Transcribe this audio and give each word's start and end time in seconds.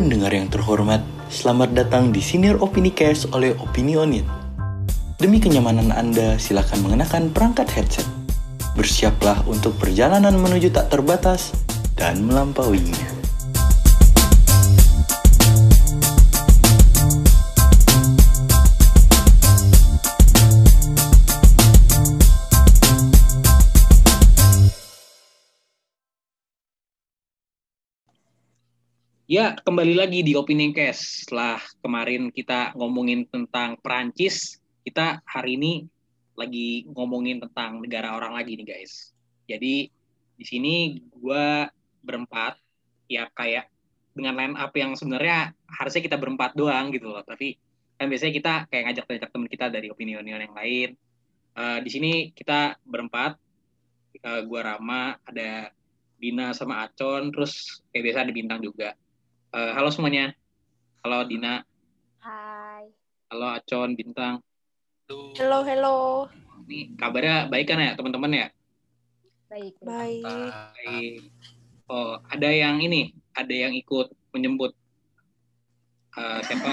Pendengar 0.00 0.32
yang 0.32 0.48
terhormat, 0.48 1.04
selamat 1.28 1.76
datang 1.76 2.08
di 2.08 2.24
Senior 2.24 2.56
Opini 2.64 2.88
Cast 2.88 3.28
oleh 3.36 3.52
Opinionit. 3.60 4.24
Demi 5.20 5.36
kenyamanan 5.36 5.92
Anda, 5.92 6.40
silakan 6.40 6.88
mengenakan 6.88 7.28
perangkat 7.28 7.68
headset. 7.76 8.08
Bersiaplah 8.72 9.44
untuk 9.44 9.76
perjalanan 9.76 10.40
menuju 10.40 10.72
tak 10.72 10.88
terbatas 10.88 11.52
dan 12.00 12.24
melampauinya. 12.24 13.19
Ya, 29.30 29.54
kembali 29.54 29.94
lagi 29.94 30.26
di 30.26 30.34
Opini 30.34 30.74
Cast. 30.74 31.22
Setelah 31.22 31.62
kemarin 31.86 32.34
kita 32.34 32.74
ngomongin 32.74 33.30
tentang 33.30 33.78
Perancis, 33.78 34.58
kita 34.82 35.22
hari 35.22 35.54
ini 35.54 35.86
lagi 36.34 36.90
ngomongin 36.90 37.38
tentang 37.38 37.78
negara 37.78 38.18
orang 38.18 38.34
lagi 38.34 38.58
nih 38.58 38.66
guys. 38.66 39.14
Jadi 39.46 39.86
di 40.34 40.42
sini 40.42 40.98
gue 41.14 41.46
berempat, 42.02 42.58
ya 43.06 43.30
kayak 43.30 43.70
dengan 44.18 44.34
line 44.34 44.58
up 44.58 44.74
yang 44.74 44.98
sebenarnya 44.98 45.54
harusnya 45.78 46.02
kita 46.10 46.18
berempat 46.18 46.58
doang 46.58 46.90
gitu 46.90 47.14
loh. 47.14 47.22
Tapi 47.22 47.54
kan 48.02 48.10
biasanya 48.10 48.34
kita 48.34 48.54
kayak 48.66 48.82
ngajak-ngajak 48.90 49.30
teman 49.30 49.46
kita 49.46 49.66
dari 49.70 49.94
opini-opini 49.94 50.42
yang 50.42 50.58
lain. 50.58 50.98
Uh, 51.54 51.78
di 51.78 51.86
sini 51.86 52.34
kita 52.34 52.82
berempat, 52.82 53.38
uh, 54.26 54.42
gue 54.42 54.58
Rama, 54.58 55.22
ada 55.22 55.70
Dina 56.18 56.50
sama 56.50 56.82
Acon, 56.82 57.30
terus 57.30 57.78
kayak 57.94 58.10
biasa 58.10 58.26
ada 58.26 58.34
Bintang 58.34 58.58
juga. 58.58 58.98
Uh, 59.50 59.74
halo 59.74 59.90
semuanya. 59.90 60.30
Halo 61.02 61.26
Dina. 61.26 61.66
Hai. 62.22 62.86
Halo 63.34 63.50
Acon, 63.58 63.98
Bintang. 63.98 64.38
Halo, 65.10 65.66
hello. 65.66 65.96
Ini 66.70 66.94
kabarnya 66.94 67.50
baik 67.50 67.66
kan 67.66 67.82
ya 67.82 67.98
teman-teman 67.98 68.30
ya? 68.30 68.46
Baik. 69.50 69.74
Baik. 69.82 70.22
Baik. 70.22 71.34
Oh, 71.90 72.22
ada 72.30 72.46
yang 72.46 72.78
ini, 72.78 73.10
ada 73.34 73.50
yang 73.50 73.74
ikut 73.74 74.14
menjemput. 74.30 74.70
Uh, 76.14 76.38
siapa? 76.46 76.70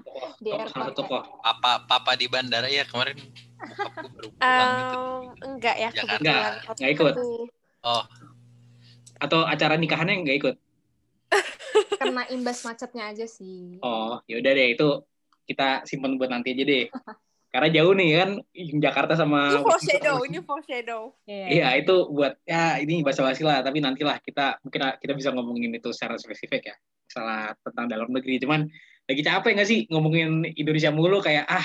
Tokoh, 0.00 0.32
Di 0.44 0.48
tokoh, 0.48 0.64
salah 0.72 0.86
satu 0.88 1.04
tokoh. 1.04 1.22
Papa 1.44 1.84
papa 1.84 2.16
di 2.16 2.24
bandara 2.24 2.72
ya 2.72 2.88
kemarin 2.88 3.20
bokapku 3.60 4.08
baru 4.16 4.28
pulang 4.32 4.72
gitu. 4.80 4.98
Enggak 5.44 5.76
ya 5.76 5.88
Jakarta. 5.92 6.24
Enggak, 6.24 6.48
enggak 6.72 6.90
ikut. 6.96 7.14
Oh, 7.84 8.04
Atau 9.20 9.44
acara 9.44 9.76
nikahannya 9.76 10.24
nggak 10.24 10.38
ikut? 10.40 10.56
Kena 12.00 12.24
imbas 12.32 12.64
macetnya 12.64 13.10
aja 13.12 13.26
sih. 13.28 13.78
Oh, 13.84 14.18
ya 14.24 14.40
udah 14.40 14.52
deh 14.54 14.68
itu 14.74 14.88
kita 15.48 15.84
simpan 15.84 16.16
buat 16.16 16.32
nanti 16.32 16.52
aja 16.56 16.64
deh. 16.64 16.86
Karena 17.48 17.68
jauh 17.72 17.96
nih 17.96 18.08
kan 18.20 18.30
Jakarta 18.76 19.16
sama 19.16 19.56
Ini 19.56 19.64
foreshadow, 19.64 20.16
ini 20.28 20.38
foreshadow. 20.44 21.02
Iya 21.24 21.80
itu 21.80 21.94
buat 22.12 22.36
ya 22.44 22.76
ini 22.76 23.00
bahasa 23.00 23.24
basi 23.24 23.40
lah 23.40 23.64
tapi 23.64 23.80
nantilah 23.80 24.20
kita 24.20 24.60
mungkin 24.60 24.92
kita 25.00 25.12
bisa 25.16 25.32
ngomongin 25.32 25.72
itu 25.72 25.88
secara 25.96 26.20
spesifik 26.20 26.68
ya 26.68 26.76
salah 27.08 27.56
tentang 27.64 27.88
dalam 27.88 28.12
negeri 28.12 28.36
cuman 28.44 28.68
lagi 29.08 29.22
capek 29.24 29.56
nggak 29.56 29.68
sih 29.68 29.80
ngomongin 29.88 30.44
Indonesia 30.44 30.92
mulu 30.92 31.24
kayak 31.24 31.48
ah 31.48 31.64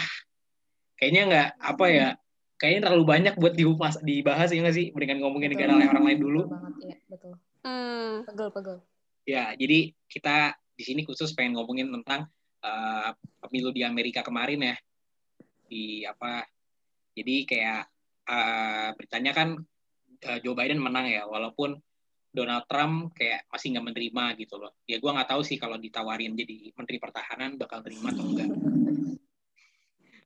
kayaknya 0.95 1.21
nggak 1.27 1.49
apa 1.59 1.85
ya 1.91 2.07
kayaknya 2.55 2.81
terlalu 2.87 3.03
banyak 3.03 3.33
buat 3.35 3.53
dibahas 3.59 3.99
dibahas 3.99 4.49
ya 4.55 4.63
nggak 4.63 4.75
sih 4.79 4.95
mendingan 4.95 5.19
ngomongin 5.19 5.51
negara 5.51 5.75
lain 5.75 5.91
orang 5.91 6.05
lain 6.07 6.19
dulu 6.23 6.41
Betul 6.47 6.55
banget, 6.55 6.73
iya, 6.87 6.97
betul. 7.11 7.33
Hmm. 7.63 8.11
Pegel, 8.23 8.49
pegel. 8.55 8.77
Ya 9.23 9.55
jadi 9.55 9.91
kita 10.07 10.55
di 10.73 10.83
sini 10.83 11.01
khusus 11.07 11.31
pengen 11.37 11.57
ngomongin 11.57 11.89
tentang 12.01 12.27
eh, 12.63 13.09
pemilu 13.39 13.69
di 13.71 13.85
Amerika 13.85 14.25
kemarin 14.25 14.73
ya. 14.73 14.75
Di 15.67 16.03
apa 16.05 16.43
jadi 17.13 17.35
kayak 17.45 17.83
eh, 18.29 18.89
beritanya 18.97 19.31
kan 19.31 19.49
eh, 20.21 20.39
Joe 20.41 20.57
Biden 20.57 20.81
menang 20.81 21.09
ya 21.09 21.25
walaupun 21.29 21.77
Donald 22.33 22.65
Trump 22.65 23.13
kayak 23.13 23.45
masih 23.53 23.77
nggak 23.77 23.85
menerima 23.93 24.23
gitu 24.41 24.57
loh. 24.57 24.73
Ya 24.89 24.97
gue 24.97 25.11
nggak 25.11 25.29
tahu 25.29 25.41
sih 25.45 25.61
kalau 25.61 25.77
ditawarin 25.77 26.33
jadi 26.33 26.73
menteri 26.73 26.97
pertahanan 26.97 27.61
bakal 27.61 27.85
terima 27.85 28.09
atau 28.09 28.25
enggak 28.25 28.49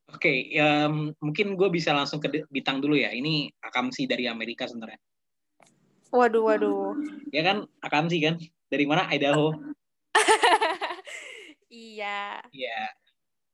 oke 0.07 0.33
em, 0.55 1.11
mungkin 1.19 1.59
gue 1.59 1.69
bisa 1.69 1.91
langsung 1.91 2.23
ke 2.23 2.47
bintang 2.47 2.79
dulu 2.79 2.95
ya. 2.95 3.11
Ini 3.11 3.51
akamsi 3.59 4.07
dari 4.07 4.25
Amerika 4.25 4.65
sebenarnya. 4.65 4.99
Waduh, 6.07 6.39
waduh. 6.47 6.95
ya 7.35 7.43
kan 7.43 7.67
akamsi 7.83 8.23
kan 8.23 8.39
dari 8.67 8.85
mana 8.87 9.07
Idaho 9.11 9.55
iya. 11.71 12.41
Iya. 12.51 12.79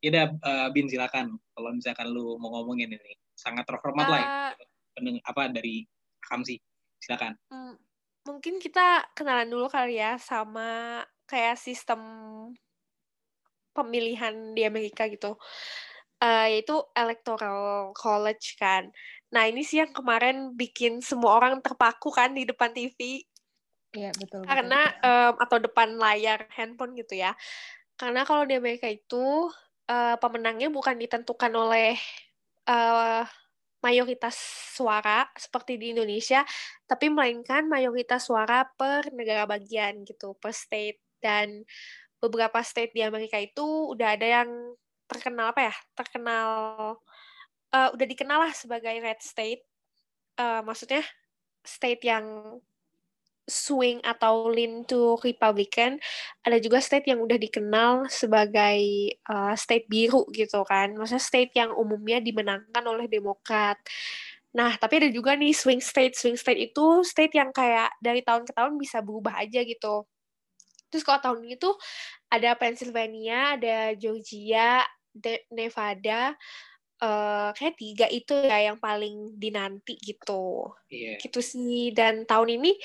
Ya 0.03 0.07
udah 0.11 0.25
eh, 0.35 0.67
Bin 0.75 0.87
silakan 0.91 1.39
kalau 1.55 1.69
misalkan 1.71 2.11
lu 2.11 2.35
mau 2.39 2.51
ngomongin 2.59 2.91
ini. 2.91 3.13
Sangat 3.33 3.67
terhormat 3.67 4.07
lah 4.07 4.19
ya. 4.19 4.27
Eh, 4.55 4.67
Pendeng, 4.93 5.17
apa 5.25 5.49
dari 5.49 5.87
Kamsi. 6.21 6.59
Silakan. 7.03 7.35
mm, 7.51 7.75
mungkin 8.23 8.63
kita 8.63 9.11
kenalan 9.11 9.51
dulu 9.51 9.67
kali 9.67 9.99
ya 9.99 10.15
sama 10.15 11.03
kayak 11.27 11.59
sistem 11.59 11.99
pemilihan 13.75 14.55
di 14.55 14.63
Amerika 14.63 15.07
gitu. 15.11 15.35
Eh, 16.23 16.59
yaitu 16.59 16.79
electoral 16.95 17.91
college 17.91 18.55
kan. 18.55 18.87
Nah, 19.33 19.49
ini 19.49 19.65
sih 19.65 19.81
yang 19.81 19.91
kemarin 19.91 20.53
bikin 20.55 21.01
semua 21.01 21.35
orang 21.35 21.59
terpaku 21.59 22.13
kan 22.13 22.31
di 22.31 22.45
depan 22.47 22.71
TV 22.71 23.25
Iya, 23.93 24.09
betul. 24.17 24.41
karena 24.49 24.81
betul. 24.89 25.05
em, 25.05 25.33
atau 25.37 25.57
depan 25.61 25.89
layar 26.01 26.39
handphone 26.57 26.97
gitu 26.97 27.13
ya. 27.13 27.37
Karena 27.97 28.25
kalau 28.25 28.43
di 28.49 28.57
Amerika 28.57 28.89
itu 28.89 29.49
eh, 29.89 30.15
pemenangnya 30.17 30.69
bukan 30.73 30.97
ditentukan 30.97 31.53
oleh 31.53 31.93
eh, 32.69 33.23
mayoritas 33.83 34.35
suara 34.73 35.27
seperti 35.37 35.77
di 35.77 35.93
Indonesia, 35.93 36.41
tapi 36.89 37.11
melainkan 37.11 37.67
mayoritas 37.69 38.25
suara 38.25 38.65
per 38.65 39.11
negara 39.13 39.45
bagian 39.45 40.07
gitu, 40.07 40.33
per 40.41 40.55
state 40.55 41.03
dan 41.21 41.61
beberapa 42.23 42.63
state 42.63 42.95
di 42.95 43.03
Amerika 43.03 43.37
itu 43.37 43.93
udah 43.93 44.15
ada 44.17 44.27
yang 44.41 44.49
terkenal 45.05 45.53
apa 45.53 45.69
ya? 45.69 45.75
Terkenal 45.93 46.49
eh, 47.75 47.89
udah 47.93 48.07
dikenal 48.09 48.39
lah 48.49 48.53
sebagai 48.55 48.95
red 49.03 49.19
state. 49.21 49.61
Eh, 50.39 50.61
maksudnya 50.65 51.03
state 51.63 52.01
yang 52.07 52.25
swing 53.43 53.99
atau 54.03 54.47
lean 54.47 54.87
to 54.87 55.19
Republican, 55.19 55.99
ada 56.43 56.57
juga 56.59 56.79
state 56.79 57.11
yang 57.11 57.19
udah 57.19 57.35
dikenal 57.35 58.07
sebagai 58.07 58.79
uh, 59.27 59.53
state 59.59 59.87
biru 59.91 60.23
gitu 60.31 60.63
kan. 60.63 60.95
Maksudnya 60.95 61.23
state 61.23 61.51
yang 61.55 61.75
umumnya 61.75 62.23
dimenangkan 62.23 62.83
oleh 62.87 63.11
Demokrat. 63.11 63.77
Nah, 64.53 64.77
tapi 64.77 65.03
ada 65.03 65.09
juga 65.09 65.33
nih 65.35 65.51
swing 65.51 65.81
state. 65.81 66.15
Swing 66.15 66.37
state 66.39 66.71
itu 66.71 67.03
state 67.03 67.35
yang 67.35 67.51
kayak 67.51 67.91
dari 67.99 68.21
tahun 68.23 68.47
ke 68.47 68.53
tahun 68.55 68.77
bisa 68.79 69.03
berubah 69.03 69.41
aja 69.43 69.65
gitu. 69.65 70.05
Terus 70.93 71.01
kalau 71.01 71.19
tahun 71.19 71.39
ini 71.49 71.55
tuh 71.57 71.73
ada 72.29 72.53
Pennsylvania, 72.53 73.57
ada 73.57 73.97
Georgia, 73.97 74.85
Nevada, 75.49 76.37
eh 77.03 77.49
kayak 77.51 77.75
tiga 77.75 78.07
itu 78.07 78.31
ya 78.31 78.71
yang 78.71 78.79
paling 78.79 79.35
dinanti 79.35 79.99
gitu 79.99 80.71
Iya. 80.87 81.19
gitu 81.19 81.43
sih 81.43 81.91
dan 81.91 82.23
tahun 82.23 82.61
ini 82.63 82.79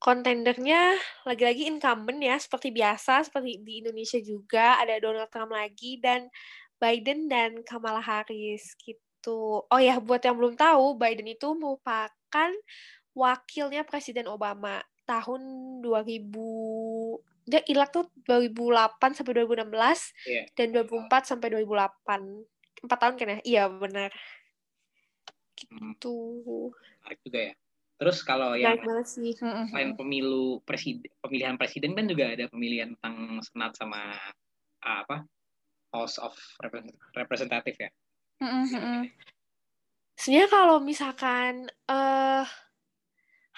kontendernya 0.00 0.96
lagi-lagi 1.28 1.68
incumbent 1.68 2.20
ya 2.24 2.36
seperti 2.40 2.72
biasa 2.72 3.28
seperti 3.28 3.60
di 3.60 3.84
Indonesia 3.84 4.18
juga 4.24 4.80
ada 4.80 4.96
Donald 4.98 5.28
Trump 5.28 5.52
lagi 5.52 6.00
dan 6.00 6.32
Biden 6.80 7.28
dan 7.28 7.60
Kamala 7.68 8.00
Harris 8.00 8.72
gitu. 8.80 9.62
Oh 9.68 9.80
ya 9.80 10.00
buat 10.00 10.24
yang 10.24 10.36
belum 10.40 10.56
tahu 10.56 10.96
Biden 10.96 11.28
itu 11.28 11.52
merupakan 11.52 12.50
wakilnya 13.12 13.84
Presiden 13.84 14.26
Obama 14.30 14.80
tahun 15.04 15.42
2000 15.84 17.20
dia 17.44 17.60
ilak 17.66 17.90
tuh 17.90 18.04
2008 18.24 19.12
sampai 19.18 19.32
2016 19.36 20.14
Iya. 20.24 20.46
dan 20.54 20.66
2004 20.72 21.22
sampai 21.26 21.48
2008 21.52 22.20
empat 22.86 22.98
tahun 23.02 23.14
kan 23.18 23.28
ya 23.28 23.38
iya 23.44 23.62
benar 23.68 24.12
Hmm, 25.70 25.92
gitu 25.94 26.08
menarik 27.02 27.20
juga 27.26 27.40
ya. 27.50 27.54
Terus 28.00 28.24
kalau 28.24 28.56
ya 28.56 28.72
yang 28.72 28.80
selain 29.68 29.92
pemilu 29.92 30.64
presiden 30.64 31.12
pemilihan 31.20 31.60
presiden 31.60 31.92
kan 31.92 32.08
juga 32.08 32.32
ada 32.32 32.48
pemilihan 32.48 32.96
tentang 32.96 33.44
senat 33.44 33.76
sama 33.76 34.16
ah, 34.80 35.04
apa? 35.04 35.28
House 35.92 36.16
of 36.16 36.32
Repres- 36.64 36.96
Representative 37.12 37.76
ya. 37.76 37.90
Mm-mm. 38.40 39.04
Sebenarnya 40.16 40.48
kalau 40.48 40.80
misalkan 40.80 41.68
eh 41.92 42.48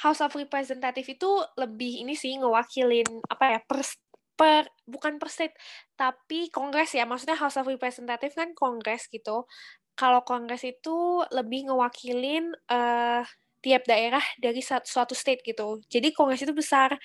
House 0.02 0.18
of 0.26 0.34
Representative 0.34 1.06
itu 1.06 1.30
lebih 1.54 2.02
ini 2.02 2.18
sih 2.18 2.34
ngewakilin 2.34 3.06
apa 3.30 3.44
ya 3.54 3.60
per, 3.62 3.86
per 4.34 4.66
bukan 4.82 5.22
per 5.22 5.30
state 5.30 5.54
tapi 5.94 6.50
kongres 6.50 6.98
ya 6.98 7.06
maksudnya 7.06 7.38
House 7.38 7.54
of 7.62 7.70
Representative 7.70 8.34
kan 8.34 8.50
kongres 8.58 9.06
gitu. 9.06 9.46
Kalau 9.94 10.26
kongres 10.26 10.66
itu 10.66 11.22
lebih 11.30 11.70
ngewakilin 11.70 12.50
eh 12.66 13.22
tiap 13.62 13.86
daerah 13.86 14.22
dari 14.42 14.60
suatu 14.60 15.14
state 15.14 15.40
gitu. 15.46 15.80
Jadi 15.86 16.10
kongres 16.12 16.42
itu 16.42 16.52
besar 16.52 16.98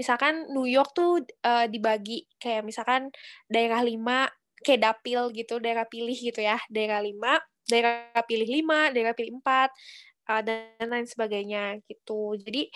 misalkan 0.00 0.48
New 0.48 0.64
York 0.64 0.96
tuh 0.96 1.20
uh, 1.44 1.68
dibagi 1.68 2.24
kayak 2.40 2.64
misalkan 2.64 3.12
daerah 3.52 3.84
lima 3.84 4.32
kayak 4.64 4.80
dapil 4.80 5.32
gitu, 5.32 5.56
daerah 5.60 5.88
pilih 5.88 6.16
gitu 6.16 6.40
ya, 6.40 6.60
daerah 6.68 7.00
lima, 7.00 7.40
daerah 7.68 8.12
pilih 8.28 8.48
lima, 8.48 8.92
daerah 8.92 9.16
pilih 9.16 9.40
empat, 9.40 9.72
uh, 10.28 10.40
dan 10.44 10.88
lain 10.88 11.08
sebagainya 11.08 11.80
gitu. 11.88 12.36
Jadi 12.40 12.68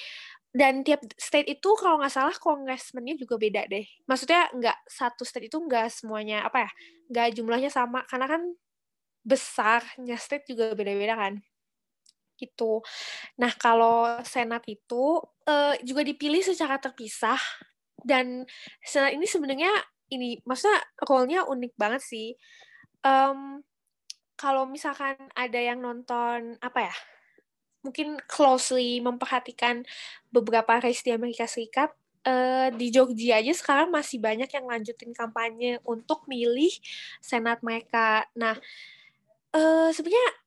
dan 0.55 0.87
tiap 0.87 1.03
state 1.19 1.51
itu 1.51 1.71
kalau 1.77 1.99
nggak 2.01 2.15
salah 2.15 2.37
kongresmennya 2.39 3.19
juga 3.21 3.37
beda 3.37 3.69
deh. 3.69 3.85
Maksudnya 4.09 4.49
nggak 4.55 4.79
satu 4.89 5.27
state 5.27 5.49
itu 5.53 5.59
nggak 5.61 5.93
semuanya 5.93 6.47
apa 6.47 6.69
ya, 6.69 6.71
nggak 7.13 7.29
jumlahnya 7.37 7.71
sama 7.73 8.05
karena 8.09 8.27
kan 8.29 8.43
besarnya 9.25 10.17
state 10.21 10.45
juga 10.45 10.77
beda-beda 10.77 11.17
kan 11.17 11.41
gitu. 12.45 12.85
Nah, 13.41 13.53
kalau 13.57 14.21
senat 14.23 14.63
itu 14.69 15.21
uh, 15.49 15.75
juga 15.81 16.05
dipilih 16.05 16.45
secara 16.45 16.77
terpisah 16.77 17.41
dan 18.05 18.45
senat 18.85 19.17
ini 19.17 19.25
sebenarnya 19.25 19.73
ini 20.13 20.39
maksudnya 20.45 20.85
role-nya 21.09 21.49
unik 21.49 21.73
banget 21.81 22.03
sih. 22.05 22.29
Um, 23.01 23.65
kalau 24.37 24.69
misalkan 24.69 25.17
ada 25.33 25.59
yang 25.59 25.81
nonton 25.81 26.61
apa 26.61 26.91
ya? 26.93 26.97
Mungkin 27.85 28.17
closely 28.29 29.01
memperhatikan 29.01 29.85
beberapa 30.33 30.81
race 30.81 31.05
di 31.05 31.13
Amerika 31.13 31.45
Serikat, 31.45 31.93
uh, 32.25 32.69
di 32.73 32.89
Georgia 32.89 33.41
aja 33.41 33.53
sekarang 33.53 33.93
masih 33.93 34.19
banyak 34.19 34.49
yang 34.49 34.67
lanjutin 34.67 35.13
kampanye 35.13 35.79
untuk 35.85 36.25
milih 36.25 36.73
senat 37.21 37.61
mereka. 37.61 38.25
Nah, 38.35 38.57
uh, 39.53 39.89
sebenarnya 39.93 40.44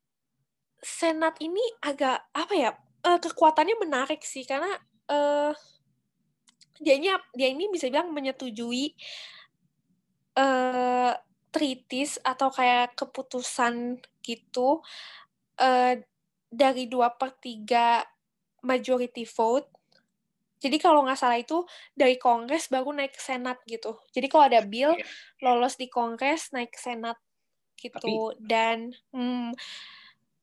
senat 0.81 1.37
ini 1.41 1.61
agak 1.81 2.29
apa 2.33 2.53
ya 2.53 2.71
uh, 3.05 3.19
kekuatannya 3.19 3.75
menarik 3.81 4.21
sih 4.21 4.45
karena 4.45 4.69
uh, 5.09 5.51
dia 6.77 6.95
ini 6.97 7.09
dia 7.33 7.49
ini 7.49 7.69
bisa 7.73 7.89
bilang 7.89 8.13
menyetujui 8.13 8.93
uh, 10.37 11.13
tritis 11.49 12.21
atau 12.21 12.53
kayak 12.53 12.93
keputusan 12.93 13.97
gitu 14.21 14.85
uh, 15.57 15.93
dari 16.47 16.85
dua 16.85 17.17
per 17.17 17.33
tiga 17.41 18.05
majority 18.61 19.25
vote 19.25 19.77
jadi 20.57 20.77
kalau 20.81 21.05
nggak 21.05 21.19
salah 21.21 21.37
itu 21.37 21.61
dari 21.93 22.17
Kongres 22.17 22.69
baru 22.73 22.89
naik 22.89 23.13
ke 23.13 23.21
Senat 23.21 23.61
gitu. 23.69 24.01
Jadi 24.09 24.25
kalau 24.25 24.49
ada 24.49 24.65
bill 24.65 24.97
iya. 24.97 25.05
lolos 25.45 25.77
di 25.77 25.85
Kongres 25.85 26.49
naik 26.49 26.73
ke 26.73 26.81
Senat 26.81 27.17
gitu 27.77 28.33
Tapi, 28.33 28.41
dan 28.41 28.89
hmm, 29.13 29.53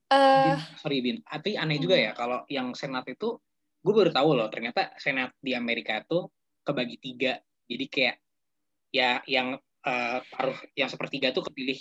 Uh, 0.05 0.61
sorry 0.79 1.01
Bin, 1.01 1.25
tapi 1.25 1.57
aneh 1.57 1.81
juga 1.81 1.97
ya 1.97 2.13
kalau 2.13 2.45
yang 2.47 2.77
senat 2.77 3.09
itu 3.09 3.41
gue 3.85 3.93
baru 3.93 4.13
tahu 4.13 4.37
loh 4.37 4.49
ternyata 4.53 4.93
senat 5.01 5.33
di 5.41 5.57
Amerika 5.57 6.01
itu 6.01 6.29
kebagi 6.65 6.97
tiga. 7.01 7.41
Jadi 7.65 7.87
kayak 7.89 8.17
ya 8.93 9.21
yang 9.27 9.57
uh, 9.85 10.19
paruh 10.23 10.57
yang 10.77 10.89
sepertiga 10.93 11.33
tuh 11.33 11.45
kepilih 11.49 11.81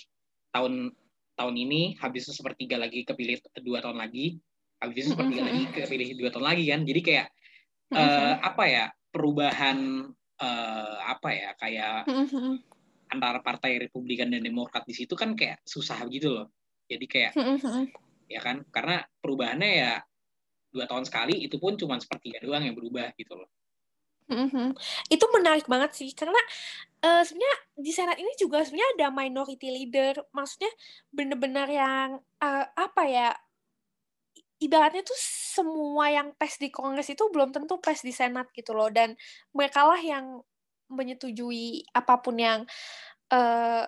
tahun 0.56 0.96
tahun 1.36 1.56
ini 1.56 2.00
habis 2.00 2.28
itu 2.30 2.34
sepertiga 2.40 2.80
lagi 2.80 3.04
kepilih 3.04 3.44
dua 3.62 3.84
tahun 3.84 4.00
lagi 4.00 4.38
habis 4.80 5.04
itu 5.04 5.10
sepertiga 5.16 5.44
lagi 5.48 5.64
kepilih 5.72 6.10
dua 6.20 6.30
tahun 6.32 6.46
lagi 6.48 6.64
kan. 6.68 6.82
Jadi 6.84 7.02
kayak 7.04 7.28
uh, 7.96 8.36
apa 8.40 8.64
ya 8.68 8.86
perubahan 9.14 10.10
uh, 10.42 10.98
apa 11.06 11.30
ya 11.32 11.50
kayak 11.60 12.08
antara 13.14 13.40
partai 13.46 13.78
Republikan 13.78 14.32
dan 14.32 14.42
Demokrat 14.42 14.84
di 14.90 14.96
situ 14.98 15.14
kan 15.14 15.38
kayak 15.38 15.62
susah 15.64 16.02
gitu 16.10 16.34
loh. 16.34 16.48
Jadi 16.90 17.06
kayak 17.08 17.32
ya 18.34 18.42
kan? 18.42 18.66
Karena 18.74 19.06
perubahannya 19.22 19.72
ya 19.72 19.94
dua 20.74 20.90
tahun 20.90 21.06
sekali 21.06 21.46
itu 21.46 21.62
pun 21.62 21.78
cuma 21.78 22.02
sepertiga 22.02 22.42
doang 22.42 22.66
yang 22.66 22.74
berubah 22.74 23.14
gitu 23.14 23.38
loh. 23.38 23.50
Mm-hmm. 24.32 24.74
Itu 25.12 25.26
menarik 25.36 25.68
banget 25.68 25.94
sih 26.00 26.10
karena 26.16 26.40
uh, 27.04 27.22
sebenarnya 27.22 27.58
di 27.76 27.92
senat 27.92 28.18
ini 28.18 28.32
juga 28.40 28.64
sebenarnya 28.64 28.90
ada 28.98 29.08
minority 29.12 29.70
leader, 29.70 30.16
maksudnya 30.32 30.72
benar-benar 31.12 31.68
yang 31.68 32.10
uh, 32.40 32.66
apa 32.74 33.04
ya 33.06 33.30
ibaratnya 34.64 35.04
tuh 35.04 35.20
semua 35.20 36.08
yang 36.08 36.32
pes 36.40 36.56
di 36.56 36.72
kongres 36.72 37.12
itu 37.12 37.28
belum 37.28 37.52
tentu 37.52 37.78
pes 37.84 38.00
di 38.02 38.16
senat 38.16 38.48
gitu 38.56 38.72
loh. 38.72 38.88
Dan 38.88 39.14
mereka 39.52 39.86
lah 39.86 40.00
yang 40.00 40.40
menyetujui 40.88 41.92
apa 41.92 42.24
pun 42.24 42.40
yang 42.40 42.64
uh, 43.34 43.86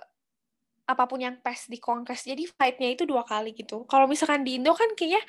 apa 0.86 1.04
pun 1.10 1.18
yang 1.18 1.38
pes 1.42 1.66
di 1.66 1.82
kongres 1.82 2.30
jadi 2.30 2.46
fightnya 2.46 2.94
itu 2.94 3.04
dua 3.10 3.26
kali 3.26 3.58
gitu 3.58 3.84
kalau 3.90 4.06
misalkan 4.06 4.46
di 4.46 4.62
Indo 4.62 4.78
kan 4.78 4.94
kayaknya 4.94 5.22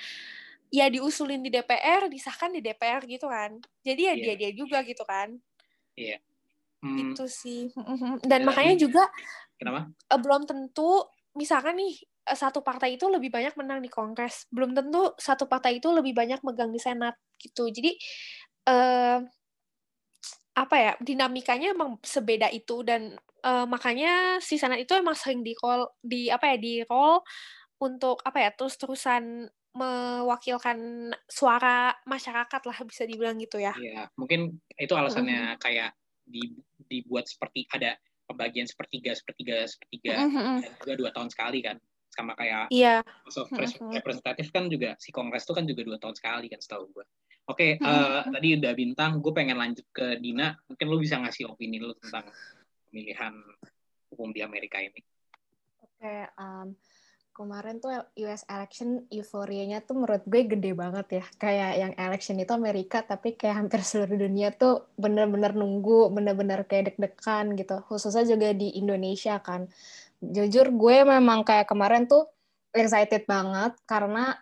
ya 0.68 0.86
diusulin 0.92 1.40
di 1.40 1.48
DPR 1.48 2.12
disahkan 2.12 2.52
di 2.52 2.60
DPR 2.60 3.02
gitu 3.08 3.30
kan 3.30 3.56
jadi 3.80 4.12
ya 4.12 4.14
yeah. 4.14 4.22
dia 4.22 4.34
dia 4.36 4.50
juga 4.52 4.84
gitu 4.84 5.02
kan 5.08 5.32
iya 5.96 6.18
yeah. 6.18 6.20
hmm. 6.84 7.16
itu 7.16 7.24
sih 7.24 7.72
dan 8.30 8.44
yeah. 8.44 8.46
makanya 8.46 8.74
juga 8.76 9.02
kenapa 9.56 9.88
uh, 10.12 10.20
belum 10.20 10.44
tentu 10.44 11.08
misalkan 11.36 11.80
nih 11.80 11.94
eh, 12.04 12.36
satu 12.36 12.60
partai 12.60 13.00
itu 13.00 13.08
lebih 13.08 13.32
banyak 13.32 13.56
menang 13.56 13.80
di 13.80 13.88
kongres 13.88 14.44
belum 14.52 14.76
tentu 14.76 15.16
satu 15.16 15.48
partai 15.48 15.80
itu 15.80 15.88
lebih 15.88 16.12
banyak 16.12 16.44
megang 16.44 16.68
di 16.68 16.80
senat 16.82 17.16
gitu 17.40 17.72
jadi 17.72 17.96
uh, 18.68 19.24
apa 20.56 20.76
ya 20.80 20.92
dinamikanya 21.04 21.76
emang 21.76 22.00
sebeda 22.00 22.48
itu 22.48 22.80
dan 22.80 23.12
uh, 23.46 23.66
makanya 23.70 24.42
si 24.42 24.58
Sanat 24.58 24.82
itu 24.82 24.92
emang 24.98 25.14
sering 25.14 25.46
di 25.46 25.54
call 25.54 25.86
di 26.02 26.26
apa 26.26 26.50
ya 26.54 26.56
di 26.58 26.82
call 26.82 27.22
untuk 27.78 28.20
apa 28.26 28.38
ya 28.42 28.50
terus 28.50 28.74
terusan 28.74 29.46
mewakilkan 29.76 31.12
suara 31.28 31.92
masyarakat 32.08 32.62
lah 32.64 32.78
bisa 32.88 33.04
dibilang 33.04 33.36
gitu 33.36 33.60
ya. 33.60 33.76
Iya, 33.76 34.08
mungkin 34.16 34.56
itu 34.72 34.94
alasannya 34.96 35.52
mm-hmm. 35.52 35.60
kayak 35.60 35.92
di, 36.24 36.56
dibuat 36.88 37.28
seperti 37.28 37.68
ada 37.68 38.00
pembagian 38.24 38.64
sepertiga 38.64 39.12
sepertiga 39.12 39.68
sepertiga 39.68 40.24
mm-hmm. 40.24 40.56
dan 40.64 40.72
juga 40.80 40.92
dua 40.96 41.10
tahun 41.12 41.28
sekali 41.28 41.60
kan 41.60 41.76
sama 42.08 42.32
kayak 42.32 42.72
iya. 42.72 43.04
so, 43.28 43.44
mm-hmm. 43.44 44.00
representatif 44.00 44.48
kan 44.48 44.72
juga 44.72 44.96
si 44.96 45.12
kongres 45.12 45.44
itu 45.44 45.52
kan 45.52 45.68
juga 45.68 45.84
dua 45.84 46.00
tahun 46.00 46.16
sekali 46.16 46.48
kan 46.48 46.60
setahu 46.64 46.88
gue. 46.96 47.04
Oke, 47.46 47.78
okay, 47.78 47.86
uh, 47.86 48.26
eh, 48.26 48.32
tadi 48.34 48.48
udah 48.58 48.72
bintang, 48.74 49.22
gue 49.22 49.30
pengen 49.30 49.54
lanjut 49.54 49.86
ke 49.94 50.18
Dina. 50.18 50.58
Mungkin 50.66 50.86
lu 50.90 50.98
bisa 50.98 51.14
ngasih 51.22 51.46
opini 51.46 51.78
lu 51.78 51.94
tentang 52.02 52.26
pemilihan 52.96 53.36
umum 54.16 54.32
di 54.32 54.40
Amerika 54.40 54.80
ini. 54.80 55.04
Oke, 55.84 56.00
okay, 56.00 56.24
um, 56.40 56.72
kemarin 57.36 57.76
tuh 57.76 57.92
US 58.24 58.48
election 58.48 59.04
euforianya 59.12 59.84
tuh 59.84 60.00
menurut 60.00 60.24
gue 60.24 60.48
gede 60.48 60.72
banget 60.72 61.20
ya. 61.20 61.24
Kayak 61.36 61.72
yang 61.76 61.92
election 62.00 62.40
itu 62.40 62.48
Amerika, 62.56 63.04
tapi 63.04 63.36
kayak 63.36 63.60
hampir 63.60 63.84
seluruh 63.84 64.16
dunia 64.16 64.48
tuh 64.56 64.88
bener-bener 64.96 65.52
nunggu, 65.52 66.08
bener-bener 66.08 66.64
kayak 66.64 66.96
deg-degan 66.96 67.52
gitu. 67.60 67.76
Khususnya 67.84 68.24
juga 68.24 68.56
di 68.56 68.80
Indonesia 68.80 69.36
kan. 69.44 69.68
Jujur 70.24 70.72
gue 70.72 70.96
memang 71.04 71.44
kayak 71.44 71.68
kemarin 71.68 72.08
tuh 72.08 72.32
excited 72.72 73.28
banget 73.28 73.76
karena 73.84 74.40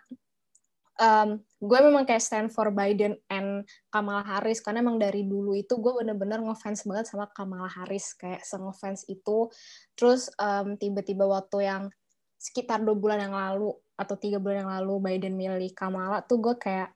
um, 0.99 1.39
gue 1.59 1.79
memang 1.81 2.03
kayak 2.07 2.23
stand 2.23 2.49
for 2.51 2.71
Biden 2.71 3.19
and 3.27 3.67
Kamala 3.91 4.23
Harris 4.23 4.63
karena 4.63 4.83
emang 4.83 4.99
dari 4.99 5.27
dulu 5.27 5.55
itu 5.55 5.75
gue 5.79 5.93
bener-bener 6.03 6.39
ngefans 6.43 6.87
banget 6.87 7.05
sama 7.11 7.27
Kamala 7.31 7.67
Harris 7.67 8.15
kayak 8.15 8.43
ngefans 8.43 9.07
itu. 9.11 9.49
Terus 9.95 10.31
um, 10.39 10.79
tiba-tiba 10.79 11.27
waktu 11.27 11.67
yang 11.67 11.83
sekitar 12.39 12.83
dua 12.83 12.95
bulan 12.95 13.19
yang 13.25 13.35
lalu 13.35 13.73
atau 13.95 14.15
tiga 14.19 14.37
bulan 14.37 14.67
yang 14.67 14.71
lalu 14.81 14.93
Biden 15.01 15.33
milih 15.39 15.71
Kamala 15.71 16.21
tuh 16.23 16.39
gue 16.43 16.55
kayak 16.59 16.91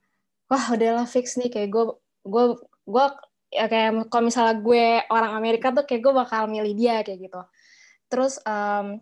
wah 0.51 0.65
udahlah 0.75 1.07
fix 1.07 1.35
nih. 1.39 1.51
Kayak 1.51 1.69
gue 1.71 1.85
gue 2.27 2.45
gue 2.89 3.05
ya 3.49 3.65
kayak 3.65 4.13
kalau 4.13 4.23
misalnya 4.29 4.55
gue 4.61 5.01
orang 5.09 5.31
Amerika 5.33 5.73
tuh 5.73 5.83
kayak 5.87 6.01
gue 6.05 6.13
bakal 6.13 6.47
milih 6.47 6.73
dia 6.75 7.01
kayak 7.01 7.19
gitu. 7.29 7.41
Terus 8.09 8.41
um, 8.45 9.01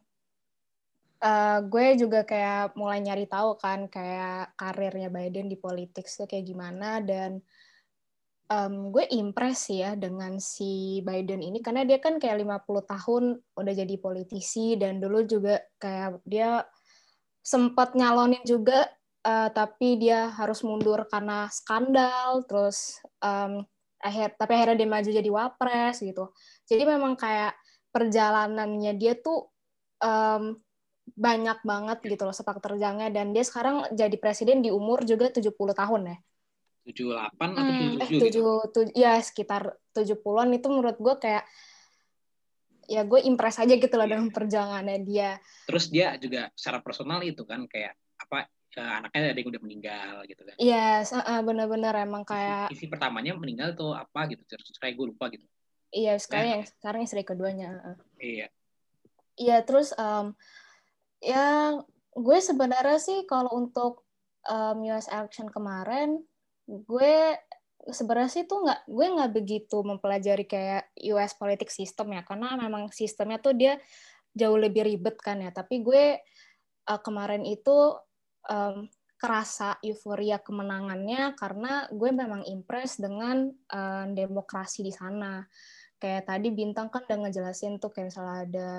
uh, 1.23 1.59
gue 1.65 1.87
juga 1.97 2.23
kayak 2.23 2.77
mulai 2.77 3.01
nyari 3.01 3.25
tahu 3.25 3.57
kan 3.57 3.89
kayak 3.89 4.53
karirnya 4.57 5.09
Biden 5.09 5.49
di 5.49 5.57
politik 5.57 6.05
tuh 6.05 6.29
kayak 6.29 6.45
gimana 6.45 7.01
dan 7.01 7.41
um, 8.51 8.93
gue 8.93 9.05
impress 9.13 9.71
ya 9.71 9.93
dengan 9.97 10.39
si 10.39 11.01
Biden 11.03 11.43
ini 11.43 11.59
karena 11.59 11.83
dia 11.83 11.99
kan 11.99 12.17
kayak 12.21 12.43
50 12.43 12.93
tahun 12.93 13.23
udah 13.55 13.73
jadi 13.73 13.95
politisi 13.99 14.75
dan 14.79 15.03
dulu 15.03 15.23
juga 15.27 15.61
kayak 15.81 16.21
dia 16.23 16.63
sempat 17.43 17.95
nyalonin 17.95 18.43
juga 18.43 18.87
uh, 19.23 19.49
tapi 19.51 19.99
dia 19.99 20.31
harus 20.35 20.63
mundur 20.63 21.07
karena 21.07 21.47
skandal 21.47 22.43
terus 22.45 22.99
um, 23.23 23.63
akhir 24.03 24.37
tapi 24.37 24.51
akhirnya 24.53 24.77
dia 24.83 24.89
maju 24.89 25.09
jadi 25.09 25.29
wapres 25.31 25.97
gitu. 26.03 26.29
Jadi 26.69 26.83
memang 26.85 27.17
kayak 27.17 27.57
perjalanannya 27.89 28.93
dia 28.99 29.17
tuh 29.17 29.49
um, 30.03 30.53
banyak 31.15 31.63
banget 31.63 31.97
gitu 32.03 32.23
loh 32.27 32.35
sepak 32.35 32.59
terjangnya 32.59 33.07
dan 33.13 33.31
dia 33.31 33.45
sekarang 33.45 33.87
jadi 33.95 34.15
presiden 34.19 34.59
di 34.59 34.73
umur 34.73 35.07
juga 35.07 35.31
70 35.31 35.53
tahun 35.53 36.01
ya. 36.11 36.17
78 36.87 37.35
atau 37.35 37.63
hmm, 37.63 37.99
77 37.99 38.07
eh, 38.07 38.31
gitu? 38.31 38.79
ya 38.95 39.19
sekitar 39.19 39.75
70-an 39.91 40.49
itu 40.55 40.67
menurut 40.71 40.97
gue 40.99 41.15
kayak 41.19 41.43
ya 42.87 43.03
gue 43.03 43.19
impress 43.27 43.59
aja 43.59 43.75
gitu 43.75 43.91
loh 43.99 44.07
yeah. 44.07 44.11
dengan 44.15 44.31
perjalanannya 44.31 44.97
dia. 45.03 45.31
Terus 45.67 45.91
dia 45.91 46.15
juga 46.15 46.47
secara 46.55 46.79
personal 46.79 47.19
itu 47.27 47.43
kan 47.43 47.67
kayak 47.67 47.99
apa 48.15 48.47
eh, 48.79 48.93
anaknya 49.03 49.35
ada 49.35 49.39
yang 49.39 49.49
udah 49.51 49.61
meninggal 49.61 50.13
gitu 50.31 50.41
kan. 50.47 50.55
Yes, 50.55 51.11
uh, 51.11 51.43
bener-bener 51.43 51.91
emang 51.99 52.23
kayak 52.23 52.71
Isi 52.71 52.87
pertamanya 52.87 53.35
meninggal 53.35 53.75
tuh 53.75 53.91
apa 53.91 54.31
gitu, 54.31 54.47
terus 54.47 54.71
kayak 54.79 54.95
gue 54.95 55.07
lupa 55.11 55.27
gitu. 55.27 55.43
iya 55.87 56.19
sekarang 56.19 56.49
yang 56.51 56.63
sekarang 56.67 57.01
istri 57.03 57.23
keduanya. 57.23 57.95
uh. 57.95 57.97
Iya. 58.19 58.47
Iya, 59.37 59.61
terus 59.63 59.93
em, 59.93 60.33
ya 61.21 61.73
gue 62.17 62.39
sebenarnya 62.41 62.97
sih 62.97 63.19
kalau 63.29 63.53
untuk 63.57 64.05
em, 64.45 64.77
US 64.93 65.07
election 65.09 65.47
kemarin, 65.49 66.21
gue 66.65 67.13
sebenarnya 67.87 68.31
sih 68.31 68.43
tuh 68.49 68.65
nggak 68.65 68.89
gue 68.89 69.05
nggak 69.15 69.31
begitu 69.31 69.77
mempelajari 69.85 70.43
kayak 70.49 70.91
US 71.13 71.37
politik 71.37 71.69
system 71.69 72.13
ya, 72.17 72.25
karena 72.25 72.57
memang 72.57 72.89
sistemnya 72.89 73.37
tuh 73.39 73.53
dia 73.53 73.77
jauh 74.33 74.57
lebih 74.57 74.85
ribet 74.85 75.17
kan 75.21 75.37
ya. 75.41 75.53
Tapi 75.53 75.81
gue 75.85 76.03
eh, 76.87 76.99
kemarin 77.05 77.45
itu 77.45 77.93
em, 78.49 78.89
kerasa 79.17 79.81
euforia 79.81 80.37
kemenangannya 80.37 81.33
karena 81.33 81.89
gue 81.89 82.09
memang 82.13 82.45
impress 82.45 83.01
dengan 83.01 83.49
eh, 83.49 84.05
demokrasi 84.13 84.81
di 84.85 84.93
sana. 84.93 85.41
Kayak 85.97 86.29
tadi 86.29 86.53
Bintang 86.53 86.93
kan 86.93 87.09
udah 87.09 87.25
ngejelasin 87.25 87.81
tuh 87.81 87.89
kayak 87.89 88.13
misalnya 88.13 88.37
ada 88.45 88.71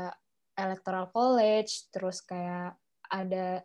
electoral 0.58 1.06
college, 1.14 1.86
terus 1.94 2.18
kayak 2.26 2.74
ada 3.06 3.62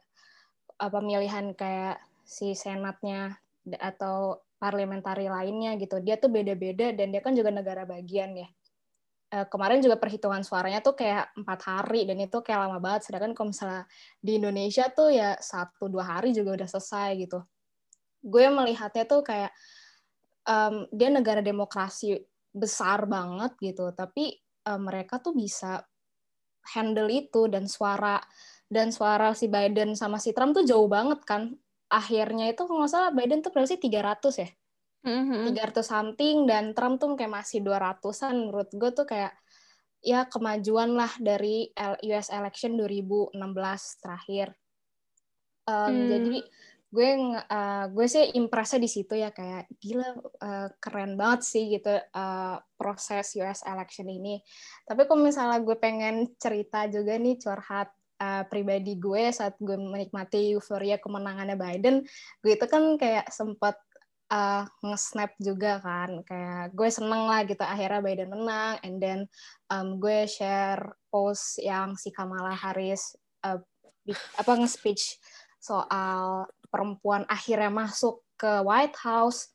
pemilihan 0.77 1.51
kayak 1.57 1.99
si 2.23 2.53
senatnya 2.55 3.35
atau 3.81 4.39
parliamentari 4.61 5.27
lainnya 5.27 5.75
gitu. 5.75 5.99
Dia 5.99 6.15
tuh 6.15 6.31
beda-beda 6.31 6.95
dan 6.95 7.11
dia 7.11 7.19
kan 7.19 7.35
juga 7.35 7.51
negara 7.51 7.83
bagian 7.83 8.31
ya. 8.37 8.47
Eh, 9.33 9.45
kemarin 9.49 9.81
juga 9.81 9.97
perhitungan 9.97 10.45
suaranya 10.45 10.79
tuh 10.85 10.93
kayak 10.93 11.33
empat 11.33 11.59
hari 11.65 12.05
dan 12.05 12.21
itu 12.21 12.37
kayak 12.45 12.69
lama 12.69 12.77
banget. 12.77 13.09
Sedangkan 13.09 13.33
kalau 13.33 13.49
misalnya 13.49 13.83
di 14.21 14.37
Indonesia 14.37 14.85
tuh 14.93 15.09
ya 15.09 15.35
satu 15.41 15.89
dua 15.89 16.05
hari 16.05 16.31
juga 16.31 16.53
udah 16.53 16.69
selesai 16.69 17.09
gitu. 17.17 17.41
Gue 18.23 18.45
melihatnya 18.47 19.03
tuh 19.03 19.25
kayak 19.25 19.51
em, 20.47 20.85
dia 20.93 21.09
negara 21.11 21.41
demokrasi 21.41 22.15
besar 22.53 23.09
banget 23.09 23.57
gitu, 23.59 23.89
tapi 23.91 24.37
eh, 24.39 24.79
mereka 24.79 25.17
tuh 25.19 25.33
bisa 25.33 25.81
handle 26.71 27.11
itu 27.11 27.51
dan 27.51 27.67
suara 27.67 28.23
dan 28.71 28.89
suara 28.89 29.35
si 29.37 29.51
Biden 29.51 29.93
sama 29.93 30.17
si 30.17 30.33
Trump 30.33 30.55
tuh 30.57 30.65
jauh 30.65 30.87
banget 30.89 31.21
kan. 31.27 31.53
Akhirnya 31.91 32.49
itu 32.49 32.65
kalau 32.65 32.81
nggak 32.83 32.91
salah 32.91 33.11
Biden 33.13 33.45
tuh 33.45 33.53
berapa 33.53 33.69
sih 33.69 33.77
300 33.77 34.33
ya? 34.41 34.49
Mhm. 35.03 35.51
300 35.51 35.85
something 35.85 36.47
dan 36.47 36.71
Trump 36.71 36.97
tuh 36.97 37.13
kayak 37.19 37.43
masih 37.43 37.59
200-an 37.59 38.33
menurut 38.39 38.69
gue 38.71 38.91
tuh 38.95 39.05
kayak 39.05 39.35
ya 40.03 40.27
kemajuan 40.27 40.95
lah 40.95 41.11
dari 41.19 41.71
US 42.07 42.27
election 42.31 42.75
2016 42.75 43.99
terakhir. 44.03 44.55
Um, 45.63 45.87
Hmm. 45.87 46.07
Jadi 46.11 46.37
gue 46.93 47.09
uh, 47.33 47.85
gue 47.89 48.05
sih 48.05 48.37
impresnya 48.37 48.77
di 48.77 48.85
situ 48.85 49.17
ya 49.17 49.33
kayak 49.33 49.65
gila 49.81 50.13
uh, 50.45 50.69
keren 50.77 51.17
banget 51.17 51.41
sih 51.41 51.73
gitu 51.73 51.89
uh, 51.89 52.61
proses 52.77 53.33
US 53.41 53.65
election 53.65 54.05
ini. 54.05 54.37
Tapi 54.85 55.09
kalau 55.09 55.25
misalnya 55.25 55.57
gue 55.65 55.73
pengen 55.81 56.37
cerita 56.37 56.85
juga 56.85 57.17
nih 57.17 57.41
curhat 57.41 57.89
uh, 58.21 58.45
pribadi 58.45 59.01
gue 59.01 59.33
saat 59.33 59.57
gue 59.57 59.73
menikmati 59.73 60.53
euforia 60.53 61.01
kemenangannya 61.01 61.57
Biden, 61.57 62.05
gue 62.45 62.53
itu 62.53 62.65
kan 62.69 62.93
kayak 63.01 63.25
sempat 63.33 63.73
uh, 64.29 64.63
nge-snap 64.85 65.33
juga 65.41 65.81
kan 65.81 66.21
kayak 66.29 66.77
gue 66.77 66.89
seneng 66.93 67.25
lah 67.25 67.41
gitu 67.41 67.65
akhirnya 67.65 68.05
Biden 68.05 68.29
menang 68.29 68.77
and 68.85 69.01
then 69.01 69.19
um, 69.73 69.97
gue 69.97 70.29
share 70.29 70.93
post 71.09 71.57
yang 71.57 71.97
si 71.97 72.13
Kamala 72.13 72.53
Harris 72.53 73.17
uh, 73.41 73.57
apa 74.37 74.51
nge-speech 74.61 75.17
soal 75.63 76.45
perempuan 76.73 77.29
akhirnya 77.29 77.69
masuk 77.69 78.25
ke 78.33 78.65
White 78.65 78.97
House 79.05 79.53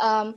um, 0.00 0.32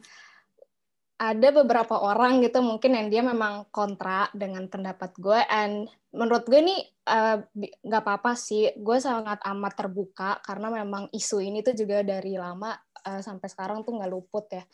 ada 1.22 1.50
beberapa 1.54 2.02
orang 2.02 2.42
gitu 2.42 2.66
mungkin 2.66 2.98
yang 2.98 3.08
dia 3.14 3.22
memang 3.22 3.70
kontra 3.70 4.26
dengan 4.34 4.66
pendapat 4.66 5.14
gue. 5.22 5.38
And 5.54 5.86
menurut 6.18 6.50
gue 6.50 6.66
uh, 7.06 7.38
bi- 7.54 7.78
nggak 7.86 8.02
apa-apa 8.02 8.34
sih. 8.34 8.74
Gue 8.82 8.98
sangat 8.98 9.38
amat 9.46 9.78
terbuka 9.78 10.42
karena 10.42 10.74
memang 10.74 11.14
isu 11.14 11.46
ini 11.46 11.62
tuh 11.62 11.78
juga 11.78 12.02
dari 12.02 12.34
lama 12.42 12.74
uh, 13.06 13.22
sampai 13.22 13.48
sekarang 13.54 13.86
tuh 13.86 14.02
nggak 14.02 14.10
luput 14.10 14.50
ya. 14.50 14.66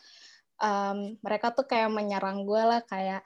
Um, 0.58 1.20
mereka 1.20 1.52
tuh 1.52 1.68
kayak 1.68 1.92
menyerang 1.92 2.48
gue 2.48 2.62
lah 2.64 2.80
kayak 2.80 3.20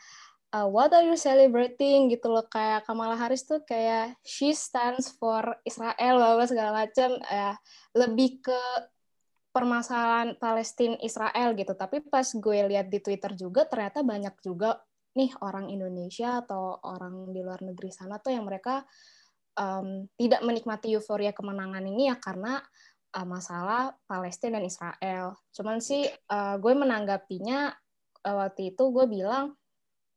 uh, 0.52 0.68
what 0.68 0.92
are 0.92 1.04
you 1.04 1.16
celebrating 1.16 2.12
gitu 2.12 2.28
loh 2.28 2.44
kayak 2.46 2.84
Kamala 2.84 3.16
Harris 3.16 3.48
tuh 3.48 3.64
kayak 3.64 4.14
she 4.22 4.52
stands 4.52 5.10
for 5.16 5.56
Israel 5.64 6.16
apa 6.20 6.44
segala 6.46 6.70
macam 6.84 7.16
ya 7.26 7.56
lebih 7.96 8.44
ke 8.44 8.60
permasalahan 9.52 10.36
Palestina 10.40 10.96
Israel 11.00 11.52
gitu 11.56 11.76
tapi 11.76 12.00
pas 12.04 12.24
gue 12.24 12.58
lihat 12.72 12.88
di 12.88 13.00
Twitter 13.00 13.36
juga 13.36 13.68
ternyata 13.68 14.00
banyak 14.00 14.32
juga 14.40 14.80
nih 15.12 15.28
orang 15.44 15.68
Indonesia 15.68 16.40
atau 16.40 16.80
orang 16.88 17.32
di 17.36 17.44
luar 17.44 17.60
negeri 17.60 17.92
sana 17.92 18.16
tuh 18.16 18.32
yang 18.32 18.48
mereka 18.48 18.80
um, 19.60 20.08
tidak 20.16 20.40
menikmati 20.40 20.96
euforia 20.96 21.36
kemenangan 21.36 21.84
ini 21.84 22.08
ya 22.08 22.16
karena 22.16 22.64
uh, 23.12 23.26
masalah 23.28 23.92
Palestina 24.08 24.56
dan 24.56 24.64
Israel. 24.64 25.26
Cuman 25.52 25.84
sih 25.84 26.08
uh, 26.08 26.56
gue 26.56 26.72
menanggapinya 26.72 27.76
uh, 28.24 28.36
waktu 28.40 28.72
itu 28.72 28.88
gue 28.88 29.04
bilang 29.04 29.52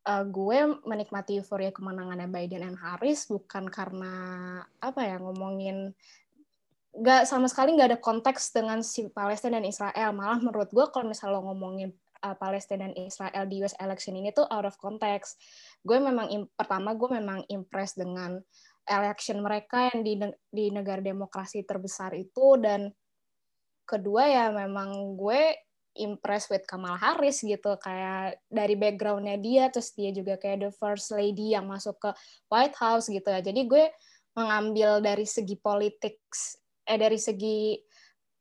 uh, 0.06 0.26
gue 0.26 0.60
menikmati 0.86 1.42
euforia 1.42 1.74
kemenangannya 1.74 2.30
Biden 2.30 2.62
dan 2.62 2.78
Harris 2.78 3.26
bukan 3.26 3.68
karena 3.68 4.14
apa 4.80 5.02
ya 5.02 5.18
ngomongin 5.18 5.92
nggak 6.96 7.28
sama 7.28 7.52
sekali 7.52 7.76
nggak 7.76 7.90
ada 7.92 8.00
konteks 8.00 8.56
dengan 8.56 8.80
si 8.80 9.12
Palestina 9.12 9.60
dan 9.60 9.68
Israel. 9.68 10.16
Malah 10.16 10.40
menurut 10.40 10.72
gue 10.72 10.86
kalau 10.94 11.12
misalnya 11.12 11.42
lo 11.42 11.52
ngomongin 11.52 11.92
uh, 12.24 12.38
Palestina 12.40 12.88
dan 12.88 12.96
Israel 12.96 13.44
di 13.52 13.60
US 13.60 13.76
election 13.84 14.16
ini 14.16 14.32
tuh 14.32 14.48
out 14.48 14.64
of 14.64 14.80
context. 14.80 15.36
Gue 15.84 16.00
memang 16.00 16.32
pertama 16.56 16.96
gue 16.96 17.10
memang 17.20 17.44
impress 17.52 18.00
dengan 18.00 18.40
election 18.88 19.44
mereka 19.44 19.92
yang 19.92 20.00
di 20.06 20.14
ne- 20.16 20.40
di 20.48 20.72
negara 20.72 21.04
demokrasi 21.04 21.68
terbesar 21.68 22.16
itu 22.16 22.56
dan 22.62 22.94
kedua 23.84 24.24
ya 24.26 24.46
memang 24.56 25.20
gue 25.20 25.42
impress 25.96 26.52
with 26.52 26.68
Kamala 26.68 27.00
Harris 27.00 27.42
gitu 27.42 27.80
kayak 27.80 28.44
dari 28.52 28.76
backgroundnya 28.76 29.40
dia 29.40 29.72
terus 29.72 29.96
dia 29.96 30.12
juga 30.12 30.36
kayak 30.36 30.68
the 30.68 30.72
first 30.76 31.16
lady 31.16 31.56
yang 31.56 31.68
masuk 31.68 31.96
ke 32.00 32.12
White 32.52 32.78
House 32.78 33.08
gitu 33.08 33.26
ya. 33.26 33.40
Jadi 33.40 33.66
gue 33.66 33.86
mengambil 34.36 35.00
dari 35.00 35.24
segi 35.24 35.56
politik 35.56 36.20
eh 36.86 37.00
dari 37.00 37.18
segi 37.18 37.80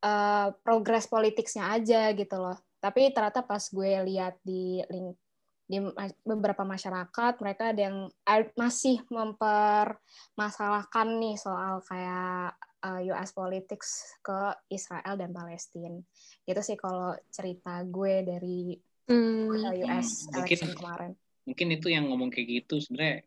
uh, 0.04 0.52
progres 0.60 1.06
politiknya 1.06 1.78
aja 1.78 2.10
gitu 2.12 2.36
loh. 2.36 2.58
Tapi 2.82 3.14
ternyata 3.14 3.46
pas 3.46 3.62
gue 3.64 3.90
lihat 4.04 4.36
di 4.44 4.82
link 4.90 5.16
di 5.64 5.80
beberapa 6.28 6.60
masyarakat 6.60 7.40
mereka 7.40 7.72
ada 7.72 7.88
yang 7.88 8.12
a- 8.28 8.52
masih 8.52 9.00
mempermasalahkan 9.08 11.08
nih 11.16 11.40
soal 11.40 11.80
kayak 11.88 12.52
uh, 12.84 13.00
US 13.08 13.30
politics 13.30 13.88
ke 14.20 14.38
Israel 14.68 15.16
dan 15.16 15.30
Palestina 15.30 15.96
gitu 16.42 16.60
sih 16.60 16.76
kalau 16.76 17.16
cerita 17.28 17.80
gue 17.82 18.14
dari 18.22 18.60
Hmm. 19.04 19.48
uh, 19.50 19.72
US 19.82 20.24
Hmm, 20.24 20.34
mungkin- 20.34 20.58
election 20.58 20.70
kemarin 20.74 21.12
Mungkin 21.44 21.68
itu 21.70 21.88
yang 21.88 22.08
ngomong 22.08 22.28
kayak 22.28 22.48
gitu 22.58 22.78
sebenarnya 22.78 23.20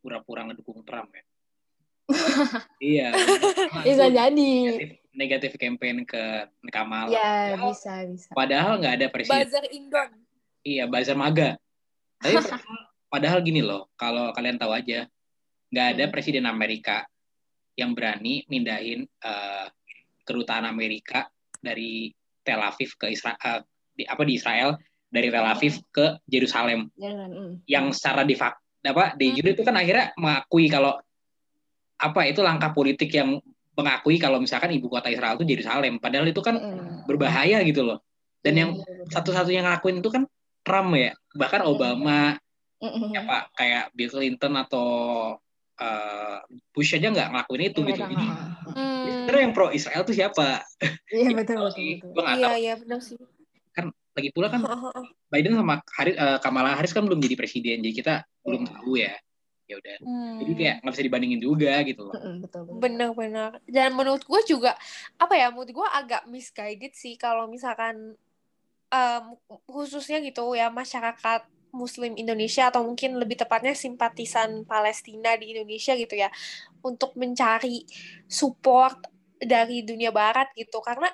pura-pura 0.00 0.42
ngedukung 0.42 0.82
Trump 0.82 1.06
ya. 1.08 1.22
iya. 2.84 3.08
bisa 3.80 4.10
jadi 4.10 4.50
Negatif, 4.68 4.90
negatif 5.14 5.52
campaign 5.54 6.02
ke 6.02 6.22
Kamala. 6.68 7.08
ya 7.08 7.54
Padahal- 7.54 7.70
bisa 7.70 7.92
bisa 8.04 8.28
Padahal 8.28 8.72
nggak 8.76 8.94
ada 8.94 9.06
presiden. 9.08 9.38
Buzzer 9.40 9.64
Indon. 9.70 10.10
Iya, 10.60 10.84
buzzer 10.84 11.14
maga. 11.14 11.54
Tapi 12.18 12.34
padahal, 12.34 12.58
padahal 13.12 13.38
gini 13.40 13.60
loh, 13.60 13.86
kalau 13.94 14.32
kalian 14.32 14.58
tahu 14.58 14.74
aja, 14.74 15.06
nggak 15.70 15.86
ada 15.94 16.04
Hmm. 16.04 16.12
presiden 16.12 16.44
Amerika 16.44 17.06
yang 17.74 17.92
berani 17.92 18.46
mindahin 18.46 19.06
eh, 19.06 19.66
kedutaan 20.24 20.64
Amerika 20.64 21.28
dari 21.58 22.12
Tel 22.44 22.60
Aviv 22.60 22.94
ke 23.00 23.12
Israel, 23.12 23.64
di, 23.96 24.04
apa 24.04 24.22
di 24.24 24.36
Israel 24.36 24.76
dari 25.08 25.28
Tel 25.30 25.46
Aviv 25.46 25.80
ke 25.94 26.18
Yerusalem, 26.28 26.90
Jangan, 26.98 27.30
mm. 27.30 27.52
yang 27.70 27.88
secara 27.94 28.26
de 28.26 28.36
facto 28.36 28.60
apa 28.84 29.16
de 29.16 29.32
Hmm. 29.32 29.36
jure 29.40 29.50
itu 29.56 29.64
kan 29.64 29.72
akhirnya 29.80 30.12
mengakui 30.20 30.68
kalau 30.68 31.00
apa 31.96 32.20
itu 32.28 32.44
langkah 32.44 32.68
politik 32.76 33.08
yang 33.16 33.40
mengakui 33.72 34.20
kalau 34.20 34.38
misalkan 34.38 34.76
ibu 34.76 34.92
kota 34.92 35.08
Israel 35.08 35.40
itu 35.40 35.48
Yerusalem, 35.56 35.96
padahal 35.98 36.28
itu 36.28 36.44
kan 36.44 36.60
Mm-mm. 36.60 37.08
berbahaya 37.08 37.64
gitu 37.64 37.80
loh. 37.80 38.04
Dan 38.44 38.54
yang 38.60 38.70
Iya, 38.76 38.84
betul. 38.84 39.08
satu-satunya 39.08 39.64
ngelakuin 39.64 40.04
itu 40.04 40.10
kan 40.12 40.22
Trump 40.60 40.92
ya, 41.00 41.16
bahkan 41.32 41.64
Obama 41.64 42.36
Mm-mm. 42.84 43.16
apa 43.24 43.48
kayak 43.56 43.84
Bill 43.96 44.12
Clinton 44.12 44.52
atau 44.60 44.88
eh, 45.76 46.38
Bush 46.70 46.92
aja 46.92 47.08
nggak 47.08 47.28
ngelakuin 47.30 47.62
itu 47.64 47.80
Iya, 47.80 47.84
gitu. 47.84 47.84
udah 47.84 47.96
Jadi. 48.04 48.26
Hmm. 48.74 49.04
sebenarnya 49.04 49.42
yang 49.42 49.54
pro 49.54 49.68
Israel 49.68 50.02
tuh 50.02 50.14
siapa? 50.14 50.48
Iya 51.08 51.28
Nggak 51.28 51.38
betul 51.40 51.56
betul 51.56 51.68
sih. 51.72 51.92
betul. 52.00 52.22
Iya, 52.24 52.34
tahu. 52.40 52.54
iya 52.56 52.74
benar 52.76 53.00
sih. 53.00 53.18
Lagi 54.14 54.30
pula 54.30 54.46
kan 54.46 54.62
Biden 55.34 55.54
sama 55.54 55.82
Harris, 55.90 56.14
eh, 56.14 56.38
Kamala 56.38 56.70
Harris 56.72 56.94
kan 56.94 57.02
belum 57.02 57.18
jadi 57.18 57.34
presiden, 57.34 57.82
jadi 57.82 57.94
kita 57.94 58.14
belum 58.42 58.62
tahu 58.64 58.94
ya. 58.96 59.14
ya 59.64 59.80
udah 59.80 59.96
Hmm. 60.04 60.36
jadi 60.38 60.52
kayak 60.52 60.76
nggak 60.84 60.92
bisa 60.92 61.02
dibandingin 61.02 61.40
juga 61.40 61.72
gitu 61.82 62.04
loh 62.04 62.12
betul 62.12 62.36
betul. 62.38 62.62
Bener-bener. 62.76 63.50
Dan 63.64 63.96
menurut 63.96 64.20
gue 64.20 64.40
juga, 64.44 64.76
apa 65.16 65.34
ya, 65.34 65.48
menurut 65.48 65.72
gue 65.72 65.88
agak 65.88 66.28
misguided 66.28 66.92
sih 66.92 67.16
kalau 67.16 67.48
misalkan 67.48 68.12
em, 68.86 69.24
khususnya 69.64 70.20
gitu 70.20 70.52
ya 70.52 70.68
masyarakat 70.68 71.48
Muslim 71.74 72.14
Indonesia 72.14 72.70
atau 72.70 72.86
mungkin 72.86 73.18
lebih 73.18 73.42
tepatnya 73.42 73.74
simpatisan 73.74 74.62
Palestina 74.64 75.34
di 75.34 75.58
Indonesia 75.58 75.98
gitu 75.98 76.14
ya 76.14 76.30
untuk 76.86 77.18
mencari 77.18 77.82
support 78.30 79.10
dari 79.42 79.82
dunia 79.82 80.14
Barat 80.14 80.54
gitu. 80.54 80.78
Karena 80.78 81.10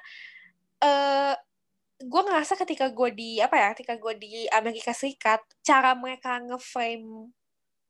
eh 0.80 1.34
gue 2.00 2.22
ngerasa 2.24 2.56
ketika 2.56 2.88
gue 2.88 3.12
di 3.12 3.30
apa 3.44 3.56
ya 3.60 3.68
ketika 3.76 4.00
gue 4.00 4.16
di 4.16 4.48
Amerika 4.48 4.96
Serikat 4.96 5.44
cara 5.60 5.92
mereka 5.92 6.40
ngeframe 6.40 7.28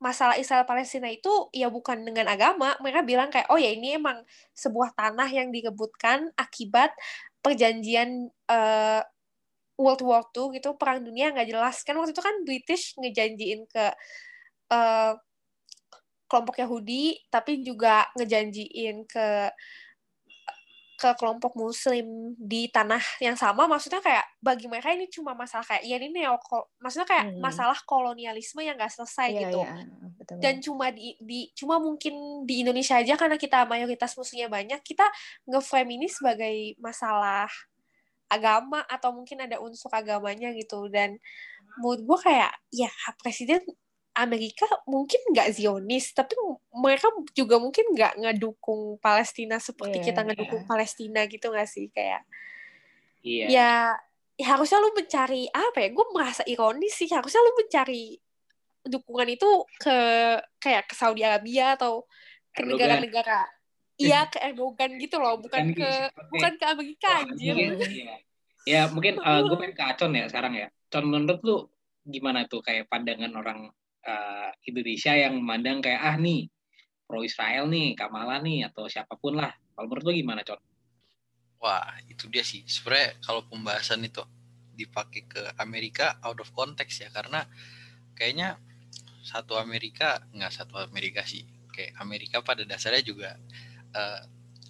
masalah 0.00 0.34
Israel 0.40 0.64
Palestina 0.64 1.12
itu 1.12 1.52
ya 1.52 1.68
bukan 1.68 2.00
dengan 2.02 2.26
agama. 2.32 2.74
Mereka 2.80 3.04
bilang 3.04 3.28
kayak 3.28 3.52
oh 3.52 3.60
ya 3.60 3.70
ini 3.70 4.00
emang 4.00 4.24
sebuah 4.56 4.96
tanah 4.96 5.28
yang 5.28 5.52
direbutkan 5.52 6.32
akibat 6.34 6.90
perjanjian 7.44 8.32
eh, 8.48 9.02
World 9.80 10.04
War 10.04 10.22
II 10.28 10.52
gitu 10.52 10.76
perang 10.76 11.00
dunia 11.00 11.32
nggak 11.32 11.48
jelas 11.48 11.80
kan 11.80 11.96
waktu 11.96 12.12
itu 12.12 12.20
kan 12.20 12.36
British 12.44 12.92
ngejanjiin 13.00 13.64
ke 13.64 13.86
eh, 14.70 15.12
kelompok 16.30 16.60
Yahudi 16.62 17.18
tapi 17.32 17.64
juga 17.64 18.06
ngejanjiin 18.14 19.08
ke 19.08 19.50
ke 21.00 21.16
kelompok 21.16 21.56
Muslim 21.56 22.36
di 22.36 22.68
tanah 22.68 23.00
yang 23.24 23.32
sama 23.32 23.64
maksudnya 23.64 24.04
kayak 24.04 24.20
bagi 24.36 24.68
mereka 24.68 24.92
ini 24.92 25.08
cuma 25.08 25.32
masalah 25.32 25.64
kayak 25.64 25.88
ya 25.88 25.96
ini 25.96 26.12
neo 26.12 26.36
maksudnya 26.76 27.08
kayak 27.08 27.26
Hmm. 27.32 27.40
masalah 27.40 27.78
kolonialisme 27.88 28.60
yang 28.60 28.76
nggak 28.76 28.92
selesai 28.92 29.32
Iya, 29.32 29.40
gitu 29.48 29.60
iya, 29.64 29.80
betul. 30.20 30.36
dan 30.44 30.54
cuma 30.60 30.92
di, 30.92 31.16
di 31.16 31.48
cuma 31.56 31.80
mungkin 31.80 32.44
di 32.44 32.60
Indonesia 32.60 33.00
aja 33.00 33.16
karena 33.16 33.40
kita 33.40 33.64
mayoritas 33.64 34.12
muslimnya 34.12 34.52
banyak 34.52 34.80
kita 34.84 35.08
ngeframe 35.48 35.96
ini 35.96 36.04
sebagai 36.12 36.76
masalah 36.76 37.48
agama 38.30 38.86
atau 38.86 39.10
mungkin 39.10 39.42
ada 39.42 39.58
unsur 39.58 39.90
agamanya 39.90 40.54
gitu. 40.54 40.86
Dan 40.86 41.18
menurut 41.82 42.00
gue 42.06 42.18
kayak 42.30 42.52
ya 42.70 42.90
presiden 43.20 43.60
Amerika 44.14 44.66
mungkin 44.90 45.22
nggak 45.30 45.54
Zionis 45.54 46.10
tapi 46.10 46.34
mereka 46.74 47.10
juga 47.30 47.62
mungkin 47.62 47.94
nggak 47.94 48.18
ngedukung 48.18 48.98
Palestina 48.98 49.62
seperti 49.62 50.02
Iya, 50.02 50.06
kita 50.10 50.20
ngedukung 50.26 50.62
iya. 50.66 50.68
Palestina 50.68 51.20
gitu 51.30 51.46
nggak 51.50 51.68
sih? 51.70 51.86
Kayak 51.94 52.22
iya. 53.22 53.46
ya, 53.46 53.72
ya 54.34 54.46
harusnya 54.56 54.82
lu 54.82 54.90
mencari 54.96 55.46
apa 55.52 55.78
ya 55.84 55.88
gue 55.92 56.06
merasa 56.16 56.42
ironis 56.48 56.96
sih 56.96 57.12
harusnya 57.12 57.44
lu 57.44 57.52
mencari 57.60 58.16
dukungan 58.80 59.28
itu 59.28 59.50
ke 59.76 59.96
kayak 60.56 60.88
ke 60.88 60.94
Saudi 60.96 61.20
Arabia 61.20 61.76
atau 61.76 62.08
ke 62.50 62.64
negara-negara 62.64 63.44
iya 64.00 64.20
ke 64.32 64.38
Erdogan 64.40 64.90
gitu 64.96 65.16
loh 65.20 65.34
bukan 65.44 65.64
Bukan 65.70 65.78
ke 65.78 65.88
ke- 66.08 66.24
bukan 66.32 66.52
ke 66.60 66.64
Amerika 66.66 67.08
Wah, 67.12 67.20
anjir 67.28 67.54
mungkin, 67.54 67.70
iya. 67.92 68.14
ya 68.64 68.80
mungkin 68.88 69.14
gue 69.20 69.56
pengen 69.60 69.74
ke 69.76 69.84
Acon 69.84 70.12
ya 70.16 70.24
sekarang 70.30 70.54
ya 70.56 70.66
Con 70.90 71.04
menurut 71.06 71.40
lu 71.46 71.56
gimana 72.08 72.48
tuh 72.50 72.60
kayak 72.66 72.88
pandangan 72.90 73.32
orang 73.36 73.58
eh, 74.02 74.50
Indonesia 74.66 75.12
yang 75.14 75.34
memandang 75.38 75.78
kayak 75.84 76.00
ah 76.00 76.16
nih 76.16 76.48
pro 77.06 77.20
Israel 77.26 77.68
nih 77.68 77.94
Kamala 77.98 78.40
nih 78.40 78.68
atau 78.68 78.88
siapa 78.88 79.14
pun 79.20 79.36
lah 79.40 79.52
kalau 79.76 79.86
menurut 79.90 80.04
lu 80.08 80.12
gimana 80.16 80.42
Con? 80.48 80.60
Wah, 81.60 81.92
itu 82.08 82.24
dia 82.32 82.40
sih. 82.50 82.64
Sebenarnya 82.74 83.20
kalau 83.26 83.42
pembahasan 83.44 84.00
itu 84.08 84.22
dipakai 84.80 85.22
ke 85.28 85.42
Amerika 85.60 86.16
out 86.24 86.40
of 86.40 86.48
context 86.56 87.04
ya 87.04 87.08
karena 87.12 87.44
kayaknya 88.16 88.56
satu 89.30 89.54
Amerika 89.60 90.08
nggak 90.36 90.52
satu 90.58 90.74
Amerika 90.80 91.22
sih. 91.32 91.44
Kayak 91.74 91.92
Amerika 92.04 92.36
pada 92.48 92.62
dasarnya 92.64 93.04
juga 93.04 93.30
eh, 93.94 94.20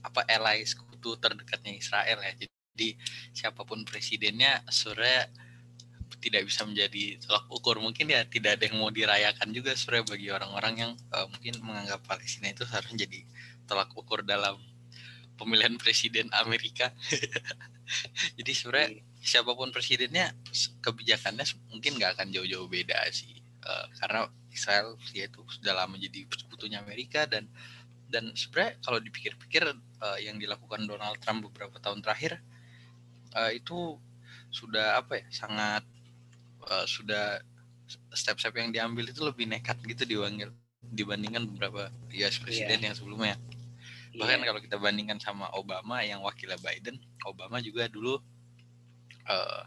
apa 0.01 0.21
ally 0.29 0.65
sekutu 0.65 1.17
terdekatnya 1.21 1.77
Israel 1.77 2.19
ya. 2.21 2.33
Jadi 2.41 2.97
siapa 3.37 3.63
pun 3.67 3.85
presidennya 3.85 4.65
sebenarnya 4.69 5.29
tidak 6.21 6.43
bisa 6.45 6.69
menjadi 6.69 7.17
tolak 7.25 7.49
ukur 7.49 7.81
mungkin 7.81 8.13
ya 8.13 8.27
tidak 8.29 8.61
ada 8.61 8.69
yang 8.69 8.77
mau 8.77 8.93
dirayakan 8.93 9.57
juga 9.57 9.73
sebenarnya 9.73 10.07
bagi 10.11 10.29
orang-orang 10.29 10.75
yang 10.77 10.93
eh, 10.97 11.27
mungkin 11.29 11.55
menganggap 11.65 12.01
Palestina 12.05 12.53
itu 12.53 12.65
seharusnya 12.69 13.09
jadi 13.09 13.21
tolak 13.65 13.91
ukur 13.97 14.27
dalam 14.27 14.61
pemilihan 15.41 15.81
presiden 15.81 16.29
Amerika. 16.37 16.93
Jadi 18.39 18.53
sebenarnya 18.55 19.03
siapa 19.19 19.51
pun 19.57 19.73
presidennya 19.75 20.31
kebijakannya 20.85 21.43
mungkin 21.73 21.97
nggak 21.99 22.21
akan 22.21 22.29
jauh-jauh 22.31 22.69
beda 22.69 23.09
sih. 23.09 23.41
Eh, 23.41 23.87
karena 23.99 24.29
Israel 24.53 25.01
ya 25.17 25.29
itu 25.31 25.41
sudah 25.49 25.73
lama 25.85 25.97
jadi 25.97 26.27
sekutunya 26.29 26.83
Amerika 26.83 27.25
dan 27.25 27.47
dan 28.11 28.35
sebenarnya 28.35 28.77
kalau 28.83 28.99
dipikir-pikir 28.99 29.63
eh, 29.71 30.19
yang 30.27 30.37
dilakukan 30.37 30.85
Donald 30.85 31.17
Trump 31.23 31.47
beberapa 31.47 31.79
tahun 31.79 32.03
terakhir 32.03 32.43
eh, 33.39 33.51
itu 33.63 33.97
sudah 34.51 34.99
apa 34.99 35.23
ya 35.23 35.27
sangat 35.31 35.87
eh, 36.67 36.87
sudah 36.91 37.39
step-step 38.15 38.55
yang 38.59 38.71
diambil 38.71 39.11
itu 39.11 39.23
lebih 39.23 39.47
nekat 39.51 39.79
gitu 39.83 40.07
dibandingkan 40.07 40.55
dibandingkan 40.91 41.47
beberapa 41.55 41.91
US 42.11 42.37
presiden 42.43 42.83
yang 42.83 42.95
sebelumnya. 42.99 43.39
Bahkan 44.11 44.43
Iya. 44.43 44.47
kalau 44.51 44.61
kita 44.63 44.77
bandingkan 44.79 45.23
sama 45.23 45.47
Obama 45.55 46.03
yang 46.03 46.19
wakilnya 46.27 46.59
Biden 46.59 46.99
Obama 47.23 47.63
juga 47.63 47.87
dulu 47.87 48.19
eh, 49.31 49.63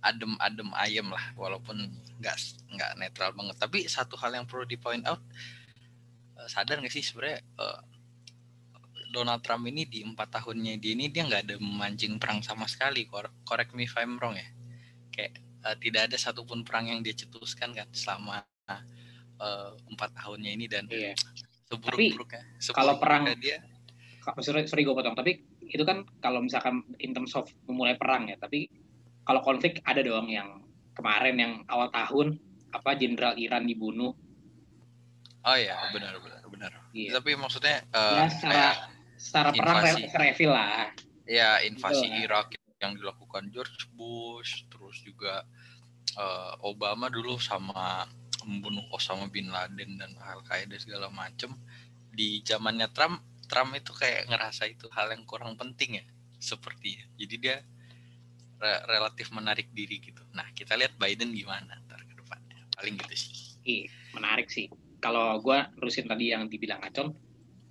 adem-adem 0.00 0.70
ayem 0.78 1.10
lah 1.10 1.34
walaupun 1.36 1.76
nggak 2.22 2.36
nggak 2.70 2.90
netral 3.02 3.30
banget. 3.34 3.56
Tapi 3.58 3.78
satu 3.90 4.14
hal 4.16 4.34
yang 4.38 4.46
perlu 4.46 4.64
di 4.64 4.78
point 4.78 5.02
out 5.04 5.20
sadar 6.46 6.80
nggak 6.80 6.92
sih 6.92 7.02
sebenarnya 7.02 7.40
eh, 7.42 7.80
Donald 9.10 9.42
Trump 9.42 9.66
ini 9.66 9.90
di 9.90 10.06
empat 10.06 10.30
tahunnya 10.30 10.78
dia 10.78 10.94
ini 10.94 11.10
dia 11.10 11.26
nggak 11.26 11.42
ada 11.50 11.56
memancing 11.58 12.16
perang 12.22 12.40
sama 12.46 12.70
sekali. 12.70 13.10
Cor- 13.10 13.34
correct 13.42 13.74
me 13.74 13.84
if 13.84 13.94
I'm 13.98 14.16
wrong 14.16 14.38
ya. 14.38 14.46
Kayak 15.10 15.32
eh, 15.66 15.76
tidak 15.82 16.02
ada 16.08 16.16
satupun 16.16 16.62
perang 16.62 16.86
yang 16.86 17.02
dia 17.02 17.12
cetuskan 17.12 17.74
kan 17.74 17.90
selama 17.90 18.40
eh, 18.70 19.70
empat 19.90 20.14
tahunnya 20.14 20.50
ini 20.54 20.66
dan 20.70 20.86
Iya. 20.86 21.18
seburuk-buruknya. 21.68 22.42
Kalau 22.70 22.96
perang- 23.02 23.26
dia 23.36 23.58
sorry, 24.38 24.68
sorry 24.70 24.86
gue 24.86 24.94
potong. 24.94 25.16
Tapi 25.16 25.32
itu 25.70 25.82
kan 25.86 26.02
kalau 26.18 26.42
misalkan 26.42 26.82
in 26.98 27.14
terms 27.14 27.32
of 27.38 27.46
memulai 27.70 27.94
perang 27.94 28.26
ya 28.26 28.34
tapi 28.34 28.66
kalau 29.22 29.38
konflik 29.38 29.78
ada 29.86 30.02
dong 30.02 30.26
yang 30.26 30.58
kemarin 30.98 31.36
yang 31.38 31.52
awal 31.70 31.86
tahun 31.94 32.42
apa 32.74 32.98
jenderal 32.98 33.38
Iran 33.38 33.70
dibunuh 33.70 34.14
Oh 35.40 35.56
iya, 35.56 35.76
benar 35.92 36.20
benar 36.20 36.44
benar. 36.46 36.72
Iya. 36.92 37.16
Tapi 37.16 37.30
maksudnya 37.36 37.80
ya 37.92 38.26
eh 38.26 38.28
secara 38.28 38.52
kayak 38.52 38.74
secara 39.16 39.48
perang 39.52 39.84
refill 40.20 40.52
lah 40.52 40.92
ya 41.30 41.62
invasi 41.62 42.10
Betul. 42.10 42.24
Irak 42.26 42.46
yang 42.80 42.92
dilakukan 42.96 43.52
George 43.52 43.86
Bush, 43.92 44.66
terus 44.66 44.98
juga 45.04 45.44
eh, 46.16 46.52
Obama 46.64 47.06
dulu 47.12 47.36
sama 47.38 48.08
membunuh 48.44 48.84
Osama 48.90 49.28
bin 49.28 49.52
Laden 49.52 50.00
dan 50.00 50.12
Al 50.20 50.40
Qaeda 50.42 50.76
segala 50.80 51.12
macem. 51.12 51.52
Di 52.10 52.42
zamannya 52.42 52.88
Trump, 52.90 53.22
Trump 53.46 53.76
itu 53.76 53.92
kayak 53.94 54.26
ngerasa 54.32 54.66
itu 54.66 54.88
hal 54.90 55.12
yang 55.14 55.22
kurang 55.28 55.54
penting 55.54 56.00
ya, 56.00 56.04
sepertinya. 56.40 57.06
Jadi 57.20 57.34
dia 57.38 57.56
re- 58.58 58.82
relatif 58.88 59.30
menarik 59.30 59.70
diri 59.70 60.00
gitu. 60.02 60.24
Nah 60.34 60.50
kita 60.56 60.74
lihat 60.74 60.96
Biden 60.96 61.36
gimana 61.36 61.78
ntar 61.86 62.02
ke 62.04 62.16
depannya. 62.16 62.66
Paling 62.74 62.96
gitu 62.96 63.14
sih. 63.14 63.34
Iya, 63.60 63.86
menarik 64.16 64.48
sih. 64.48 64.72
Kalau 65.00 65.40
gue 65.40 65.58
terusin 65.80 66.06
tadi 66.06 66.30
yang 66.30 66.46
dibilang 66.46 66.80
Acon, 66.84 67.16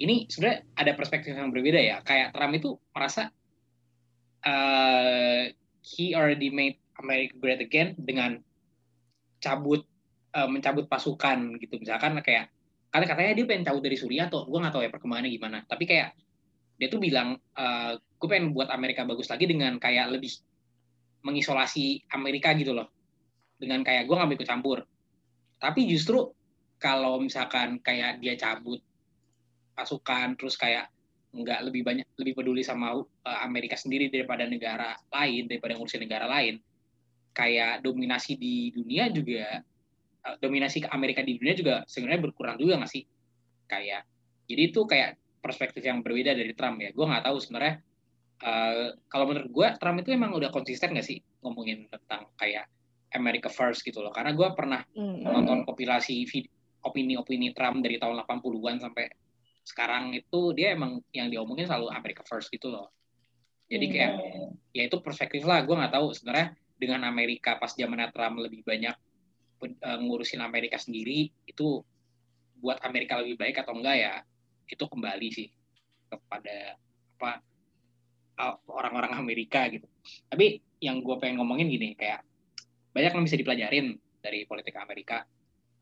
ini 0.02 0.26
sebenarnya 0.28 0.66
ada 0.76 0.92
perspektif 0.98 1.38
yang 1.38 1.54
berbeda 1.54 1.80
ya. 1.80 1.98
Kayak 2.02 2.34
Trump 2.36 2.54
itu 2.58 2.70
merasa 2.92 3.30
eh 4.40 5.52
he 5.84 6.16
already 6.16 6.50
made 6.50 6.80
America 7.00 7.36
great 7.38 7.62
again 7.62 7.96
dengan 8.00 8.40
cabut 9.40 9.86
eh, 10.36 10.50
mencabut 10.50 10.90
pasukan 10.90 11.56
gitu. 11.62 11.80
Misalkan 11.80 12.18
kayak 12.26 12.52
karena 12.90 13.06
katanya 13.06 13.32
dia 13.38 13.46
pengen 13.46 13.66
cabut 13.70 13.84
dari 13.86 13.98
Suriah 14.00 14.26
atau 14.28 14.50
gue 14.50 14.60
nggak 14.60 14.74
tahu 14.74 14.84
ya 14.84 14.92
perkembangannya 14.92 15.32
gimana. 15.32 15.58
Tapi 15.70 15.86
kayak 15.86 16.18
dia 16.80 16.88
tuh 16.90 17.00
bilang 17.00 17.38
eh 17.56 17.94
gue 17.96 18.28
pengen 18.28 18.52
buat 18.52 18.74
Amerika 18.74 19.06
bagus 19.06 19.30
lagi 19.30 19.46
dengan 19.46 19.78
kayak 19.78 20.12
lebih 20.12 20.34
mengisolasi 21.22 22.10
Amerika 22.12 22.52
gitu 22.58 22.74
loh. 22.74 22.90
Dengan 23.60 23.86
kayak 23.86 24.10
gue 24.10 24.16
nggak 24.16 24.28
mau 24.28 24.36
ikut 24.36 24.50
campur 24.50 24.80
tapi 25.60 25.86
justru 25.92 26.32
kalau 26.80 27.20
misalkan 27.20 27.78
kayak 27.84 28.24
dia 28.24 28.40
cabut 28.40 28.80
pasukan 29.76 30.36
terus 30.40 30.56
kayak 30.56 30.88
nggak 31.30 31.62
lebih 31.70 31.86
banyak 31.86 32.08
lebih 32.18 32.34
peduli 32.42 32.66
sama 32.66 32.98
uh, 32.98 33.40
Amerika 33.46 33.78
sendiri 33.78 34.10
daripada 34.10 34.50
negara 34.50 34.98
lain 35.14 35.46
daripada 35.46 35.78
ngurusin 35.78 36.02
negara 36.02 36.26
lain 36.26 36.58
kayak 37.38 37.86
dominasi 37.86 38.34
di 38.36 38.74
dunia 38.74 39.14
juga 39.14 39.62
uh, 40.26 40.36
dominasi 40.42 40.84
ke 40.84 40.90
Amerika 40.90 41.22
di 41.22 41.38
dunia 41.38 41.54
juga 41.54 41.76
sebenarnya 41.86 42.22
berkurang 42.26 42.58
juga 42.58 42.82
nggak 42.82 42.92
sih? 42.92 43.06
Kayak 43.70 44.10
jadi 44.50 44.62
itu 44.74 44.82
kayak 44.90 45.22
perspektif 45.40 45.86
yang 45.86 46.02
berbeda 46.02 46.34
dari 46.34 46.52
Trump 46.58 46.82
ya. 46.82 46.90
Gue 46.92 47.06
nggak 47.06 47.24
tahu 47.30 47.38
sebenarnya 47.38 47.76
uh, 48.42 48.98
kalau 49.08 49.30
menurut 49.30 49.50
gue 49.54 49.68
Trump 49.78 49.98
itu 50.02 50.10
emang 50.12 50.34
udah 50.34 50.50
konsisten 50.50 50.98
nggak 50.98 51.06
sih 51.06 51.22
ngomongin 51.46 51.86
tentang 51.94 52.26
kayak 52.36 52.66
America 53.14 53.54
First 53.54 53.86
gitu 53.86 54.02
loh. 54.02 54.10
Karena 54.10 54.34
gue 54.34 54.50
pernah 54.58 54.82
Hmm. 54.98 55.22
nonton 55.24 55.64
kompilasi 55.70 56.26
vid- 56.26 56.50
opini-opini 56.84 57.52
Trump 57.52 57.84
dari 57.84 58.00
tahun 58.00 58.24
80-an 58.24 58.78
sampai 58.80 59.06
sekarang 59.64 60.16
itu 60.16 60.56
dia 60.56 60.74
emang 60.74 61.04
yang 61.14 61.30
diomongin 61.30 61.70
selalu 61.70 61.94
America 61.94 62.26
First 62.26 62.50
gitu 62.50 62.72
loh. 62.74 62.90
Jadi 63.70 63.86
Hmm. 63.86 63.94
kayak 63.94 64.14
ya 64.74 64.84
itu 64.90 64.98
perspektif 65.04 65.46
lah. 65.46 65.62
Gue 65.62 65.78
nggak 65.78 65.94
tahu 65.94 66.10
sebenarnya 66.16 66.58
dengan 66.80 67.06
Amerika 67.06 67.60
pas 67.60 67.76
zamannya 67.76 68.10
Trump 68.10 68.42
lebih 68.42 68.66
banyak 68.66 68.96
eh, 69.62 70.00
ngurusin 70.00 70.42
Amerika 70.42 70.80
sendiri 70.80 71.30
itu 71.46 71.84
buat 72.60 72.80
Amerika 72.82 73.20
lebih 73.20 73.36
baik 73.40 73.62
atau 73.62 73.76
enggak 73.76 73.98
ya 74.00 74.14
itu 74.70 74.84
kembali 74.88 75.28
sih 75.32 75.48
kepada 76.10 76.80
apa 77.20 77.44
orang-orang 78.72 79.20
Amerika 79.20 79.68
gitu. 79.68 79.86
Tapi 80.32 80.64
yang 80.80 81.04
gue 81.04 81.16
pengen 81.20 81.44
ngomongin 81.44 81.68
gini 81.68 81.94
kayak 81.94 82.24
banyak 82.96 83.12
yang 83.12 83.24
bisa 83.28 83.38
dipelajarin 83.38 83.88
dari 84.24 84.48
politik 84.48 84.76
Amerika, 84.80 85.28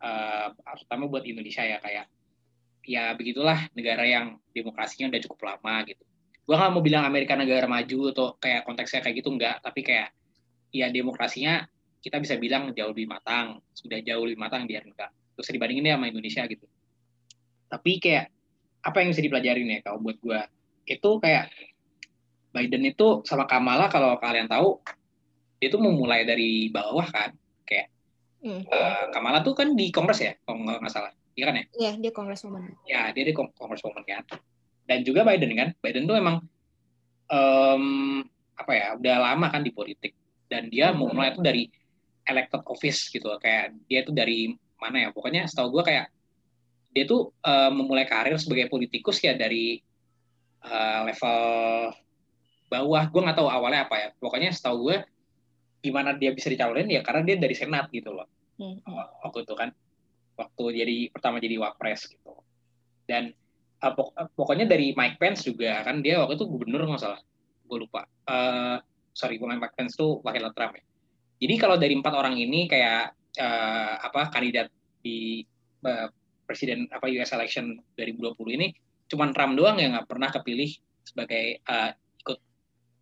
eh, 0.02 0.48
terutama 0.54 1.04
buat 1.10 1.24
Indonesia 1.26 1.64
ya 1.66 1.78
kayak 1.82 2.06
ya 2.88 3.12
begitulah 3.20 3.68
negara 3.76 4.08
yang 4.08 4.40
demokrasinya 4.56 5.12
udah 5.12 5.22
cukup 5.28 5.40
lama 5.44 5.76
gitu. 5.86 6.04
Gue 6.48 6.56
nggak 6.56 6.72
mau 6.72 6.80
bilang 6.80 7.04
Amerika 7.04 7.36
negara 7.36 7.68
maju 7.68 8.16
atau 8.16 8.28
kayak 8.40 8.64
konteksnya 8.64 9.04
kayak 9.04 9.16
gitu 9.20 9.36
enggak, 9.36 9.60
tapi 9.60 9.84
kayak 9.84 10.16
ya 10.72 10.88
demokrasinya 10.88 11.68
kita 12.00 12.24
bisa 12.24 12.40
bilang 12.40 12.72
jauh 12.72 12.96
lebih 12.96 13.12
matang, 13.12 13.60
sudah 13.76 14.00
jauh 14.00 14.24
lebih 14.24 14.40
matang 14.40 14.64
di 14.64 14.80
Amerika. 14.80 15.12
Terus 15.36 15.52
dibandingin 15.52 15.92
ya 15.92 15.96
sama 16.00 16.08
Indonesia 16.08 16.44
gitu. 16.48 16.66
Tapi 17.68 17.92
kayak 18.00 18.32
apa 18.88 18.98
yang 19.04 19.10
bisa 19.12 19.20
dipelajarin 19.20 19.68
ya 19.68 19.80
kalau 19.84 20.00
buat 20.00 20.16
gue 20.24 20.40
itu 20.88 21.10
kayak 21.20 21.52
Biden 22.56 22.88
itu 22.88 23.22
sama 23.28 23.44
Kamala 23.44 23.92
kalau 23.92 24.16
kalian 24.16 24.48
tahu 24.48 24.80
dia 25.60 25.68
tuh 25.68 25.84
memulai 25.84 26.24
dari 26.24 26.72
bawah 26.72 27.04
kan 27.12 27.36
Hmm. 28.38 28.62
eh, 28.64 29.04
Kamala 29.10 29.42
tuh? 29.42 29.58
Kan 29.58 29.74
di 29.74 29.90
Kongres 29.90 30.22
ya 30.22 30.34
kalau 30.46 30.62
nggak 30.62 30.88
salah. 30.88 31.12
Iya 31.34 31.46
kan 31.46 31.56
ya? 31.58 31.66
Iya, 31.74 31.92
dia 31.98 32.12
congresswoman. 32.12 32.64
ya 32.86 33.10
dia 33.14 33.24
di 33.24 33.34
Kong- 33.34 33.54
Congresswoman 33.54 34.02
kan. 34.04 34.26
Dan 34.86 35.02
juga 35.02 35.22
Biden 35.22 35.54
kan. 35.54 35.70
Biden 35.78 36.06
tuh 36.06 36.18
emang 36.18 36.42
em, 37.28 37.84
apa 38.58 38.72
ya 38.74 38.88
udah 38.98 39.16
lama 39.22 39.48
kan 39.50 39.62
di 39.62 39.70
politik. 39.70 40.14
Dan 40.48 40.70
dia 40.70 40.90
Hmm. 40.90 41.04
memulai 41.04 41.34
itu 41.34 41.42
dari 41.44 41.68
elected 42.24 42.64
office 42.66 43.10
gitu. 43.10 43.28
Kayak 43.38 43.76
dia 43.86 44.02
tuh 44.02 44.14
dari 44.14 44.54
mana 44.78 45.06
ya? 45.06 45.10
Pokoknya 45.12 45.46
setahu 45.46 45.78
gue 45.78 45.84
kayak 45.86 46.08
dia 46.90 47.04
tuh 47.06 47.30
eh, 47.42 47.70
memulai 47.70 48.08
karir 48.08 48.38
sebagai 48.38 48.66
politikus 48.68 49.22
ya 49.22 49.38
dari 49.38 49.78
eh, 50.64 51.00
level 51.06 51.40
bawah. 52.68 53.04
Gue 53.08 53.22
nggak 53.24 53.38
tahu 53.38 53.50
awalnya 53.50 53.86
apa 53.86 53.96
ya. 53.98 54.10
Pokoknya 54.18 54.50
setahu 54.50 54.90
gue 54.90 54.98
gimana 55.88 56.20
dia 56.20 56.36
bisa 56.36 56.52
dicalonin 56.52 56.92
ya 56.92 57.02
karena 57.02 57.24
dia 57.24 57.36
dari 57.40 57.56
senat 57.56 57.88
gitu 57.96 58.12
loh. 58.12 58.28
Hmm. 58.58 58.82
waktu 59.22 59.46
itu 59.46 59.54
kan 59.54 59.70
waktu 60.34 60.64
jadi 60.82 60.98
pertama 61.14 61.38
jadi 61.40 61.56
wapres 61.62 62.10
gitu. 62.10 62.34
Dan 63.06 63.32
uh, 63.86 63.94
pok- 63.94 64.18
uh, 64.18 64.28
pokoknya 64.34 64.66
dari 64.68 64.92
Mike 64.98 65.22
Pence 65.22 65.46
juga 65.48 65.86
kan 65.86 66.02
dia 66.02 66.20
waktu 66.20 66.36
itu 66.36 66.46
gubernur 66.50 66.84
nggak 66.90 67.02
salah 67.02 67.22
gue 67.68 67.78
lupa. 67.78 68.04
Eh 68.28 68.78
sorry 69.14 69.42
bukan 69.42 69.58
Mike 69.58 69.76
Pence 69.78 69.98
tuh 69.98 70.22
wakil 70.22 70.50
Trump 70.54 70.78
ya. 70.78 70.84
Jadi 71.38 71.56
kalau 71.62 71.78
dari 71.78 71.94
empat 71.94 72.14
orang 72.18 72.34
ini 72.38 72.66
kayak 72.66 73.14
eh, 73.38 73.94
apa 74.02 74.34
kandidat 74.34 74.74
di 75.02 75.46
eh, 75.86 76.08
presiden 76.46 76.90
apa 76.90 77.10
US 77.10 77.32
election 77.38 77.78
2020 77.98 78.58
ini 78.58 78.68
cuman 79.08 79.32
Trump 79.32 79.54
doang 79.56 79.78
yang 79.80 79.96
nggak 79.96 80.08
pernah 80.10 80.30
kepilih 80.34 80.72
sebagai 81.06 81.62
eh, 81.62 81.92
ikut 81.92 82.07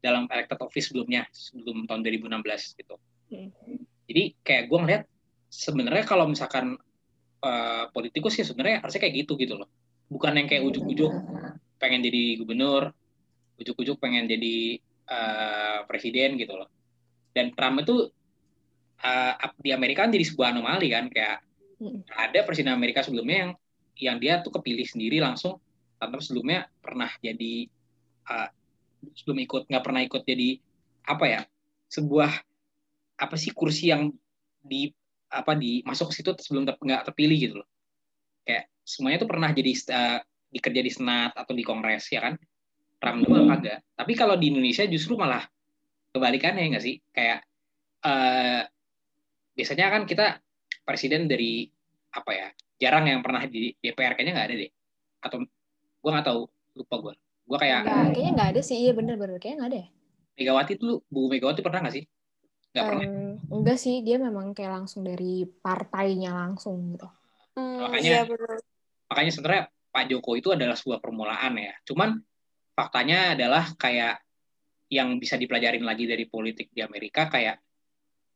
dalam 0.05 0.29
elected 0.29 0.61
office 0.61 0.93
sebelumnya 0.93 1.25
sebelum 1.33 1.89
tahun 1.89 2.05
2016 2.05 2.77
gitu 2.77 2.95
Hmm. 3.25 3.49
jadi 4.05 4.37
kayak 4.45 4.69
gue 4.69 4.79
ngeliat 4.85 5.03
sebenarnya 5.49 6.05
kalau 6.05 6.29
misalkan 6.29 6.77
eh, 7.41 7.85
politikus 7.89 8.37
ya 8.37 8.45
sebenarnya 8.45 8.85
harusnya 8.85 9.01
kayak 9.01 9.25
gitu 9.25 9.33
gitu 9.41 9.57
loh 9.57 9.65
bukan 10.13 10.37
yang 10.37 10.45
kayak 10.45 10.61
ujuk-ujuk 10.61 11.09
pengen 11.81 12.05
jadi 12.05 12.37
gubernur 12.37 12.93
ujuk-ujuk 13.57 13.97
pengen 13.97 14.29
jadi 14.29 14.77
eh, 15.09 15.79
presiden 15.89 16.37
gitu 16.37 16.53
loh 16.53 16.69
dan 17.33 17.49
Trump 17.57 17.81
itu 17.81 18.13
eh, 19.01 19.33
di 19.57 19.73
Amerika 19.73 20.05
kan 20.05 20.13
jadi 20.13 20.25
sebuah 20.29 20.53
anomali 20.53 20.93
kan 20.93 21.09
kayak 21.09 21.41
Mm. 21.75 22.07
ada 22.07 22.39
presiden 22.47 22.71
Amerika 22.71 23.03
sebelumnya 23.03 23.35
yang 23.35 23.51
yang 23.99 24.17
dia 24.23 24.39
tuh 24.39 24.47
kepilih 24.47 24.87
sendiri 24.87 25.19
langsung 25.19 25.59
tanpa 25.99 26.23
sebelumnya 26.23 26.71
pernah 26.79 27.11
jadi 27.19 27.67
eh, 28.31 28.49
sebelum 29.15 29.39
ikut 29.43 29.63
nggak 29.69 29.83
pernah 29.83 30.01
ikut 30.03 30.21
jadi 30.23 30.59
apa 31.05 31.25
ya 31.25 31.41
sebuah 31.89 32.31
apa 33.15 33.35
sih 33.39 33.55
kursi 33.55 33.93
yang 33.93 34.11
di 34.59 34.91
apa 35.31 35.53
di 35.55 35.83
masuk 35.85 36.11
ke 36.11 36.21
situ 36.21 36.31
sebelum 36.39 36.67
ter- 36.67 36.79
nggak 36.79 37.11
terpilih 37.11 37.37
gitu 37.37 37.55
loh. 37.61 37.69
Kayak 38.45 38.71
semuanya 38.85 39.17
tuh 39.23 39.29
pernah 39.29 39.49
jadi 39.51 39.71
eh, 39.71 40.19
dikerja 40.51 40.81
di 40.81 40.91
senat 40.91 41.31
atau 41.35 41.53
di 41.53 41.63
kongres 41.63 42.07
ya 42.11 42.21
kan? 42.23 42.33
Trump 42.99 43.27
doang 43.27 43.51
kagak. 43.51 43.83
Tapi 43.93 44.13
kalau 44.15 44.35
di 44.39 44.49
Indonesia 44.49 44.87
justru 44.87 45.19
malah 45.19 45.43
kebalikannya 46.15 46.75
nggak 46.75 46.83
sih? 46.83 46.95
Kayak 47.11 47.45
eh, 48.05 48.63
biasanya 49.55 49.85
kan 49.91 50.03
kita 50.07 50.25
presiden 50.83 51.27
dari 51.27 51.67
apa 52.15 52.31
ya 52.31 52.47
jarang 52.79 53.07
yang 53.07 53.19
pernah 53.23 53.43
di 53.47 53.71
DPR 53.79 54.15
kayaknya 54.15 54.33
nggak 54.35 54.47
ada 54.51 54.55
deh. 54.55 54.71
Atau 55.23 55.37
gue 56.01 56.11
nggak 56.11 56.27
tahu 56.27 56.41
lupa 56.75 56.95
gue 57.01 57.13
gue 57.45 57.57
kayak 57.61 57.79
Nggak, 57.85 58.05
kayaknya 58.17 58.31
nggak 58.33 58.49
ada 58.57 58.61
sih. 58.65 58.77
Iya 58.81 58.91
bener-bener. 58.97 59.37
Kayaknya 59.37 59.57
nggak 59.61 59.71
ada 59.71 59.79
ya. 59.79 59.87
Megawati 60.35 60.73
tuh 60.75 60.99
Bu 61.07 61.29
Megawati 61.31 61.61
pernah 61.63 61.79
nggak 61.85 61.95
sih 61.95 62.05
nggak 62.75 62.85
pernah 62.91 63.03
Em, 63.07 63.39
enggak 63.47 63.77
sih. 63.79 63.95
Dia 64.03 64.17
memang 64.19 64.51
kayak 64.51 64.71
langsung 64.83 65.07
dari 65.07 65.47
partainya 65.47 66.35
langsung 66.35 66.91
gitu. 66.91 67.07
Hmm, 67.55 67.87
Makanya- 67.87 68.03
iya 68.03 68.21
benar. 68.27 68.59
makanya 69.07 69.31
sebenarnya 69.31 69.63
Pak 69.95 70.03
Jokowi 70.11 70.37
itu 70.43 70.49
adalah 70.51 70.75
sebuah 70.75 70.99
permulaan 70.99 71.55
ya. 71.55 71.71
Cuman 71.87 72.19
faktanya 72.75 73.31
adalah 73.31 73.71
kayak 73.79 74.19
yang 74.91 75.15
bisa 75.17 75.39
dipelajarin 75.39 75.87
lagi 75.87 76.03
dari 76.03 76.27
politik 76.27 76.67
di 76.75 76.83
Amerika 76.83 77.31
kayak 77.31 77.63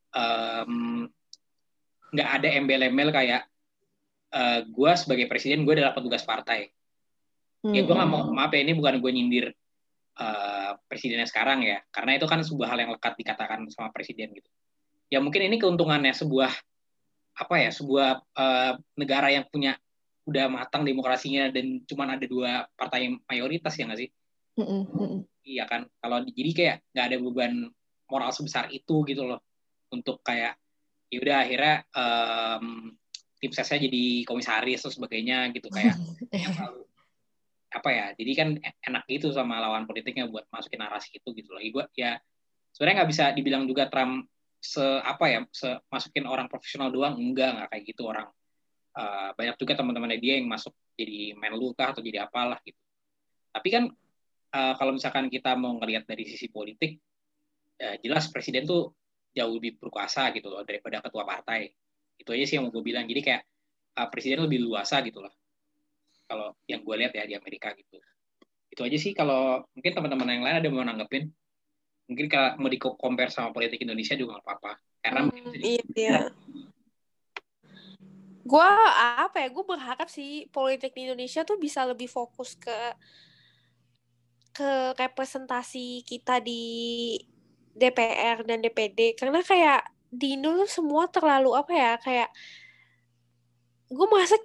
em, 0.10 1.04
nggak 2.10 2.30
ada 2.40 2.48
embel-embel 2.58 3.12
kayak 3.12 3.44
eh, 4.30 4.60
gue 4.66 4.92
sebagai 4.96 5.28
presiden 5.28 5.68
gue 5.68 5.76
adalah 5.76 5.92
petugas 5.92 6.24
partai. 6.24 6.72
Ya 7.76 7.82
gue 7.84 7.96
nggak 7.96 8.10
mau 8.10 8.24
maaf 8.32 8.52
ya 8.56 8.64
ini 8.64 8.74
bukan 8.76 9.04
gue 9.04 9.12
nyindir 9.12 9.46
eh, 10.20 10.72
presidennya 10.88 11.28
sekarang 11.28 11.64
ya, 11.64 11.84
karena 11.92 12.16
itu 12.16 12.26
kan 12.28 12.40
sebuah 12.44 12.68
hal 12.72 12.80
yang 12.84 12.92
lekat 12.96 13.16
dikatakan 13.20 13.68
sama 13.72 13.92
presiden 13.92 14.32
gitu. 14.36 14.50
Ya 15.12 15.20
mungkin 15.20 15.48
ini 15.48 15.60
keuntungannya 15.60 16.16
sebuah 16.16 16.52
apa 17.40 17.56
ya 17.56 17.72
sebuah 17.72 18.10
eh, 18.36 18.74
negara 19.00 19.32
yang 19.32 19.48
punya 19.48 19.76
udah 20.28 20.46
matang 20.46 20.86
demokrasinya 20.86 21.50
dan 21.50 21.82
cuman 21.90 22.20
ada 22.20 22.26
dua 22.30 22.70
partai 22.78 23.18
mayoritas 23.26 23.74
ya 23.76 23.90
nggak 23.90 24.00
sih? 24.06 24.10
Mm-mm. 24.60 25.24
Iya 25.48 25.64
kan? 25.66 25.88
Kalau 26.00 26.22
di- 26.22 26.36
jadi 26.36 26.52
kayak 26.54 26.76
nggak 26.94 27.06
ada 27.10 27.18
beban 27.24 27.54
moral 28.10 28.32
sebesar 28.34 28.70
itu 28.74 29.06
gitu 29.06 29.24
loh 29.26 29.40
untuk 29.90 30.22
kayak 30.22 30.58
ya 31.10 31.18
udah 31.22 31.38
akhirnya 31.42 31.76
em, 31.90 32.66
tim 33.42 33.52
sesnya 33.54 33.82
jadi 33.90 34.28
komisaris 34.30 34.86
atau 34.86 34.94
sebagainya 34.94 35.50
gitu 35.54 35.70
kayak 35.74 35.98
yang 36.46 36.54
selalu 36.54 36.89
apa 37.70 37.90
ya 37.94 38.06
jadi 38.18 38.32
kan 38.34 38.50
enak 38.60 39.04
gitu 39.06 39.30
sama 39.30 39.62
lawan 39.62 39.86
politiknya 39.86 40.26
buat 40.26 40.50
masukin 40.50 40.82
narasi 40.82 41.18
itu 41.22 41.30
gitu 41.38 41.54
loh. 41.54 41.62
Gue 41.62 41.86
ya 41.94 42.18
sebenarnya 42.74 43.06
nggak 43.06 43.12
bisa 43.14 43.26
dibilang 43.38 43.64
juga 43.70 43.88
Trump 43.88 44.26
se 44.60 44.84
apa 44.84 45.26
ya 45.32 45.40
se 45.54 45.70
masukin 45.88 46.28
orang 46.28 46.52
profesional 46.52 46.90
doang 46.92 47.16
enggak 47.16 47.56
nggak 47.56 47.68
kayak 47.72 47.84
gitu. 47.94 48.04
Orang 48.10 48.30
Eh, 49.00 49.30
banyak 49.38 49.56
juga 49.62 49.74
teman-temannya 49.80 50.20
dia 50.20 50.34
yang 50.42 50.50
masuk 50.50 50.74
jadi 51.00 51.38
menlu 51.38 51.72
kah 51.78 51.94
atau 51.96 52.02
jadi 52.04 52.26
apalah 52.28 52.60
gitu. 52.68 52.76
Tapi 53.54 53.68
kan 53.72 53.84
eh, 54.58 54.74
kalau 54.76 54.92
misalkan 54.98 55.32
kita 55.32 55.54
mau 55.56 55.78
ngelihat 55.80 56.04
dari 56.10 56.28
sisi 56.28 56.52
politik 56.52 57.00
eh, 57.80 57.96
jelas 58.04 58.28
presiden 58.34 58.68
tuh 58.68 58.92
jauh 59.32 59.54
lebih 59.56 59.80
berkuasa 59.80 60.34
gitu 60.36 60.52
loh 60.52 60.66
daripada 60.68 61.00
ketua 61.06 61.24
partai. 61.24 61.72
Itu 62.20 62.34
aja 62.36 62.44
sih 62.50 62.56
yang 62.60 62.68
mau 62.68 62.74
gue 62.76 62.84
bilang. 62.84 63.06
Jadi 63.08 63.22
kayak 63.24 63.42
eh, 64.02 64.08
presiden 64.12 64.44
lebih 64.44 64.60
luasa 64.68 65.00
gitu 65.06 65.24
loh 65.24 65.34
kalau 66.30 66.54
yang 66.70 66.86
gue 66.86 66.96
lihat 67.02 67.12
ya 67.18 67.26
di 67.26 67.34
Amerika 67.34 67.74
gitu 67.74 67.98
itu 68.70 68.82
aja 68.86 68.98
sih 69.02 69.18
kalau 69.18 69.66
mungkin 69.74 69.92
teman-teman 69.98 70.30
yang 70.30 70.44
lain 70.46 70.56
ada 70.62 70.66
yang 70.70 70.78
mau 70.78 70.86
nanggepin 70.86 71.26
mungkin 72.06 72.26
kalau 72.30 72.50
mau 72.62 72.70
di 72.70 72.78
compare 72.78 73.34
sama 73.34 73.50
politik 73.50 73.82
Indonesia 73.82 74.14
juga 74.14 74.38
nggak 74.38 74.46
apa-apa 74.46 74.72
karena 75.02 75.20
Hmm, 75.26 75.54
iya, 75.58 75.84
iya. 75.96 76.20
Gue 78.50 78.70
apa 78.98 79.46
ya? 79.46 79.48
Gue 79.54 79.62
berharap 79.62 80.10
sih 80.10 80.50
politik 80.50 80.98
di 80.98 81.06
Indonesia 81.06 81.46
tuh 81.46 81.62
bisa 81.62 81.86
lebih 81.86 82.10
fokus 82.10 82.58
ke 82.58 82.74
ke 84.58 84.72
representasi 84.98 86.04
kita 86.04 86.42
di 86.42 87.16
DPR 87.78 88.44
dan 88.44 88.60
DPD 88.60 89.16
karena 89.16 89.40
kayak 89.40 89.88
di 90.10 90.36
Indo 90.36 90.52
tuh 90.66 90.68
semua 90.68 91.06
terlalu 91.08 91.54
apa 91.56 91.72
ya 91.72 91.94
kayak 92.02 92.30
gue 93.88 94.08
merasa 94.10 94.36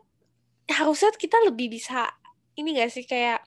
harusnya 0.71 1.13
kita 1.17 1.37
lebih 1.45 1.73
bisa 1.77 2.09
ini 2.57 2.79
gak 2.79 2.93
sih 2.93 3.05
kayak 3.05 3.43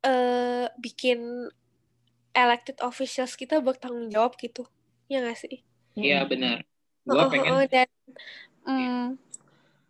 eh 0.00 0.66
bikin 0.80 1.50
elected 2.32 2.78
officials 2.80 3.36
kita 3.36 3.60
bertanggung 3.60 4.08
jawab 4.08 4.34
gitu 4.40 4.64
ya 5.10 5.20
gak 5.20 5.38
sih? 5.38 5.60
Iya 5.98 6.24
benar. 6.24 6.64
Gue 7.04 7.24
pengen 7.28 7.52
heeh, 7.58 7.66
dan 7.68 7.88
mm, 8.64 9.06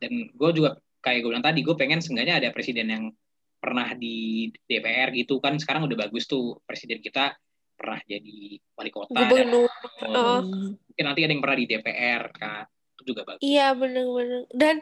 dan 0.01 0.13
gue 0.33 0.51
juga 0.57 0.81
kayak 1.05 1.19
gue 1.25 1.31
bilang 1.31 1.45
tadi 1.45 1.61
gue 1.61 1.77
pengen 1.77 2.01
seenggaknya 2.01 2.41
ada 2.41 2.49
presiden 2.51 2.89
yang 2.89 3.05
pernah 3.61 3.93
di 3.93 4.49
DPR 4.65 5.13
gitu 5.13 5.37
kan 5.37 5.61
sekarang 5.61 5.85
udah 5.85 6.09
bagus 6.09 6.25
tuh 6.25 6.65
presiden 6.65 7.05
kita 7.05 7.37
pernah 7.77 8.01
jadi 8.09 8.57
wali 8.77 8.91
kota 8.93 9.13
Gubernur. 9.13 9.69
dan, 9.69 10.09
Oh. 10.09 10.41
mungkin 10.89 11.05
nanti 11.05 11.21
ada 11.25 11.33
yang 11.33 11.45
pernah 11.45 11.59
di 11.61 11.67
DPR 11.69 12.23
kan 12.33 12.65
itu 12.97 13.03
juga 13.13 13.23
bagus. 13.29 13.41
Iya 13.45 13.77
bener-bener 13.77 14.49
dan 14.57 14.81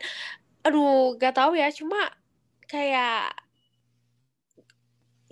aduh 0.68 1.16
gak 1.16 1.35
tahu 1.40 1.57
ya 1.57 1.72
cuma 1.72 2.12
kayak 2.68 3.33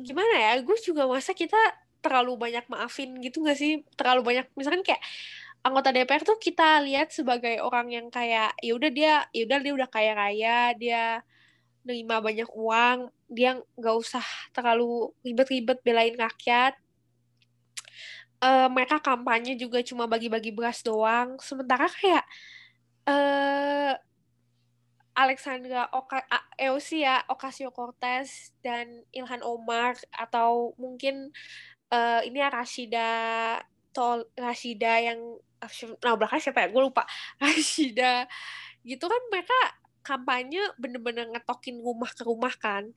gimana 0.01 0.35
ya 0.37 0.53
gue 0.61 0.77
juga 0.81 1.05
masa 1.09 1.33
kita 1.37 1.57
terlalu 2.05 2.39
banyak 2.39 2.65
maafin 2.71 3.19
gitu 3.21 3.43
gak 3.43 3.59
sih? 3.59 3.83
Terlalu 3.99 4.21
banyak 4.23 4.47
misalkan 4.55 4.85
kayak 4.87 5.03
anggota 5.67 5.91
DPR 5.91 6.23
tuh 6.23 6.39
kita 6.39 6.79
lihat 6.87 7.11
sebagai 7.11 7.59
orang 7.59 7.91
yang 7.91 8.07
kayak 8.07 8.55
ya 8.63 8.73
udah 8.79 8.91
dia 8.93 9.15
ya 9.35 9.43
udah 9.51 9.59
dia 9.59 9.73
udah 9.75 9.89
kaya 9.91 10.13
raya 10.15 10.59
dia 10.79 11.27
nerima 11.83 12.23
banyak 12.23 12.47
uang 12.55 13.11
dia 13.27 13.59
nggak 13.75 13.97
usah 13.99 14.23
terlalu 14.55 15.11
ribet-ribet 15.27 15.83
belain 15.83 16.15
rakyat. 16.15 16.79
Eh, 18.37 18.69
mereka 18.71 19.03
kampanye 19.03 19.59
juga 19.59 19.83
cuma 19.83 20.07
bagi-bagi 20.07 20.55
beras 20.55 20.85
doang. 20.87 21.35
Sementara 21.43 21.91
kayak 21.91 22.25
eh 23.07 23.93
Alexandra 25.17 25.89
Oka 25.97 26.21
A- 26.29 26.49
Eosi 26.61 27.01
ya, 27.03 27.25
Ocasio 27.33 27.73
Cortez 27.73 28.53
dan 28.61 29.01
Ilhan 29.11 29.41
Omar 29.41 29.97
atau 30.13 30.77
mungkin 30.77 31.33
eh, 31.89 32.21
ini 32.29 32.37
ya 32.37 32.53
Rashida 32.53 33.11
Tol 33.97 34.29
Rashida 34.37 35.01
yang 35.01 35.19
ah, 35.65 35.73
nah 36.05 36.15
belakang 36.21 36.39
siapa 36.39 36.63
ya? 36.63 36.69
Gue 36.69 36.85
lupa. 36.85 37.09
Rashida 37.43 38.29
gitu 38.85 39.09
kan 39.09 39.23
mereka 39.33 39.59
kampanye 40.05 40.63
bener-bener 40.79 41.27
ngetokin 41.33 41.81
rumah 41.81 42.13
ke 42.13 42.23
rumah 42.23 42.53
kan. 42.55 42.93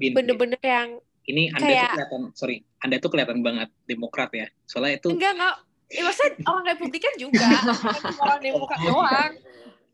Bener-bener 0.00 0.58
yang 0.64 0.98
ini 1.28 1.52
anda 1.52 1.68
kayak- 1.68 1.84
tuh 1.84 1.92
kelihatan 1.92 2.22
sorry 2.32 2.56
anda 2.80 2.96
tuh 2.96 3.10
kelihatan 3.12 3.38
banget 3.44 3.68
demokrat 3.84 4.32
ya 4.32 4.48
soalnya 4.64 4.96
itu 4.96 5.12
enggak 5.12 5.36
enggak 5.36 5.54
ya, 5.92 6.00
maksudnya 6.08 6.32
orang 6.48 6.64
Republikan 6.72 7.12
juga 7.20 7.46
orang 8.24 8.40
Demokrat 8.40 8.78
doang 8.80 9.32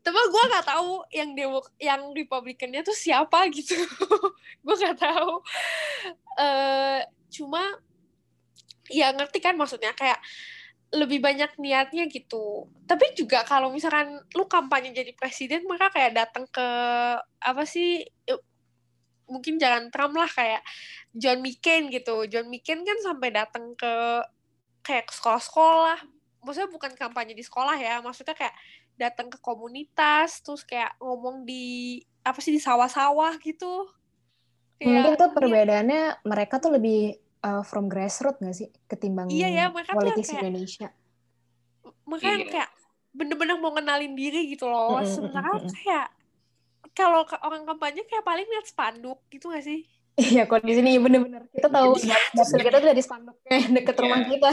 tapi 0.05 0.19
gue 0.29 0.43
nggak 0.53 0.67
tahu 0.69 1.01
yang 1.09 1.33
demo 1.33 1.65
yang 1.81 2.13
Republikannya 2.13 2.85
tuh 2.85 2.93
siapa 2.93 3.49
gitu. 3.49 3.73
Gue 4.65 4.75
nggak 4.77 5.01
tahu. 5.01 5.41
Eh 6.37 7.01
cuma 7.33 7.65
ya 8.85 9.09
ngerti 9.17 9.41
kan 9.41 9.57
maksudnya 9.57 9.97
kayak 9.97 10.21
lebih 10.93 11.17
banyak 11.25 11.57
niatnya 11.57 12.05
gitu. 12.05 12.69
Tapi 12.85 13.17
juga 13.17 13.41
kalau 13.49 13.73
misalkan 13.73 14.21
lu 14.37 14.45
kampanye 14.45 14.93
jadi 14.93 15.09
presiden 15.17 15.65
maka 15.65 15.89
kayak 15.89 16.13
datang 16.13 16.45
ke 16.53 16.67
apa 17.41 17.63
sih 17.65 18.05
mungkin 19.25 19.57
jangan 19.57 19.89
Trump 19.89 20.13
lah 20.21 20.29
kayak 20.29 20.61
John 21.17 21.41
McCain 21.41 21.89
gitu. 21.89 22.29
John 22.29 22.45
McCain 22.53 22.85
kan 22.85 23.01
sampai 23.01 23.33
datang 23.33 23.73
ke 23.73 24.21
kayak 24.85 25.09
sekolah-sekolah 25.09 25.97
maksudnya 26.45 26.69
bukan 26.69 26.93
kampanye 26.93 27.33
di 27.33 27.41
sekolah 27.41 27.73
ya 27.81 28.05
maksudnya 28.05 28.37
kayak 28.37 28.53
datang 28.95 29.27
ke 29.27 29.37
komunitas 29.37 30.39
terus 30.39 30.63
kayak 30.63 30.95
ngomong 30.97 31.43
di 31.43 31.99
apa 32.21 32.39
sih 32.39 32.49
di 32.49 32.59
sawah-sawah 32.59 33.35
gitu 33.37 33.91
Mungkin 34.75 35.15
tuh 35.15 35.23
iya. 35.23 35.33
perbedaannya 35.33 36.01
mereka 36.23 36.57
tuh 36.57 36.71
lebih 36.71 37.15
uh, 37.39 37.61
from 37.61 37.85
grassroots 37.85 38.37
nggak 38.37 38.51
sih 38.53 38.67
ketimbang 38.85 39.27
Iya 39.27 39.47
ya, 39.47 39.65
mereka 39.69 39.91
tuh 39.91 39.99
politisi 40.01 40.31
kayak- 40.31 40.43
Indonesia. 40.43 40.87
makanya 42.03 42.37
Iya. 42.37 42.47
kayak 42.49 42.69
bener-bener 43.11 43.55
mau 43.55 43.71
kenalin 43.71 44.13
diri 44.13 44.49
gitu 44.49 44.65
loh 44.65 44.99
Mm-mm, 44.99 45.07
sementara 45.07 45.47
mm-mm. 45.49 45.71
kayak 45.71 46.07
kalau 46.91 47.23
ke- 47.23 47.39
orang 47.39 47.63
kampanye 47.63 48.03
kayak 48.03 48.21
paling 48.21 48.43
lihat 48.45 48.65
spanduk 48.65 49.23
gitu 49.29 49.47
gak 49.47 49.63
sih 49.63 49.87
Iya, 50.15 50.43
kok 50.45 50.59
di 50.61 50.71
sini 50.71 50.95
bener-bener 50.95 51.43
kita 51.49 51.67
tahu 51.67 51.95
Iya. 51.97 52.15
dapil 52.33 52.59
kita 52.61 52.77
tuh 52.77 52.89
dari 52.89 53.01
spanduknya 53.01 53.51
deket 53.69 53.93
Iya. 53.93 54.01
rumah 54.01 54.19
kita. 54.25 54.51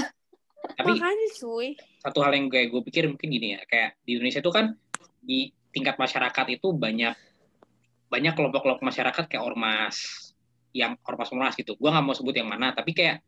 Tapi 0.79 0.98
makanya 0.98 1.29
cuy. 1.37 1.68
satu 2.03 2.18
hal 2.22 2.33
yang 2.35 2.46
kayak 2.48 2.70
gue 2.70 2.83
pikir 2.87 3.05
mungkin 3.11 3.29
gini 3.29 3.59
ya 3.59 3.61
kayak 3.66 3.98
di 4.07 4.18
Indonesia 4.18 4.40
itu 4.40 4.53
kan 4.55 4.66
di 5.22 5.51
tingkat 5.72 5.96
masyarakat 5.96 6.46
itu 6.53 6.68
banyak 6.75 7.14
banyak 8.12 8.35
kelompok-kelompok 8.37 8.85
masyarakat 8.85 9.25
kayak 9.25 9.40
ormas 9.40 10.29
yang 10.77 10.96
ormas-ormas 11.05 11.57
gitu. 11.57 11.77
Gue 11.81 11.88
nggak 11.88 12.05
mau 12.05 12.12
sebut 12.12 12.37
yang 12.37 12.48
mana 12.48 12.77
tapi 12.77 12.92
kayak 12.92 13.25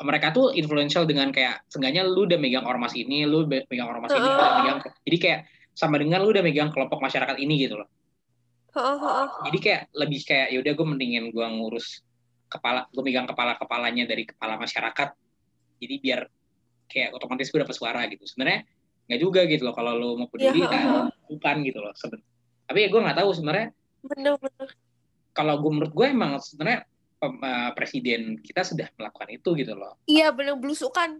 mereka 0.00 0.34
tuh 0.34 0.50
influential 0.56 1.06
dengan 1.06 1.30
kayak 1.30 1.62
seenggaknya 1.70 2.02
lu 2.02 2.26
udah 2.26 2.40
megang 2.40 2.66
ormas 2.66 2.96
ini 2.98 3.28
lu 3.28 3.46
megang 3.46 3.86
ormas 3.86 4.10
ini 4.10 4.26
lu 4.26 4.42
megang 4.58 4.78
jadi 5.06 5.18
kayak 5.20 5.40
sama 5.76 6.00
dengan 6.02 6.24
lu 6.24 6.34
udah 6.34 6.42
megang 6.42 6.74
kelompok 6.74 6.98
masyarakat 6.98 7.36
ini 7.38 7.54
gitu 7.62 7.78
loh. 7.78 7.88
Heeh, 8.74 8.96
heeh. 8.98 9.28
jadi 9.50 9.58
kayak 9.62 9.82
lebih 9.94 10.20
kayak 10.26 10.48
yaudah 10.50 10.72
gue 10.74 10.86
mendingin 10.86 11.24
gue 11.30 11.46
ngurus 11.46 12.02
kepala 12.50 12.90
gue 12.90 13.02
megang 13.06 13.28
kepala 13.30 13.54
kepalanya 13.54 14.04
dari 14.08 14.26
kepala 14.26 14.58
masyarakat. 14.58 15.14
Jadi 15.78 15.94
biar 16.02 16.26
kayak 16.94 17.10
otomatis 17.10 17.50
gue 17.50 17.58
dapat 17.58 17.74
suara 17.74 18.06
gitu. 18.06 18.22
Sebenarnya 18.22 18.62
nggak 19.04 19.20
juga 19.20 19.40
gitu 19.44 19.66
loh 19.68 19.74
kalau 19.76 19.92
lo 19.98 20.08
mau 20.16 20.28
peduli 20.32 20.64
Iya, 20.64 20.70
nah, 20.72 21.12
bukan 21.28 21.56
gitu 21.60 21.76
loh 21.84 21.92
sebenarnya 21.92 22.28
tapi 22.64 22.88
gue 22.88 23.00
nggak 23.04 23.18
tahu 23.20 23.30
sebenarnya 23.36 23.68
bener-bener 24.00 24.68
kalau 25.34 25.54
gue 25.60 25.70
menurut 25.74 25.92
gue 25.92 26.06
emang 26.08 26.40
sebenarnya 26.40 26.86
eh, 27.20 27.70
presiden 27.76 28.38
kita 28.40 28.62
sudah 28.62 28.88
melakukan 28.94 29.28
itu 29.34 29.50
gitu 29.58 29.74
loh. 29.74 29.98
Iya 30.06 30.30
bener 30.30 30.56
belusukan. 30.56 31.18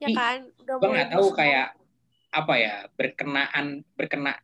Ya 0.00 0.08
kan? 0.16 0.48
Udah 0.64 0.74
gue 0.80 0.90
nggak 0.90 1.10
tahu 1.12 1.26
kayak 1.36 1.76
apa 2.34 2.54
ya 2.58 2.74
berkenaan 2.98 3.86
berkena 3.94 4.34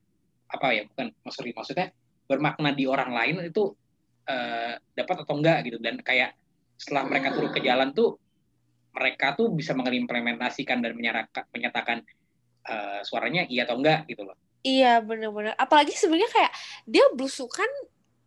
apa 0.47 0.67
ya 0.71 0.87
bukan 0.87 1.11
maksudnya 1.27 1.55
maksudnya 1.57 1.87
bermakna 2.31 2.71
di 2.77 2.85
orang 2.87 3.11
lain 3.11 3.51
itu 3.51 3.73
eh, 4.29 4.77
dapat 4.95 5.17
atau 5.25 5.35
enggak 5.41 5.65
gitu. 5.67 5.81
Dan 5.81 5.99
kayak 6.05 6.37
setelah 6.77 7.09
mereka 7.09 7.33
turun 7.35 7.51
ke 7.51 7.65
jalan 7.65 7.91
tuh 7.97 8.21
mereka 8.91 9.39
tuh 9.39 9.51
bisa 9.55 9.73
mengimplementasikan 9.73 10.83
dan 10.83 10.93
menyatakan, 11.51 12.03
eh, 12.67 13.01
suaranya 13.07 13.47
iya 13.47 13.65
atau 13.65 13.79
enggak 13.79 14.07
gitu 14.11 14.27
loh. 14.27 14.37
Iya 14.61 15.01
bener-bener. 15.01 15.57
Apalagi 15.57 15.97
sebenarnya 15.97 16.29
kayak 16.29 16.53
dia 16.85 17.05
belusukan 17.17 17.69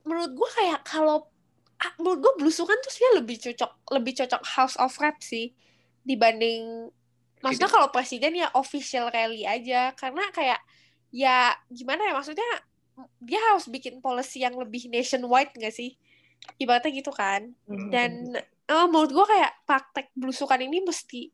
menurut 0.03 0.31
gue 0.33 0.49
kayak 0.57 0.81
kalau 0.81 1.29
ah, 1.77 1.91
menurut 2.01 2.19
gue 2.25 2.33
belusukan 2.43 2.75
tuh 2.81 2.91
sebenarnya 2.91 3.15
lebih 3.21 3.37
cocok 3.39 3.71
lebih 3.93 4.13
cocok 4.23 4.41
House 4.57 4.75
of 4.81 4.93
Rap 4.99 5.21
sih 5.21 5.53
dibanding 6.03 6.89
maksudnya 7.43 7.71
kalau 7.71 7.87
presiden 7.91 8.39
ya 8.39 8.49
official 8.57 9.13
rally 9.13 9.45
aja. 9.45 9.93
Karena 9.93 10.25
kayak 10.33 10.59
ya 11.13 11.53
gimana 11.69 12.09
ya 12.09 12.13
maksudnya 12.17 12.49
dia 13.21 13.41
harus 13.51 13.69
bikin 13.69 14.01
policy 14.01 14.41
yang 14.41 14.57
lebih 14.57 14.89
nationwide 14.89 15.53
gak 15.53 15.75
sih? 15.75 15.99
Ibaratnya 16.57 16.91
gitu 16.97 17.11
kan. 17.13 17.53
Dan 17.67 18.33
eh, 18.69 18.85
menurut 18.87 19.11
gue 19.11 19.25
kayak 19.27 19.51
praktek 19.67 20.07
belusukan 20.15 20.59
ini 20.61 20.83
mesti 20.83 21.31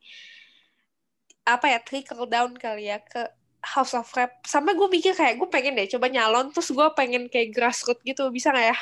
apa 1.50 1.66
ya 1.66 1.80
trickle 1.82 2.30
down 2.30 2.54
kali 2.54 2.94
ya 2.94 3.02
ke 3.02 3.26
House 3.60 3.92
of 3.98 4.08
Rap. 4.16 4.40
Sampai 4.48 4.76
gue 4.76 4.88
mikir 4.88 5.12
kayak 5.12 5.36
gue 5.36 5.50
pengen 5.52 5.76
deh 5.76 5.90
coba 5.92 6.08
nyalon 6.08 6.52
terus 6.56 6.72
gue 6.72 6.88
pengen 6.96 7.28
kayak 7.28 7.52
grassroots 7.52 8.04
gitu. 8.08 8.32
Bisa 8.32 8.56
nggak 8.56 8.68
ya? 8.72 8.78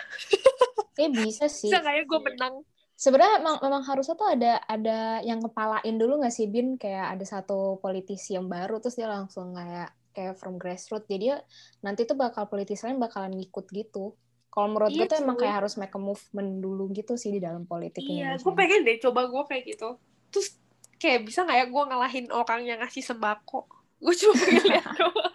Kayak 0.94 1.12
bisa 1.18 1.46
sih. 1.58 1.72
bisa 1.72 1.82
nggak 1.82 1.96
ya 1.98 2.04
gue 2.06 2.20
menang? 2.22 2.56
Sebenarnya 2.98 3.42
memang, 3.42 3.58
memang 3.62 3.84
harusnya 3.86 4.16
tuh 4.18 4.30
ada 4.34 4.58
ada 4.66 5.22
yang 5.22 5.38
kepalain 5.42 5.96
dulu 5.98 6.22
nggak 6.22 6.34
sih 6.34 6.50
Bin? 6.50 6.78
Kayak 6.78 7.18
ada 7.18 7.26
satu 7.26 7.82
politisi 7.82 8.38
yang 8.38 8.50
baru 8.50 8.78
terus 8.82 8.98
dia 8.98 9.10
langsung 9.10 9.54
kayak 9.58 9.94
kayak 10.14 10.34
from 10.38 10.62
grassroots. 10.62 11.10
Jadi 11.10 11.34
ya 11.34 11.38
nanti 11.82 12.06
tuh 12.06 12.18
bakal 12.18 12.46
politisi 12.46 12.86
lain 12.86 13.02
bakalan 13.02 13.34
ngikut 13.34 13.66
gitu. 13.74 14.14
Kalau 14.58 14.68
menurut 14.68 14.90
gue 14.90 14.98
Iya, 15.00 15.06
tuh 15.08 15.18
emang 15.20 15.38
kayak 15.38 15.56
harus 15.56 15.78
make 15.78 15.94
a 15.94 16.02
movement 16.02 16.50
dulu 16.58 16.90
gitu 16.90 17.14
sih 17.14 17.30
di 17.30 17.38
dalam 17.38 17.62
politik 17.64 18.02
iya 18.02 18.34
Indonesia. 18.34 18.42
gue 18.42 18.54
pengen 18.56 18.80
deh 18.82 18.98
coba 19.00 19.22
gue 19.24 19.44
kayak 19.46 19.64
gitu 19.68 19.90
terus 20.28 20.48
kayak 20.96 21.20
bisa 21.24 21.46
nggak 21.46 21.54
ya 21.56 21.66
gue 21.68 21.84
ngalahin 21.86 22.26
orang 22.32 22.62
yang 22.64 22.80
ngasih 22.80 23.06
sembako 23.06 23.70
gue 24.00 24.14
cuma 24.16 24.34
pengen 24.36 24.66
lihat 24.74 24.90
doang 24.92 25.34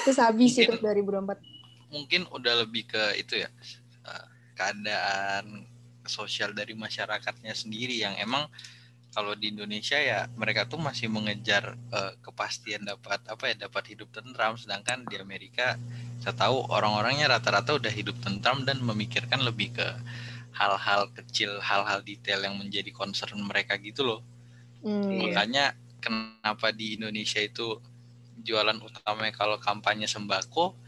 Terus 0.00 0.18
habis 0.18 0.52
itu 0.54 0.68
Mungkin- 0.70 1.32
2024. 1.32 1.88
mungkin 1.88 2.20
udah 2.28 2.54
lebih 2.60 2.84
ke 2.86 3.02
itu 3.16 3.34
ya 3.38 3.48
eh, 4.04 4.26
keadaan 4.52 5.64
sosial 6.04 6.52
dari 6.52 6.72
masyarakatnya 6.74 7.52
sendiri 7.52 7.96
yang 7.96 8.12
emang 8.16 8.44
kalau 9.18 9.34
di 9.34 9.50
Indonesia 9.50 9.98
ya 9.98 10.30
mereka 10.38 10.70
tuh 10.70 10.78
masih 10.78 11.10
mengejar 11.10 11.74
eh, 11.74 12.14
kepastian 12.22 12.86
dapat 12.86 13.18
apa 13.26 13.50
ya 13.50 13.66
dapat 13.66 13.90
hidup 13.90 14.14
tentram 14.14 14.54
sedangkan 14.54 15.02
di 15.10 15.18
Amerika 15.18 15.74
saya 16.22 16.38
tahu 16.38 16.70
orang-orangnya 16.70 17.26
rata-rata 17.26 17.74
udah 17.82 17.90
hidup 17.90 18.14
tentram 18.22 18.62
dan 18.62 18.78
memikirkan 18.78 19.42
lebih 19.42 19.74
ke 19.74 19.88
hal-hal 20.54 21.10
kecil 21.18 21.58
hal-hal 21.58 21.98
detail 22.06 22.46
yang 22.46 22.54
menjadi 22.54 22.94
concern 22.94 23.42
mereka 23.42 23.74
gitu 23.82 24.06
loh. 24.06 24.22
Iya. 24.86 25.10
makanya 25.18 25.64
kenapa 25.98 26.70
di 26.70 26.94
Indonesia 26.94 27.42
itu 27.42 27.82
jualan 28.46 28.78
utamanya 28.78 29.34
kalau 29.34 29.58
kampanye 29.58 30.06
sembako 30.06 30.78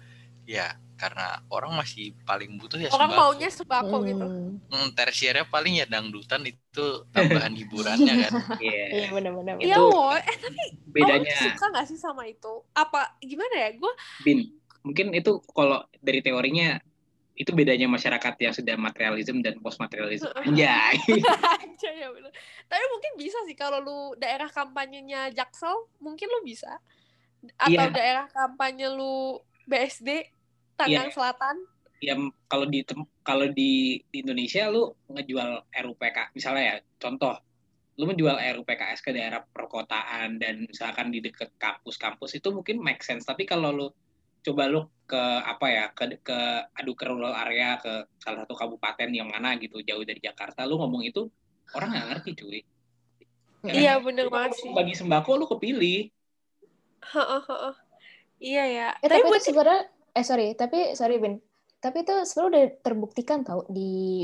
ya 0.46 0.78
karena 1.00 1.26
orang 1.48 1.72
masih 1.72 2.12
paling 2.22 2.54
butuh 2.54 2.76
ya 2.76 2.92
orang 2.92 3.08
sembako. 3.08 3.20
maunya 3.24 3.48
sembako 3.48 3.96
gitu 4.04 4.26
Hmm. 4.26 4.52
Hmm, 4.68 4.88
tersiernya 4.92 5.44
paling 5.44 5.74
ya 5.74 5.86
dangdutan 5.86 6.44
itu 6.44 6.86
tambahan 7.08 7.50
hiburannya 7.50 8.14
kan. 8.20 8.32
Iya. 8.60 8.84
Iya 8.92 9.06
benar-benar. 9.10 9.54
Itu 9.56 9.64
iya 9.64 9.76
woy 9.80 10.20
eh 10.20 10.36
tapi 10.36 10.62
bedanya 10.86 11.32
orang 11.32 11.44
suka 11.48 11.64
nggak 11.66 11.86
sih 11.86 11.96
sama 11.96 12.22
itu 12.24 12.52
apa 12.72 13.16
gimana 13.18 13.54
ya 13.58 13.70
gue 13.72 13.92
bin 14.20 14.38
mungkin 14.80 15.12
itu 15.12 15.32
kalau 15.50 15.80
dari 15.98 16.20
teorinya 16.20 16.76
itu 17.32 17.50
bedanya 17.50 17.88
masyarakat 17.88 18.34
yang 18.38 18.52
sudah 18.52 18.76
materialisme 18.76 19.40
dan 19.40 19.56
post 19.58 19.80
materialisme 19.80 20.28
anjay 20.36 21.00
Anjay, 21.64 21.94
ya 21.96 22.08
bener. 22.08 22.28
Tapi 22.66 22.84
mungkin 22.86 23.12
bisa 23.16 23.38
sih 23.42 23.54
kalau 23.54 23.80
lu 23.80 23.98
daerah 24.14 24.46
kampanyenya 24.46 25.32
Jaksel, 25.32 25.72
mungkin 25.98 26.28
lu 26.28 26.44
bisa. 26.44 26.68
Atau 27.56 27.72
Iya. 27.72 27.88
daerah 27.88 28.26
kampanye 28.28 28.86
lu 28.86 29.40
BSD 29.64 30.28
Tangerang 30.80 31.12
Iya. 31.12 31.16
Selatan. 31.16 31.56
ya 32.00 32.16
kalau 32.48 32.64
di 32.64 32.80
kalau 33.20 33.46
di, 33.52 34.00
di 34.08 34.24
Indonesia 34.24 34.72
lu 34.72 34.88
ngejual 35.12 35.68
RUPK 35.68 36.32
misalnya 36.32 36.62
ya 36.64 36.76
contoh 36.96 37.36
lu 38.00 38.08
menjual 38.08 38.40
RUPKS 38.40 39.04
ke 39.04 39.12
daerah 39.12 39.44
perkotaan 39.44 40.40
dan 40.40 40.64
misalkan 40.64 41.12
di 41.12 41.20
dekat 41.20 41.52
kampus-kampus 41.60 42.40
itu 42.40 42.48
mungkin 42.56 42.80
make 42.80 43.04
sense 43.04 43.28
tapi 43.28 43.44
kalau 43.44 43.68
lu 43.68 43.86
coba 44.40 44.72
lu 44.72 44.88
ke 45.04 45.20
apa 45.44 45.66
ya 45.68 45.84
ke 45.92 46.16
ke 46.24 46.38
adu 46.72 46.96
ke 46.96 47.04
rural 47.04 47.36
area 47.36 47.76
ke 47.76 48.08
salah 48.16 48.48
satu 48.48 48.56
kabupaten 48.56 49.12
yang 49.12 49.28
mana 49.28 49.60
gitu 49.60 49.84
jauh 49.84 50.00
dari 50.00 50.24
Jakarta 50.24 50.64
lu 50.64 50.80
ngomong 50.80 51.04
itu 51.04 51.28
orang 51.76 51.92
nggak 51.92 52.06
ngerti 52.16 52.30
cuy 52.40 52.60
Ya 53.60 53.76
kan? 53.76 53.76
Iya 53.76 53.94
bener 54.00 54.26
banget 54.32 54.56
sih. 54.56 54.72
bagi 54.72 54.96
sembako 54.96 55.30
lu 55.36 55.44
kepilih 55.44 56.08
Heeh, 57.12 57.42
heeh. 57.44 57.74
Iya 58.40 58.64
ya. 58.64 58.88
Eh, 59.04 59.08
tapi, 59.12 59.20
buat 59.28 59.36
itu 59.40 59.52
sebenarnya 59.52 59.84
eh 60.20 60.24
sorry, 60.28 60.44
tapi 60.60 60.76
sorry 60.98 61.14
Ben. 61.22 61.34
Tapi 61.84 61.96
itu 62.04 62.12
sebenarnya 62.28 62.50
udah 62.52 62.64
terbuktikan 62.86 63.38
tau 63.48 63.60
di 63.76 63.80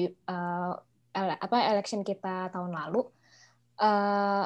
eh, 0.06 0.72
ele- 1.18 1.40
apa 1.46 1.56
election 1.72 2.02
kita 2.10 2.28
tahun 2.54 2.72
lalu. 2.78 2.98
eh 3.82 4.44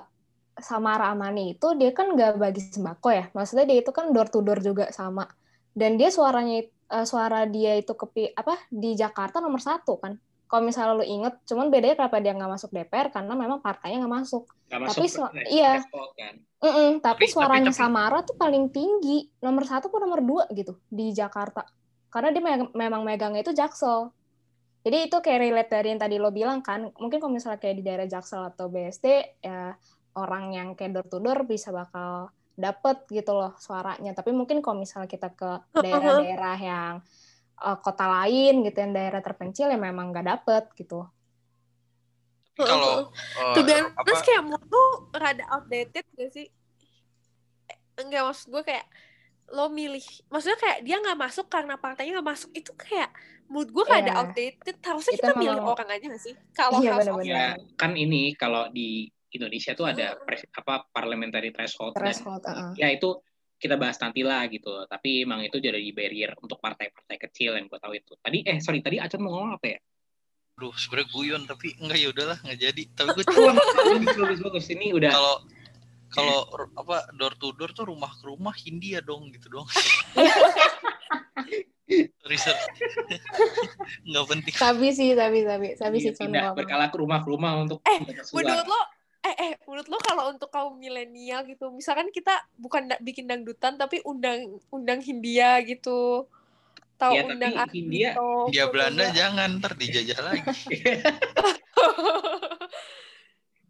Samara 0.68 1.04
Amani 1.14 1.42
itu 1.56 1.66
dia 1.80 1.90
kan 1.98 2.06
nggak 2.14 2.32
bagi 2.44 2.60
sembako 2.74 3.08
ya. 3.18 3.24
Maksudnya 3.36 3.64
dia 3.70 3.78
itu 3.82 3.92
kan 3.98 4.06
door 4.14 4.28
to 4.32 4.40
door 4.46 4.60
juga 4.68 4.84
sama. 4.98 5.24
Dan 5.80 5.92
dia 6.00 6.10
suaranya 6.18 6.54
eh, 6.94 7.06
suara 7.10 7.38
dia 7.54 7.72
itu 7.80 7.92
kepi 8.02 8.22
apa 8.40 8.54
di 8.82 8.88
Jakarta 9.02 9.38
nomor 9.44 9.62
satu 9.68 9.92
kan. 10.02 10.14
Kalau 10.50 10.62
misalnya 10.68 10.92
lu 11.00 11.04
inget, 11.14 11.34
cuman 11.48 11.66
bedanya 11.74 11.96
kenapa 12.00 12.18
dia 12.24 12.32
nggak 12.38 12.52
masuk 12.56 12.70
DPR 12.76 13.08
karena 13.16 13.34
memang 13.42 13.60
partainya 13.66 13.96
nggak 14.04 14.14
masuk. 14.22 14.44
Nggak 14.70 14.94
Tapi 14.94 15.02
masuk 15.02 15.18
so- 15.18 15.33
res- 15.35 15.50
iya. 15.50 15.83
kan 15.83 16.35
tapi, 16.61 17.00
Tapi- 17.02 17.26
suaranya 17.26 17.72
tapi- 17.72 17.74
tapi- 17.74 17.80
Samara 17.90 18.18
tuh 18.22 18.37
paling 18.38 18.70
tinggi, 18.70 19.26
nomor 19.40 19.66
satu 19.66 19.90
atau 19.90 19.98
nomor 19.98 20.20
dua 20.20 20.44
gitu 20.52 20.78
di 20.87 21.11
Jakarta. 21.11 21.66
Karena 22.06 22.30
dia 22.30 22.42
me- 22.44 22.74
memang 22.76 23.02
megangnya 23.02 23.40
itu 23.40 23.50
Jaksel. 23.50 24.12
Jadi 24.80 25.09
itu 25.09 25.16
kayak 25.18 25.40
relate 25.40 25.70
dari 25.70 25.88
yang 25.90 26.00
tadi 26.00 26.16
lo 26.16 26.30
bilang 26.30 26.61
kan, 26.61 26.88
mungkin 26.96 27.16
kalau 27.16 27.33
misalnya 27.33 27.59
kayak 27.59 27.76
di 27.76 27.85
daerah 27.85 28.06
Jaksel 28.06 28.44
atau 28.46 28.68
BSD, 28.68 29.06
ya 29.40 29.72
orang 30.14 30.52
yang 30.52 30.68
kayak 30.72 30.92
door 30.94 31.06
to 31.09 31.18
door 31.18 31.44
bisa 31.44 31.68
bakal 31.70 32.28
dapet 32.54 33.09
gitu 33.09 33.33
loh 33.33 33.56
suaranya. 33.56 34.12
Tapi 34.12 34.30
mungkin 34.30 34.61
kalau 34.61 34.80
misalnya 34.80 35.09
kita 35.09 35.33
ke 35.33 35.50
daerah-daerah 35.85 36.56
yang 36.61 36.92
eh, 37.56 37.76
kota 37.80 38.04
lain 38.04 38.64
gitu, 38.64 38.76
yang 38.80 38.92
daerah 38.92 39.20
terpencil 39.20 39.68
ya 39.68 39.80
memang 39.80 40.12
nggak 40.12 40.26
dapet 40.28 40.64
gitu. 40.76 41.09
Kalau 42.62 42.94
Tuh 43.52 43.62
dan 43.62 43.82
terus 43.96 44.20
kayak 44.20 44.42
mood 44.42 44.62
tuh 44.64 44.88
rada 45.12 45.44
outdated 45.50 46.04
gak 46.10 46.30
sih? 46.30 46.46
Eh, 47.66 47.78
Enggak 47.98 48.22
maksud 48.26 48.46
gue 48.48 48.62
kayak 48.62 48.86
lo 49.50 49.66
milih, 49.66 50.02
maksudnya 50.28 50.54
kayak 50.56 50.78
dia 50.80 50.96
nggak 50.96 51.18
masuk 51.18 51.46
karena 51.46 51.74
partainya 51.74 52.14
nggak 52.16 52.28
masuk 52.28 52.50
itu 52.52 52.70
kayak 52.72 53.10
mood 53.46 53.66
gue 53.68 53.82
rada 53.82 54.06
Iya. 54.06 54.14
outdated. 54.16 54.76
Harusnya 54.78 55.12
Itu 55.12 55.20
kita 55.20 55.32
milih 55.34 55.58
memang- 55.58 55.74
orang 55.74 55.88
aja 55.90 56.04
gak 56.06 56.22
sih? 56.22 56.34
Kalau 56.50 56.78
Iya, 56.78 56.90
House 56.94 57.08
of 57.08 57.18
bener-bener. 57.18 57.34
ya 57.34 57.46
kan 57.74 57.92
ini 57.92 58.22
kalau 58.34 58.70
di 58.70 58.88
Indonesia 59.30 59.74
tuh 59.74 59.86
ada 59.86 60.14
pres- 60.16 60.46
apa 60.50 60.86
parliamentary 60.88 61.50
threshold 61.50 61.94
dan 61.94 62.02
Threshold, 62.04 62.42
uh-uh. 62.42 62.74
ya 62.74 62.90
itu 62.90 63.18
kita 63.56 63.76
bahas 63.76 63.94
nanti 63.98 64.24
lah 64.24 64.48
gitu 64.48 64.72
tapi 64.86 65.20
emang 65.20 65.44
itu 65.44 65.60
jadi 65.60 65.76
barrier 65.92 66.32
untuk 66.34 66.58
partai-partai 66.58 67.14
kecil 67.20 67.54
yang 67.54 67.68
gue 67.68 67.76
tahu 67.76 67.92
itu 67.92 68.16
tadi 68.18 68.40
eh 68.42 68.56
sorry 68.58 68.80
tadi 68.80 68.96
Acun 68.96 69.20
mau 69.20 69.36
ngomong 69.36 69.54
apa 69.54 69.66
ya 69.68 69.78
Aduh, 70.60 70.76
sebenarnya 70.76 71.08
guyon 71.08 71.42
tapi 71.48 71.72
enggak 71.80 71.98
ya 72.04 72.08
udahlah 72.12 72.36
nggak 72.44 72.58
jadi. 72.60 72.82
Tapi 72.92 73.08
gue 73.16 73.24
Wah, 73.32 73.56
bagus 73.96 74.12
bagus 74.12 74.40
bagus 74.44 74.66
ini 74.68 74.92
udah 74.92 75.08
kalau 75.08 75.34
kalau 76.12 76.38
apa 76.76 77.08
door 77.16 77.32
to 77.40 77.56
door 77.56 77.72
tuh 77.72 77.88
rumah 77.88 78.12
ke 78.12 78.28
rumah 78.28 78.52
Hindia 78.52 79.00
dong 79.00 79.32
gitu 79.32 79.48
dong. 79.48 79.64
Riset 82.28 82.60
nggak 84.04 84.24
penting. 84.28 84.52
Sabi 84.52 84.92
sih, 84.92 85.16
sabi, 85.16 85.48
sabi, 85.48 85.80
sabi 85.80 85.96
sih. 85.96 86.12
cuman 86.12 86.28
tidak 86.28 86.60
berkala 86.60 86.92
ke 86.92 86.96
rumah 87.00 87.24
ke 87.24 87.28
rumah 87.32 87.56
untuk 87.56 87.80
Eh. 87.88 88.04
Menurut 88.36 88.68
lo, 88.68 88.80
eh, 89.24 89.36
eh, 89.40 89.52
menurut 89.64 89.88
lo 89.88 89.96
kalau 90.04 90.28
untuk 90.28 90.52
kaum 90.52 90.76
milenial 90.76 91.40
gitu, 91.48 91.72
misalkan 91.72 92.12
kita 92.12 92.36
bukan 92.60 92.92
bikin 93.00 93.24
dangdutan 93.24 93.80
tapi 93.80 94.04
undang 94.04 94.60
undang 94.68 95.00
Hindia 95.00 95.56
gitu, 95.64 96.28
tahu 97.00 97.12
Iya, 97.12 97.22
tapi 97.22 97.32
undang 97.32 97.54
Hindia- 97.70 98.12
Ardhito, 98.12 98.28
Dia 98.50 98.64
Belanda 98.66 99.02
Purwoda. 99.02 99.16
jangan 99.16 99.48
ntar 99.56 99.72
dijajah 99.74 100.20
lagi. 100.20 100.44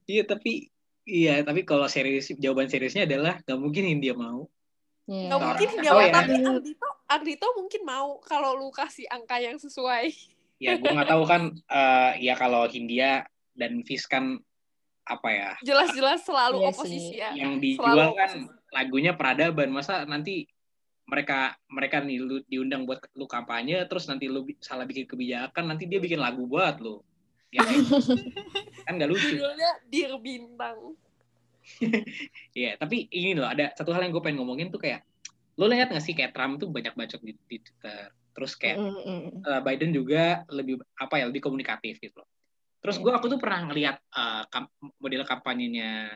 iya 0.06 0.22
tapi 0.24 0.52
iya 1.02 1.40
tapi 1.40 1.62
kalau 1.62 1.86
serius 1.86 2.30
jawaban 2.34 2.66
seriusnya 2.66 3.06
adalah 3.06 3.38
nggak 3.40 3.56
mungkin 3.56 3.84
India 3.88 4.12
mau 4.12 4.50
Iya. 5.06 5.26
Nggak 5.26 5.40
mungkin 5.42 5.68
tahu 5.72 5.90
mau, 5.90 5.98
ya. 5.98 6.12
tapi 6.12 6.32
Ardhito, 6.38 6.88
Ardhito 7.04 7.46
mungkin 7.56 7.82
mau 7.82 8.08
kalau 8.20 8.54
lu 8.54 8.70
kasih 8.70 9.06
angka 9.08 9.38
yang 9.38 9.56
sesuai. 9.56 10.06
ya 10.56 10.76
gue 10.76 10.86
nggak 10.86 11.08
tahu 11.08 11.24
kan 11.24 11.42
eh, 11.50 12.12
ya 12.20 12.36
kalau 12.36 12.62
Hindia 12.64 13.24
dan 13.52 13.80
Fis 13.82 14.04
kan 14.04 14.38
apa 15.02 15.28
ya 15.28 15.50
Jelas-jelas 15.62 16.22
selalu 16.22 16.62
Iya 16.62 16.68
oposisi 16.70 17.00
sih. 17.10 17.18
ya. 17.18 17.30
yang 17.34 17.56
Selalu 17.56 17.64
dijual 17.64 18.08
kan 18.12 18.30
oposisi. 18.38 18.70
lagunya 18.70 19.12
peradaban 19.12 19.68
masa 19.70 20.04
nanti 20.04 20.46
mereka 21.10 21.58
mereka 21.66 21.98
nih 21.98 22.22
lu 22.22 22.38
diundang 22.46 22.86
buat 22.86 23.02
lu 23.18 23.26
kampanye 23.26 23.82
terus 23.90 24.06
nanti 24.06 24.30
lu 24.30 24.46
salah 24.62 24.86
bikin 24.86 25.10
kebijakan 25.10 25.74
nanti 25.74 25.90
dia 25.90 25.98
bikin 25.98 26.22
lagu 26.22 26.46
buat 26.46 26.78
lu 26.78 27.02
ya 27.50 27.66
kan? 27.66 27.74
kan 28.86 28.92
nggak 28.94 29.10
lucu 29.10 29.34
Judulnya 29.34 29.70
Dir 29.90 30.12
Bintang. 30.22 30.78
Iya, 32.58 32.74
tapi 32.80 33.06
ini 33.14 33.36
loh 33.38 33.46
ada 33.46 33.70
satu 33.78 33.94
hal 33.94 34.02
yang 34.02 34.10
gue 34.14 34.22
pengen 34.24 34.42
ngomongin 34.42 34.74
tuh 34.74 34.82
kayak 34.82 35.06
lo 35.54 35.68
lihat 35.70 35.92
nggak 35.92 36.02
sih 36.02 36.16
kayak 36.16 36.32
Trump 36.34 36.58
tuh 36.58 36.66
banyak 36.72 36.96
bacot 36.96 37.20
di, 37.20 37.36
di 37.46 37.60
Twitter, 37.60 38.10
terus 38.32 38.56
kayak 38.56 38.80
Mm, 38.80 38.90
mm, 38.90 39.04
mm. 39.06 39.40
eh, 39.44 39.60
Biden 39.60 39.90
juga 39.92 40.42
lebih 40.50 40.80
apa 40.96 41.20
ya 41.20 41.28
lebih 41.28 41.44
komunikatif 41.44 42.00
gitu 42.00 42.16
loh. 42.22 42.28
Terus 42.80 42.96
gue 42.96 43.12
aku 43.12 43.28
tuh 43.28 43.38
pernah 43.38 43.68
ngeliat 43.68 43.96
eh, 44.02 44.42
kam- 44.48 44.72
model 44.98 45.22
kampanyenya 45.28 46.10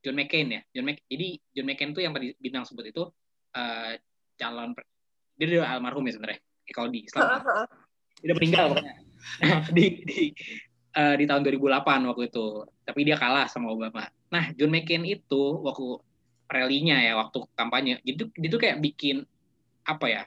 John 0.00 0.16
McCain 0.16 0.48
ya, 0.48 0.62
John 0.72 0.86
Mc, 0.86 1.02
jadi 1.06 1.28
John 1.54 1.66
McCain 1.66 1.90
tuh 1.92 2.02
yang 2.02 2.14
tadi 2.16 2.32
bintang 2.40 2.64
sebut 2.64 2.88
itu 2.88 3.02
eh, 3.52 4.00
calon 4.36 4.72
dia 5.36 5.60
udah 5.60 5.76
almarhum 5.76 6.04
ya 6.08 6.12
sebenarnya 6.16 6.40
kalau 6.72 6.88
di 6.88 7.04
Islam 7.04 7.24
dia 8.20 8.26
udah 8.32 8.36
meninggal 8.36 8.64
pokoknya. 8.72 8.94
Di 9.76 10.06
di 10.06 10.20
eh, 10.94 11.14
di 11.18 11.24
tahun 11.26 11.42
2008 11.42 12.08
waktu 12.08 12.22
itu. 12.30 12.46
Tapi 12.86 13.00
dia 13.02 13.16
kalah 13.18 13.50
sama 13.50 13.74
Obama. 13.74 14.06
Nah 14.32 14.54
John 14.54 14.70
McCain 14.70 15.02
itu 15.02 15.60
waktu 15.60 16.00
rally-nya 16.46 17.02
ya 17.02 17.18
waktu 17.18 17.42
kampanye 17.58 17.98
itu 18.06 18.30
dia 18.38 18.48
tuh 18.48 18.60
kayak 18.62 18.78
bikin 18.78 19.26
apa 19.82 20.06
ya 20.06 20.22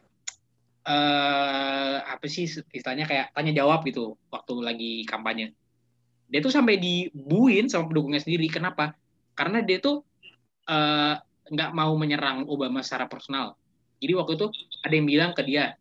eh 0.84 1.98
apa 2.04 2.26
sih 2.28 2.50
istilahnya 2.50 3.08
kayak 3.08 3.32
tanya 3.32 3.56
jawab 3.56 3.88
gitu 3.88 4.20
waktu 4.30 4.54
lagi 4.60 4.94
kampanye. 5.08 5.56
Dia 6.30 6.40
tuh 6.44 6.54
sampai 6.54 6.78
dibuin 6.78 7.72
sama 7.72 7.90
pendukungnya 7.90 8.22
sendiri. 8.22 8.52
Kenapa? 8.52 8.94
Karena 9.34 9.64
dia 9.64 9.80
tuh 9.80 10.04
eh, 10.68 11.16
nggak 11.50 11.72
mau 11.72 11.94
menyerang 11.96 12.46
Obama 12.46 12.84
secara 12.84 13.10
personal 13.10 13.56
jadi 14.00 14.14
waktu 14.16 14.34
itu 14.40 14.46
ada 14.82 14.94
yang 14.96 15.08
bilang 15.08 15.32
ke 15.36 15.44
dia 15.44 15.76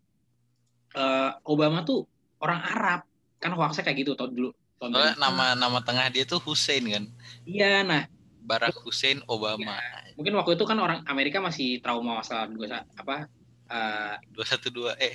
eh, 0.94 1.30
Obama 1.46 1.82
tuh 1.82 2.04
orang 2.38 2.60
Arab 2.62 3.00
kan 3.38 3.54
hoaxnya 3.54 3.86
kayak 3.86 4.02
gitu 4.02 4.12
tau 4.18 4.26
dulu 4.30 4.50
tahun 4.78 4.94
Soalnya 4.94 5.14
2000. 5.18 5.24
nama 5.26 5.44
nama 5.54 5.78
tengah 5.82 6.06
dia 6.10 6.22
tuh 6.26 6.38
Hussein 6.42 6.84
kan. 6.86 7.04
iya 7.46 7.82
nah 7.82 8.06
Barack 8.42 8.78
Hussein 8.82 9.20
Obama. 9.28 9.78
mungkin 10.18 10.34
waktu 10.34 10.58
itu 10.58 10.64
kan 10.66 10.78
orang 10.78 11.00
Amerika 11.06 11.38
masih 11.38 11.78
trauma 11.78 12.18
masalah 12.18 12.50
dua 12.50 12.82
apa 12.98 13.30
eh 13.68 14.16
212 14.34 14.96
eh 14.98 15.14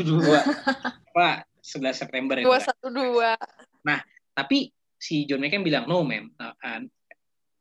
dua 0.00 0.40
apa 1.12 1.44
11 1.62 1.94
September 1.94 2.34
itu 2.40 2.48
Dua 2.48 2.58
satu 2.58 2.88
dua. 2.90 3.38
tapi 4.32 4.72
si 4.96 5.28
John 5.28 5.44
McCain 5.44 5.62
bilang 5.62 5.84
no 5.86 6.00
ma'am 6.02 6.32
Uh, 6.40 6.54
uh, 6.56 6.80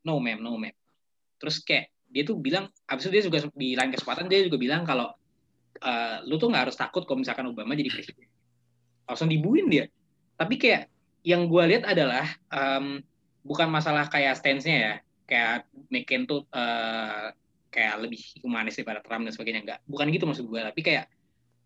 no 0.07 0.17
ma'am 0.23 0.39
no 0.39 0.55
ma'am 0.57 0.73
terus 1.37 1.59
kayak 1.61 1.90
dia 2.11 2.23
tuh 2.27 2.37
bilang 2.37 2.67
abis 2.91 3.07
itu 3.07 3.11
dia 3.15 3.23
juga 3.23 3.37
di 3.55 3.73
lain 3.73 3.89
kesempatan 3.95 4.27
dia 4.27 4.43
juga 4.43 4.59
bilang 4.59 4.83
kalau 4.83 5.09
uh, 5.81 6.15
lu 6.27 6.35
tuh 6.35 6.51
nggak 6.51 6.69
harus 6.69 6.77
takut 6.77 7.07
kalau 7.07 7.23
misalkan 7.23 7.47
Obama 7.47 7.73
jadi 7.73 7.89
presiden. 7.89 8.27
Langsung 9.07 9.31
dibuin 9.31 9.67
dia. 9.71 9.87
Tapi 10.35 10.59
kayak 10.59 10.91
yang 11.23 11.47
gue 11.47 11.63
lihat 11.71 11.83
adalah 11.87 12.27
um, 12.51 12.99
bukan 13.41 13.71
masalah 13.71 14.11
kayak 14.11 14.37
stance-nya 14.37 14.77
ya. 14.77 14.95
Kayak 15.25 15.71
McCain 15.87 16.27
tuh 16.27 16.43
uh, 16.51 17.31
kayak 17.71 18.03
lebih 18.03 18.19
humanis 18.43 18.75
daripada 18.75 18.99
Trump 18.99 19.23
dan 19.25 19.33
sebagainya. 19.33 19.61
Enggak 19.63 19.79
bukan 19.87 20.11
gitu 20.11 20.27
maksud 20.27 20.45
gue 20.45 20.59
tapi 20.59 20.81
kayak 20.83 21.07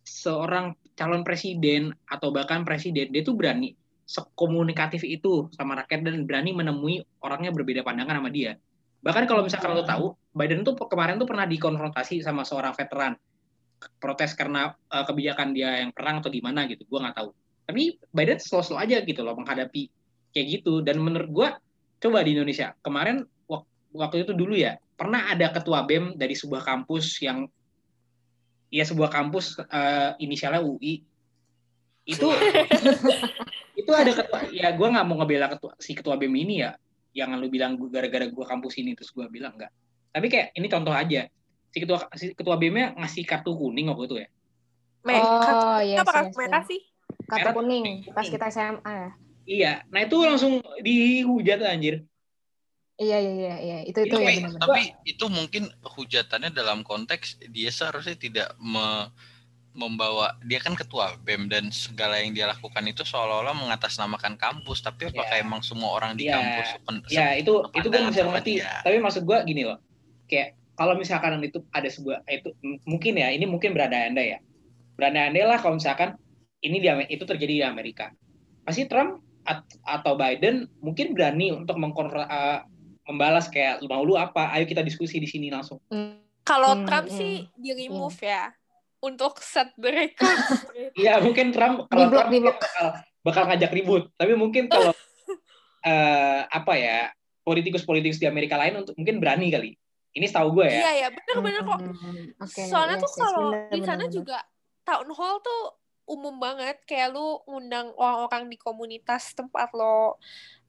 seorang 0.06 0.78
calon 0.94 1.26
presiden 1.26 1.90
atau 2.06 2.30
bahkan 2.30 2.62
presiden 2.62 3.10
dia 3.10 3.26
tuh 3.26 3.34
berani 3.34 3.74
sekomunikatif 4.06 5.02
itu 5.02 5.50
sama 5.58 5.82
rakyat 5.82 6.06
dan 6.06 6.30
berani 6.30 6.54
menemui 6.54 7.02
orangnya 7.26 7.50
berbeda 7.50 7.82
pandangan 7.82 8.22
sama 8.22 8.30
dia. 8.30 8.62
Bahkan 9.02 9.26
kalau 9.26 9.42
misalkan 9.42 9.74
lo 9.74 9.82
tahu, 9.82 10.14
Biden 10.36 10.68
tuh 10.68 10.76
kemarin 10.76 11.16
tuh 11.16 11.24
pernah 11.24 11.48
dikonfrontasi 11.48 12.20
sama 12.20 12.44
seorang 12.44 12.76
veteran. 12.76 13.16
Protes 13.96 14.36
karena 14.36 14.76
uh, 14.92 15.06
kebijakan 15.08 15.56
dia 15.56 15.80
yang 15.80 15.96
perang 15.96 16.20
atau 16.20 16.28
gimana 16.28 16.68
gitu 16.68 16.84
gue 16.84 17.00
nggak 17.00 17.16
tahu. 17.16 17.32
Tapi 17.66 17.96
Biden 18.12 18.38
slow-slow 18.38 18.78
aja 18.78 19.00
gitu 19.00 19.24
loh 19.24 19.40
menghadapi 19.40 19.88
kayak 20.36 20.48
gitu. 20.60 20.84
Dan 20.84 21.00
menurut 21.00 21.32
gue 21.32 21.48
coba 22.04 22.20
di 22.28 22.36
Indonesia 22.36 22.76
kemarin 22.84 23.24
waktu 23.96 24.28
itu 24.28 24.36
dulu 24.36 24.60
ya 24.60 24.76
pernah 25.00 25.32
ada 25.32 25.56
ketua 25.56 25.88
bem 25.88 26.20
dari 26.20 26.36
sebuah 26.36 26.68
kampus 26.68 27.24
yang 27.24 27.48
ya 28.68 28.84
sebuah 28.84 29.08
kampus 29.08 29.64
uh, 29.64 30.20
inisialnya 30.20 30.60
UI 30.60 31.00
itu 32.06 32.28
itu 33.82 33.92
ada 33.96 34.12
ketua 34.12 34.52
ya 34.52 34.76
gue 34.76 34.88
nggak 34.92 35.06
mau 35.08 35.16
ngebela 35.24 35.48
ketua 35.48 35.74
si 35.80 35.96
ketua 35.96 36.20
bem 36.20 36.36
ini 36.36 36.68
ya. 36.68 36.76
Jangan 37.16 37.40
lu 37.40 37.48
bilang 37.48 37.80
gara-gara 37.88 38.28
gue 38.28 38.46
kampus 38.46 38.76
ini 38.84 38.92
terus 38.92 39.16
gue 39.16 39.24
bilang 39.32 39.56
enggak 39.56 39.72
tapi 40.16 40.32
kayak 40.32 40.56
ini 40.56 40.72
contoh 40.72 40.96
aja 40.96 41.28
si 41.76 41.78
ketua 41.84 42.08
si 42.16 42.32
ketua 42.32 42.56
BEM-nya 42.56 42.96
ngasih 42.96 43.28
kartu 43.28 43.52
kuning 43.52 43.92
waktu 43.92 44.08
itu 44.08 44.16
ya. 44.24 44.28
oh, 45.20 45.80
iya, 45.84 45.98
apa 46.00 46.12
kartu 46.16 46.36
merah 46.40 46.64
sih? 46.64 46.80
Kartu 47.28 47.52
kuning 47.52 48.08
pas 48.16 48.24
kita 48.24 48.48
SMA 48.48 48.94
ya. 48.96 49.12
Iya, 49.46 49.74
nah 49.92 50.08
itu 50.08 50.16
langsung 50.24 50.64
dihujat 50.80 51.60
anjir. 51.68 52.08
Iya 52.96 53.20
iya 53.20 53.34
iya 53.36 53.56
iya 53.60 53.78
itu 53.84 54.08
itu 54.08 54.16
tapi, 54.16 54.40
ya 54.40 54.56
Tapi 54.56 54.82
itu 55.04 55.26
mungkin 55.28 55.68
hujatannya 55.84 56.56
dalam 56.56 56.80
konteks 56.88 57.44
dia 57.52 57.68
seharusnya 57.68 58.16
tidak 58.16 58.56
me, 58.56 59.12
membawa 59.76 60.40
dia 60.48 60.64
kan 60.64 60.80
ketua 60.80 61.20
BEM 61.28 61.52
dan 61.52 61.68
segala 61.76 62.24
yang 62.24 62.32
dia 62.32 62.48
lakukan 62.48 62.88
itu 62.88 63.04
seolah-olah 63.04 63.52
mengatasnamakan 63.52 64.40
kampus 64.40 64.80
tapi 64.80 65.12
apakah 65.12 65.28
yeah. 65.28 65.44
emang 65.44 65.60
semua 65.60 65.92
orang 65.92 66.16
di 66.16 66.32
yeah. 66.32 66.40
kampus 66.40 66.68
Iya 67.12 67.20
yeah, 67.20 67.32
itu 67.36 67.54
itu 67.76 67.88
gue 67.92 68.00
bisa 68.08 68.24
mengerti 68.24 68.64
tapi 68.64 68.98
maksud 69.04 69.28
gue 69.28 69.38
gini 69.44 69.68
loh 69.68 69.76
kayak 70.26 70.58
kalau 70.76 70.94
misalkan 71.00 71.40
itu 71.40 71.64
ada 71.72 71.88
sebuah 71.88 72.28
itu 72.28 72.52
mungkin 72.84 73.16
ya 73.16 73.32
ini 73.32 73.48
mungkin 73.48 73.72
berada 73.72 73.96
anda 73.96 74.22
ya. 74.22 74.40
Berada 75.00 75.32
anda 75.32 75.42
lah 75.48 75.60
kalau 75.60 75.80
misalkan 75.80 76.20
ini 76.60 76.84
di 76.84 76.88
itu 77.12 77.24
terjadi 77.24 77.64
di 77.64 77.66
Amerika. 77.66 78.12
Pasti 78.68 78.86
Trump 78.88 79.24
atau 79.86 80.14
Biden 80.18 80.68
mungkin 80.82 81.14
berani 81.14 81.54
untuk 81.54 81.78
mengkontra, 81.78 82.26
uh, 82.26 82.60
membalas 83.08 83.48
kayak 83.48 83.86
mau 83.88 84.04
lu 84.04 84.20
apa? 84.20 84.52
Ayo 84.52 84.68
kita 84.68 84.84
diskusi 84.84 85.18
di 85.18 85.28
sini 85.30 85.50
langsung. 85.50 85.80
Hmm. 85.90 86.22
kalau 86.46 86.78
hmm, 86.78 86.86
Trump 86.86 87.10
hmm, 87.10 87.18
sih 87.18 87.34
di 87.58 87.74
remove 87.74 88.22
hmm. 88.22 88.30
ya 88.30 88.54
untuk 89.02 89.42
set 89.42 89.74
mereka 89.82 90.30
Iya 91.02 91.18
mungkin 91.18 91.50
Trump 91.50 91.90
kalau 91.90 92.06
Trump 92.14 92.30
bakal, 92.30 92.86
bakal 93.26 93.44
ngajak 93.50 93.72
ribut. 93.74 94.14
Tapi 94.14 94.38
mungkin 94.38 94.70
kalau 94.70 94.94
uh, 94.94 96.42
apa 96.62 96.74
ya 96.78 97.10
politikus-politikus 97.42 98.22
di 98.22 98.30
Amerika 98.30 98.62
lain 98.62 98.86
untuk 98.86 98.94
mungkin 98.94 99.18
berani 99.18 99.50
kali 99.50 99.72
ini 100.16 100.26
setahu 100.32 100.50
gue 100.56 100.68
ya. 100.72 100.80
Iya 100.80 100.92
ya, 100.96 101.08
benar-benar 101.12 101.62
kok. 101.68 101.80
Hmm, 101.84 102.26
okay, 102.40 102.66
Soalnya 102.72 102.98
yes, 102.98 103.04
tuh 103.04 103.12
kalau 103.20 103.48
di 103.68 103.82
sana 103.84 104.06
juga 104.08 104.38
town 104.88 105.12
hall 105.12 105.44
tuh 105.44 105.64
umum 106.08 106.40
banget, 106.40 106.80
kayak 106.88 107.12
lu 107.12 107.44
ngundang 107.44 107.92
orang-orang 108.00 108.48
di 108.48 108.56
komunitas 108.56 109.36
tempat 109.36 109.76
lo 109.76 110.16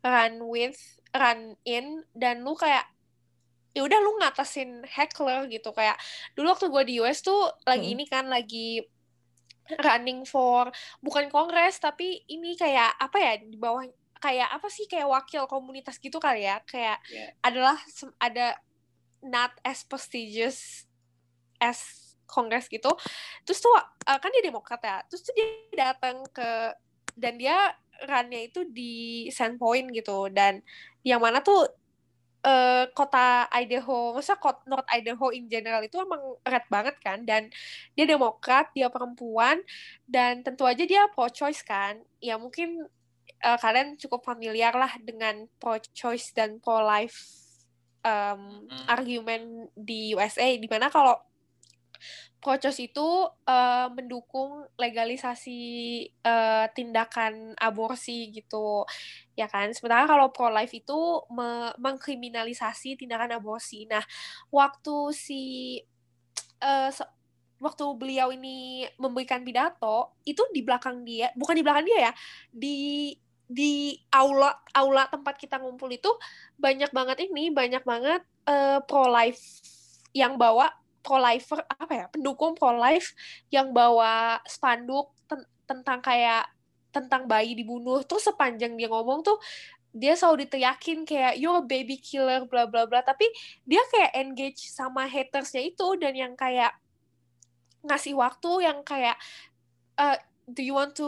run 0.03 0.34
with, 0.51 0.99
run 1.14 1.55
in, 1.62 2.03
dan 2.11 2.42
lu 2.42 2.59
kayak 2.59 2.90
ya 3.76 3.84
udah 3.84 4.01
lu 4.01 4.16
ngatasin 4.18 4.88
heckler 4.88 5.44
gitu 5.53 5.68
kayak 5.76 6.01
dulu 6.32 6.57
waktu 6.57 6.72
gue 6.72 6.82
di 6.88 6.94
US 7.05 7.20
tuh 7.20 7.53
lagi 7.68 7.92
hmm. 7.92 7.94
ini 8.01 8.05
kan 8.09 8.24
lagi 8.24 8.80
running 9.84 10.24
for 10.24 10.72
bukan 11.05 11.28
kongres 11.28 11.76
tapi 11.76 12.24
ini 12.24 12.57
kayak 12.57 12.97
apa 12.97 13.16
ya 13.20 13.32
di 13.36 13.61
bawah 13.61 13.84
kayak 14.16 14.49
apa 14.49 14.72
sih 14.72 14.88
kayak 14.88 15.12
wakil 15.12 15.44
komunitas 15.44 16.01
gitu 16.01 16.16
kali 16.16 16.49
ya 16.49 16.64
kayak 16.64 16.97
yeah. 17.12 17.36
adalah 17.44 17.76
ada 18.16 18.57
not 19.23 19.53
as 19.64 19.83
prestigious 19.87 20.85
as 21.62 22.07
kongres 22.27 22.67
gitu. 22.67 22.91
Terus 23.47 23.59
tuh 23.62 23.73
uh, 23.79 24.19
kan 24.19 24.31
dia 24.35 24.45
demokrat 24.45 24.83
ya. 24.83 25.01
Terus 25.07 25.23
tuh 25.25 25.35
dia 25.35 25.49
datang 25.73 26.27
ke 26.35 26.75
dan 27.17 27.41
dia 27.41 27.73
runnya 28.05 28.45
itu 28.45 28.67
di 28.69 29.27
Sandpoint 29.33 29.89
gitu. 29.95 30.29
Dan 30.29 30.61
yang 31.07 31.23
mana 31.23 31.41
tuh 31.41 31.64
uh, 32.45 32.85
kota 32.93 33.49
Idaho, 33.55 34.12
masa 34.12 34.37
kota 34.37 34.61
North 34.69 34.91
Idaho 34.91 35.33
in 35.33 35.49
general 35.49 35.81
itu 35.81 35.97
emang 35.97 36.21
red 36.45 36.67
banget 36.69 36.97
kan. 37.01 37.25
Dan 37.25 37.49
dia 37.97 38.05
demokrat, 38.05 38.75
dia 38.77 38.93
perempuan 38.93 39.62
dan 40.05 40.45
tentu 40.45 40.69
aja 40.69 40.83
dia 40.85 41.09
pro 41.09 41.31
choice 41.31 41.64
kan. 41.64 42.03
Ya 42.21 42.37
mungkin 42.37 42.85
uh, 43.47 43.59
kalian 43.62 43.97
cukup 43.97 44.27
familiar 44.27 44.75
lah 44.77 44.93
dengan 45.01 45.49
pro 45.57 45.81
choice 45.95 46.35
dan 46.37 46.61
pro 46.61 46.83
life 46.85 47.45
um, 48.07 48.62
hmm. 48.70 48.86
argumen 48.86 49.42
di 49.74 50.14
USA 50.14 50.54
di 50.54 50.70
mana 50.70 50.86
kalau 50.86 51.18
pro-choice 52.38 52.92
itu 52.92 53.09
uh, 53.26 53.88
mendukung 53.90 54.70
legalisasi 54.78 55.59
uh, 56.22 56.70
tindakan 56.70 57.59
aborsi 57.59 58.30
gitu 58.30 58.86
ya 59.34 59.50
kan 59.50 59.74
sementara 59.74 60.07
kalau 60.07 60.30
pro 60.30 60.46
life 60.54 60.70
itu 60.70 61.26
me 61.34 61.74
mengkriminalisasi 61.80 62.94
tindakan 62.94 63.34
aborsi 63.34 63.90
nah 63.90 64.04
waktu 64.54 64.96
si 65.11 65.42
uh, 66.62 66.92
waktu 67.59 67.84
beliau 67.96 68.30
ini 68.30 68.86
memberikan 69.00 69.40
pidato 69.40 70.14
itu 70.28 70.44
di 70.52 70.61
belakang 70.61 71.02
dia 71.02 71.32
bukan 71.34 71.57
di 71.57 71.64
belakang 71.64 71.88
dia 71.88 71.98
ya 71.98 72.12
di 72.52 73.11
di 73.47 73.94
aula 74.11 74.59
aula 74.74 75.07
tempat 75.07 75.38
kita 75.38 75.62
ngumpul 75.62 75.86
itu 75.90 76.11
banyak 76.59 76.90
banget 76.90 77.30
ini 77.30 77.55
banyak 77.55 77.86
banget 77.86 78.22
uh, 78.51 78.78
eh, 78.78 78.78
pro 78.82 79.07
life 79.07 79.62
yang 80.11 80.34
bawa 80.34 80.72
pro 81.07 81.22
lifer 81.22 81.62
apa 81.70 81.92
ya 81.94 82.07
pendukung 82.11 82.59
pro 82.59 82.74
life 82.74 83.14
yang 83.55 83.70
bawa 83.70 84.42
spanduk 84.51 85.14
ten 85.30 85.47
tentang 85.66 86.03
kayak 86.03 86.51
tentang 86.97 87.28
bayi 87.28 87.53
dibunuh. 87.53 88.01
Tuh 88.09 88.16
sepanjang 88.16 88.72
dia 88.74 88.88
ngomong 88.88 89.20
tuh 89.20 89.36
dia 89.92 90.16
selalu 90.16 90.49
diteriakin 90.49 91.05
kayak 91.09 91.36
a 91.40 91.61
baby 91.61 92.01
killer 92.01 92.49
bla 92.49 92.64
bla 92.64 92.88
bla. 92.88 93.05
Tapi 93.05 93.28
dia 93.68 93.84
kayak 93.92 94.16
engage 94.16 94.72
sama 94.72 95.05
hatersnya 95.05 95.61
itu 95.68 96.01
dan 96.01 96.16
yang 96.16 96.32
kayak 96.32 96.72
ngasih 97.84 98.16
waktu 98.16 98.66
yang 98.66 98.80
kayak 98.82 99.14
uh, 100.01 100.16
do 100.49 100.64
you 100.64 100.74
want 100.74 100.97
to 100.97 101.07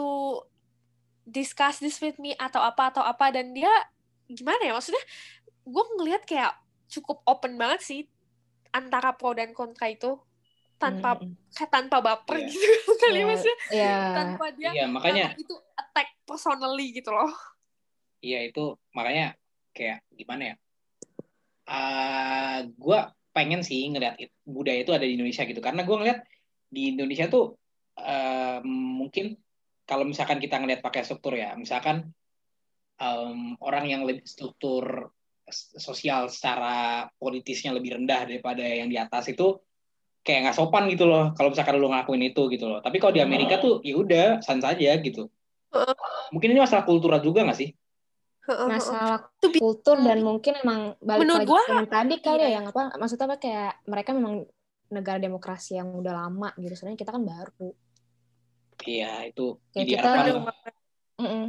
discuss 1.29 1.77
this 1.77 2.01
with 2.01 2.17
me 2.17 2.33
atau 2.35 2.59
apa 2.59 2.89
atau 2.89 3.05
apa 3.05 3.29
dan 3.29 3.53
dia 3.53 3.69
gimana 4.29 4.61
ya 4.61 4.73
maksudnya 4.73 5.01
gue 5.65 5.83
ngelihat 5.97 6.25
kayak 6.25 6.53
cukup 6.89 7.21
open 7.29 7.55
banget 7.55 7.81
sih 7.85 8.01
antara 8.73 9.13
pro 9.13 9.33
dan 9.37 9.53
kontra 9.53 9.89
itu 9.89 10.17
tanpa 10.79 11.19
hmm. 11.19 11.35
kayak 11.53 11.71
tanpa 11.71 11.97
baper 11.99 12.39
yeah. 12.39 12.49
gitu 12.49 12.91
kali 13.01 13.19
yeah. 13.21 13.27
maksudnya 13.27 13.57
yeah. 13.69 14.05
tanpa 14.15 14.45
dia 14.55 14.71
yeah, 14.73 14.87
makanya 14.89 15.35
itu 15.35 15.55
attack 15.77 16.09
personally 16.25 16.95
gitu 16.95 17.11
loh 17.11 17.29
iya 18.23 18.47
itu 18.47 18.73
makanya 18.95 19.35
kayak 19.75 20.01
gimana 20.15 20.53
ya 20.53 20.55
uh, 21.69 21.75
ah, 21.75 22.57
gue 22.65 22.99
pengen 23.35 23.61
sih 23.61 23.85
ngeliat 23.91 24.17
budaya 24.47 24.81
itu 24.81 24.91
ada 24.95 25.05
di 25.05 25.13
Indonesia 25.13 25.45
gitu 25.45 25.61
karena 25.61 25.85
gue 25.85 25.95
ngeliat 25.95 26.19
di 26.69 26.95
Indonesia 26.95 27.29
tuh 27.29 27.57
uh, 27.99 28.59
mungkin 28.65 29.37
kalau 29.89 30.05
misalkan 30.05 30.37
kita 30.37 30.61
ngelihat 30.61 30.85
pakai 30.85 31.01
struktur 31.01 31.33
ya, 31.33 31.57
misalkan 31.57 32.13
um, 33.01 33.57
orang 33.65 33.89
yang 33.89 34.05
lebih 34.05 34.21
struktur 34.29 35.09
sosial 35.49 36.29
secara 36.29 37.09
politisnya 37.17 37.73
lebih 37.73 37.97
rendah 37.97 38.29
daripada 38.29 38.61
yang 38.61 38.85
di 38.85 39.01
atas 39.01 39.33
itu 39.33 39.57
kayak 40.21 40.45
nggak 40.45 40.57
sopan 40.61 40.85
gitu 40.93 41.09
loh 41.09 41.33
kalau 41.33 41.49
misalkan 41.49 41.81
lo 41.81 41.89
ngakuin 41.89 42.29
itu 42.29 42.45
gitu 42.53 42.69
loh. 42.69 42.85
Tapi 42.85 43.01
kalau 43.01 43.17
di 43.17 43.25
Amerika 43.25 43.57
tuh 43.57 43.81
ya 43.81 43.97
udah 43.97 44.25
san 44.45 44.61
saja 44.61 44.93
gitu. 45.01 45.25
Mungkin 46.29 46.53
ini 46.53 46.61
masalah 46.61 46.85
kultural 46.85 47.17
juga 47.25 47.41
nggak 47.49 47.57
sih? 47.57 47.73
Masalah 48.45 49.33
kultur 49.57 49.97
dan 50.05 50.21
mungkin 50.21 50.53
emang 50.61 50.93
balik 51.01 51.21
Menurut 51.25 51.49
lagi 51.49 51.53
gua, 51.53 51.85
tadi 51.85 52.15
kali 52.21 52.41
ya 52.41 52.45
iya. 52.45 52.49
yang 52.61 52.65
apa 52.69 52.97
maksudnya 52.97 53.25
apa 53.29 53.37
kayak 53.37 53.73
mereka 53.85 54.09
memang 54.13 54.45
negara 54.89 55.21
demokrasi 55.21 55.77
yang 55.77 55.93
udah 55.93 56.13
lama 56.17 56.49
gitu 56.57 56.73
sebenarnya 56.73 56.97
kita 56.97 57.13
kan 57.13 57.21
baru 57.21 57.69
Iya 58.87 59.27
itu 59.27 59.59
ya, 59.75 59.83
jadi 59.83 59.91
kita 59.99 60.09
apa? 60.13 60.51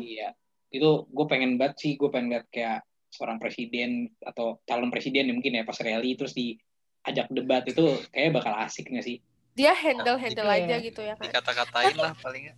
Iya 0.01 0.29
itu 0.71 0.91
gue 1.11 1.27
pengen 1.27 1.59
banget 1.59 1.77
sih 1.83 1.93
gue 1.99 2.09
pengen 2.09 2.31
lihat 2.31 2.47
kayak 2.55 2.87
seorang 3.11 3.43
presiden 3.43 4.07
atau 4.23 4.63
calon 4.63 4.91
presiden 4.95 5.27
ya 5.27 5.35
mungkin 5.35 5.59
ya 5.59 5.67
pas 5.67 5.75
rally 5.83 6.15
terus 6.15 6.31
diajak 6.31 7.27
debat 7.35 7.67
itu 7.67 7.99
kayak 8.15 8.39
bakal 8.39 8.55
asik 8.55 8.87
nggak 8.87 9.03
sih? 9.03 9.19
Dia 9.59 9.75
handle 9.75 10.15
handle 10.15 10.47
nah, 10.47 10.63
aja 10.63 10.79
gitu 10.79 11.03
ya 11.03 11.19
kan? 11.19 11.27
Dikata-katain 11.27 11.99
lah 11.99 12.15
paling 12.23 12.55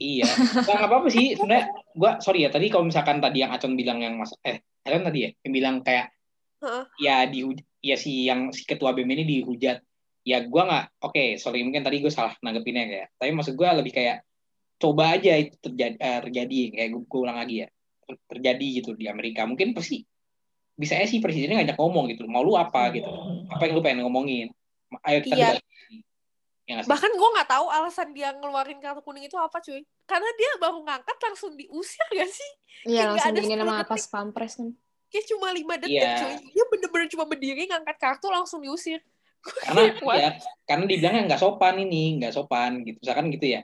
Iya, 0.00 0.32
nggak 0.64 0.88
apa-apa 0.88 1.12
sih. 1.12 1.36
Sebenarnya 1.36 1.76
gue 1.92 2.10
sorry 2.24 2.48
ya 2.48 2.48
tadi 2.48 2.72
kalau 2.72 2.88
misalkan 2.88 3.20
tadi 3.20 3.44
yang 3.44 3.52
Acon 3.52 3.76
bilang 3.76 4.00
yang 4.00 4.16
mas 4.16 4.32
eh 4.40 4.64
Acon 4.80 5.04
tadi 5.04 5.28
ya 5.28 5.30
yang 5.44 5.52
bilang 5.52 5.74
kayak 5.84 6.08
huh? 6.64 6.88
ya 6.96 7.28
di 7.28 7.44
ya 7.84 8.00
si 8.00 8.24
yang 8.24 8.48
si 8.48 8.64
ketua 8.64 8.96
BEM 8.96 9.12
ini 9.12 9.24
dihujat 9.28 9.84
ya 10.26 10.44
gue 10.44 10.62
nggak 10.62 10.84
oke 11.00 11.12
okay, 11.16 11.28
sorry 11.40 11.64
mungkin 11.64 11.80
tadi 11.80 12.04
gue 12.04 12.12
salah 12.12 12.36
nanggepinnya 12.44 12.84
kayak 12.86 13.08
tapi 13.16 13.30
maksud 13.32 13.54
gue 13.56 13.68
lebih 13.68 13.92
kayak 13.96 14.16
coba 14.80 15.16
aja 15.16 15.36
itu 15.36 15.56
terjadi, 15.60 15.96
uh, 16.00 16.20
terjadi 16.24 16.56
kayak 16.76 16.88
gue, 16.92 17.02
gue 17.04 17.20
ulang 17.20 17.38
lagi 17.40 17.54
ya 17.64 17.68
terjadi 18.28 18.66
gitu 18.82 18.90
di 18.96 19.06
Amerika 19.06 19.46
mungkin 19.46 19.72
pasti 19.72 20.02
bisa 20.76 20.96
ya 20.96 21.04
sih 21.04 21.20
presidennya 21.20 21.60
ngajak 21.60 21.76
ngomong 21.76 22.08
gitu 22.12 22.24
mau 22.28 22.40
lu 22.40 22.56
apa 22.56 22.88
gitu 22.92 23.08
apa 23.52 23.62
yang 23.68 23.72
lu 23.76 23.82
pengen 23.84 24.00
ngomongin 24.08 24.48
ayo 25.06 25.20
kita 25.22 25.36
iya. 25.36 25.60
Ya 26.70 26.86
sih? 26.86 26.90
Bahkan 26.94 27.10
gue 27.18 27.28
nggak 27.34 27.48
tahu 27.50 27.66
alasan 27.66 28.14
dia 28.14 28.30
ngeluarin 28.30 28.78
kartu 28.78 29.02
kuning 29.02 29.26
itu 29.26 29.34
apa 29.34 29.58
cuy. 29.58 29.82
Karena 30.06 30.30
dia 30.38 30.50
baru 30.62 30.78
ngangkat 30.86 31.18
langsung 31.18 31.58
diusir 31.58 32.06
gak 32.14 32.30
sih? 32.30 32.50
Iya 32.86 33.10
langsung 33.10 33.34
ada 33.34 33.40
diinin 33.42 33.58
10 33.58 33.66
sama 33.66 33.82
pas 33.82 34.04
pampres 34.06 34.54
kan. 34.54 34.70
Kayak 35.10 35.24
cuma 35.34 35.48
lima 35.50 35.74
detik 35.82 35.98
Iya. 35.98 36.14
cuy. 36.22 36.34
Dia 36.54 36.64
bener-bener 36.70 37.08
cuma 37.10 37.24
berdiri 37.26 37.66
ngangkat 37.66 37.96
kartu 37.98 38.30
langsung 38.30 38.62
diusir. 38.62 39.02
Karena 39.40 39.82
ya 40.20 40.30
karena 40.68 40.84
dibilangnya 40.86 41.22
nggak 41.32 41.40
sopan 41.40 41.76
ini 41.80 42.20
nggak 42.20 42.32
sopan 42.36 42.84
gitu. 42.84 43.00
Misalkan 43.00 43.32
gitu 43.32 43.46
ya. 43.46 43.60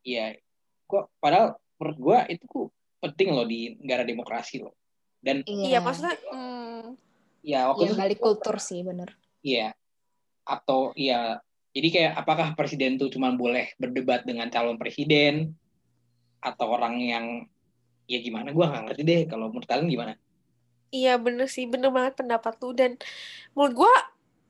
Iya, 0.00 0.36
gua 0.84 1.08
padahal 1.20 1.56
menurut 1.80 1.98
gua 2.00 2.18
itu 2.28 2.68
penting 3.00 3.32
loh 3.32 3.46
di 3.48 3.76
negara 3.80 4.04
demokrasi 4.04 4.60
loh. 4.60 4.76
Dan 5.20 5.44
Iya. 5.44 5.80
Maksudnya 5.80 6.16
hmm, 6.32 6.96
ya 7.44 7.68
waktu 7.72 7.88
Iya 7.88 7.90
itu 7.92 8.00
balik 8.00 8.20
kultur 8.20 8.56
sih 8.60 8.80
bener. 8.84 9.16
iya. 9.40 9.72
Atau 10.44 10.92
iya. 10.96 11.40
Jadi 11.70 11.88
kayak 11.94 12.12
apakah 12.18 12.58
presiden 12.58 12.98
tuh 12.98 13.08
cuma 13.14 13.30
boleh 13.30 13.70
berdebat 13.78 14.26
dengan 14.26 14.50
calon 14.50 14.74
presiden? 14.74 15.54
Atau 16.42 16.72
orang 16.72 16.98
yang 16.98 17.26
ya 18.10 18.18
gimana? 18.18 18.50
Gua 18.50 18.68
nggak 18.72 18.84
ngerti 18.90 19.02
deh 19.06 19.22
kalau 19.30 19.48
menurut 19.52 19.68
kalian 19.70 19.86
gimana? 19.88 20.12
Iya 20.90 21.22
bener 21.22 21.46
sih, 21.46 21.70
bener 21.70 21.94
banget 21.94 22.18
pendapat 22.18 22.58
lu. 22.58 22.74
Dan 22.74 22.98
menurut 23.54 23.86
gua 23.86 23.94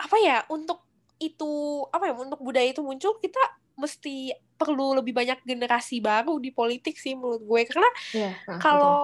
apa 0.00 0.16
ya 0.24 0.38
untuk 0.48 0.80
itu 1.20 1.84
apa 1.92 2.08
ya 2.08 2.14
untuk 2.16 2.40
budaya 2.40 2.72
itu 2.72 2.80
muncul 2.80 3.20
kita 3.20 3.40
mesti 3.76 4.32
perlu 4.60 5.00
lebih 5.00 5.16
banyak 5.16 5.40
generasi 5.44 6.04
baru 6.04 6.36
di 6.36 6.52
politik 6.52 6.96
sih 7.00 7.16
menurut 7.16 7.44
gue. 7.44 7.60
Karena 7.68 7.90
Iya. 8.12 8.30
nah, 8.48 8.60
kalau 8.60 9.00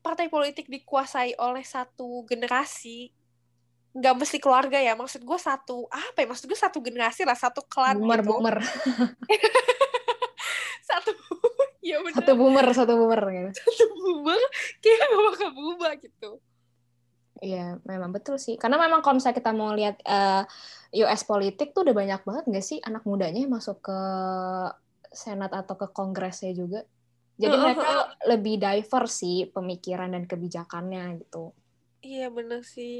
partai 0.00 0.28
politik 0.32 0.68
dikuasai 0.68 1.36
oleh 1.36 1.64
satu 1.64 2.24
generasi 2.24 3.12
nggak 3.90 4.14
mesti 4.22 4.38
keluarga 4.38 4.78
ya 4.78 4.94
maksud 4.94 5.26
gue 5.26 5.34
satu 5.34 5.90
apa 5.90 6.22
ya 6.22 6.26
maksud 6.30 6.46
gue 6.46 6.54
satu 6.54 6.78
generasi 6.78 7.26
lah 7.26 7.34
satu 7.34 7.66
klan 7.66 7.98
boomer 7.98 8.22
gitu. 8.22 8.30
Boomer 8.38 8.56
satu 10.88 11.10
ya 11.90 11.98
bener. 11.98 12.14
Satu 12.22 12.32
boomer 12.38 12.66
satu 12.70 12.92
boomer 12.94 13.22
gitu. 13.34 13.50
satu 13.66 13.94
boomer 13.98 14.40
kayak 14.78 14.96
gak 15.04 15.10
bakal 15.10 15.48
berubah 15.52 15.92
gitu 15.98 16.30
Iya, 17.40 17.80
memang 17.88 18.10
betul 18.16 18.36
sih. 18.44 18.54
Karena 18.60 18.76
memang 18.84 19.00
kalau 19.00 19.16
misalnya 19.16 19.38
kita 19.40 19.52
mau 19.56 19.72
lihat 19.72 19.96
eh, 20.04 20.42
US 21.00 21.22
politik 21.30 21.72
tuh 21.74 21.80
udah 21.88 21.96
banyak 22.00 22.20
banget 22.28 22.44
nggak 22.52 22.64
sih 22.70 22.78
anak 22.88 23.02
mudanya 23.08 23.38
yang 23.44 23.52
masuk 23.56 23.76
ke 23.86 23.92
senat 25.22 25.50
atau 25.60 25.74
ke 25.80 25.86
kongresnya 25.96 26.52
juga. 26.54 26.80
Jadi 27.40 27.56
Heeh, 27.56 27.62
mereka 27.64 27.90
lebih 28.28 28.54
diverse 28.60 29.14
sih 29.24 29.36
pemikiran 29.48 30.12
dan 30.14 30.24
kebijakannya 30.28 31.04
gitu. 31.24 31.56
iya 32.08 32.26
bener 32.36 32.60
sih 32.72 32.94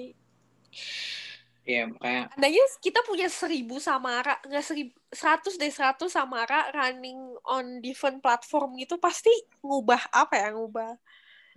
Ya 1.64 1.86
makanya 1.86 2.30
Andainya 2.34 2.62
kita 2.78 3.00
punya 3.08 3.26
seribu 3.26 3.76
samara, 3.82 4.38
nggak 4.46 4.64
seribu, 4.68 4.92
seratus 5.10 5.54
deh 5.60 5.72
seratus 5.74 6.10
samara 6.14 6.70
running 6.76 7.18
on 7.42 7.82
different 7.82 8.18
platform 8.24 8.78
gitu 8.78 8.94
pasti 9.02 9.30
ngubah 9.66 10.02
apa 10.14 10.34
ya 10.38 10.48
ngubah? 10.54 10.90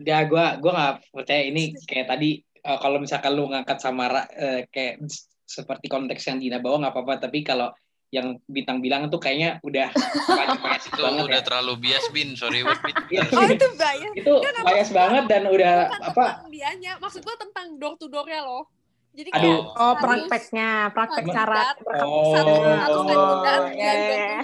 ya 0.01 0.17
gua 0.29 0.43
gua 0.61 0.71
nggak 0.75 0.93
percaya 1.13 1.41
ini 1.49 1.61
kayak 1.89 2.07
tadi 2.11 2.25
eh, 2.63 2.77
kalau 2.79 2.97
misalkan 2.97 3.31
lu 3.35 3.51
ngangkat 3.51 3.77
Samara 3.83 4.23
eh, 4.31 4.65
kayak 4.71 5.03
seperti 5.43 5.91
konteks 5.91 6.23
yang 6.31 6.39
Dina 6.39 6.57
bawa 6.63 6.87
nggak 6.87 6.93
apa-apa 6.95 7.27
tapi 7.29 7.43
kalau 7.43 7.69
yang 8.13 8.37
bintang 8.45 8.77
bilang 8.77 9.09
tuh 9.09 9.17
kayaknya 9.17 9.57
udah 9.65 9.89
bias 10.61 10.85
Itu 10.85 11.01
banget 11.01 11.23
udah 11.25 11.41
ya. 11.41 11.45
terlalu 11.49 11.73
bias 11.81 12.05
bin, 12.13 12.37
sorry 12.37 12.61
bin. 12.61 12.77
Iya. 13.13 13.25
Oh 13.33 13.41
itu 13.49 13.67
bias. 13.73 14.13
itu 14.13 14.33
bias 14.61 14.89
banget 14.93 15.23
dan 15.25 15.49
udah 15.49 15.89
apa 16.13 16.45
tentang 16.45 16.51
dianya, 16.53 16.93
maksud 17.01 17.25
gua 17.25 17.33
tentang 17.41 17.73
door 17.81 17.97
to 17.97 18.05
doornya 18.05 18.45
loh. 18.45 18.69
Jadi 19.13 19.29
Aduh. 19.29 19.45
kayak 19.45 19.77
Oh, 19.77 19.93
harus 19.93 20.01
prakteknya, 20.25 20.69
praktek 20.89 21.25
cara 21.29 21.61
Oh. 22.01 22.33
satu 22.33 22.49
satu 22.57 22.99
kandidat 23.03 23.61
Oh, 23.61 23.69
yang 23.69 23.77
iya, 23.77 23.93
iya. 23.93 24.41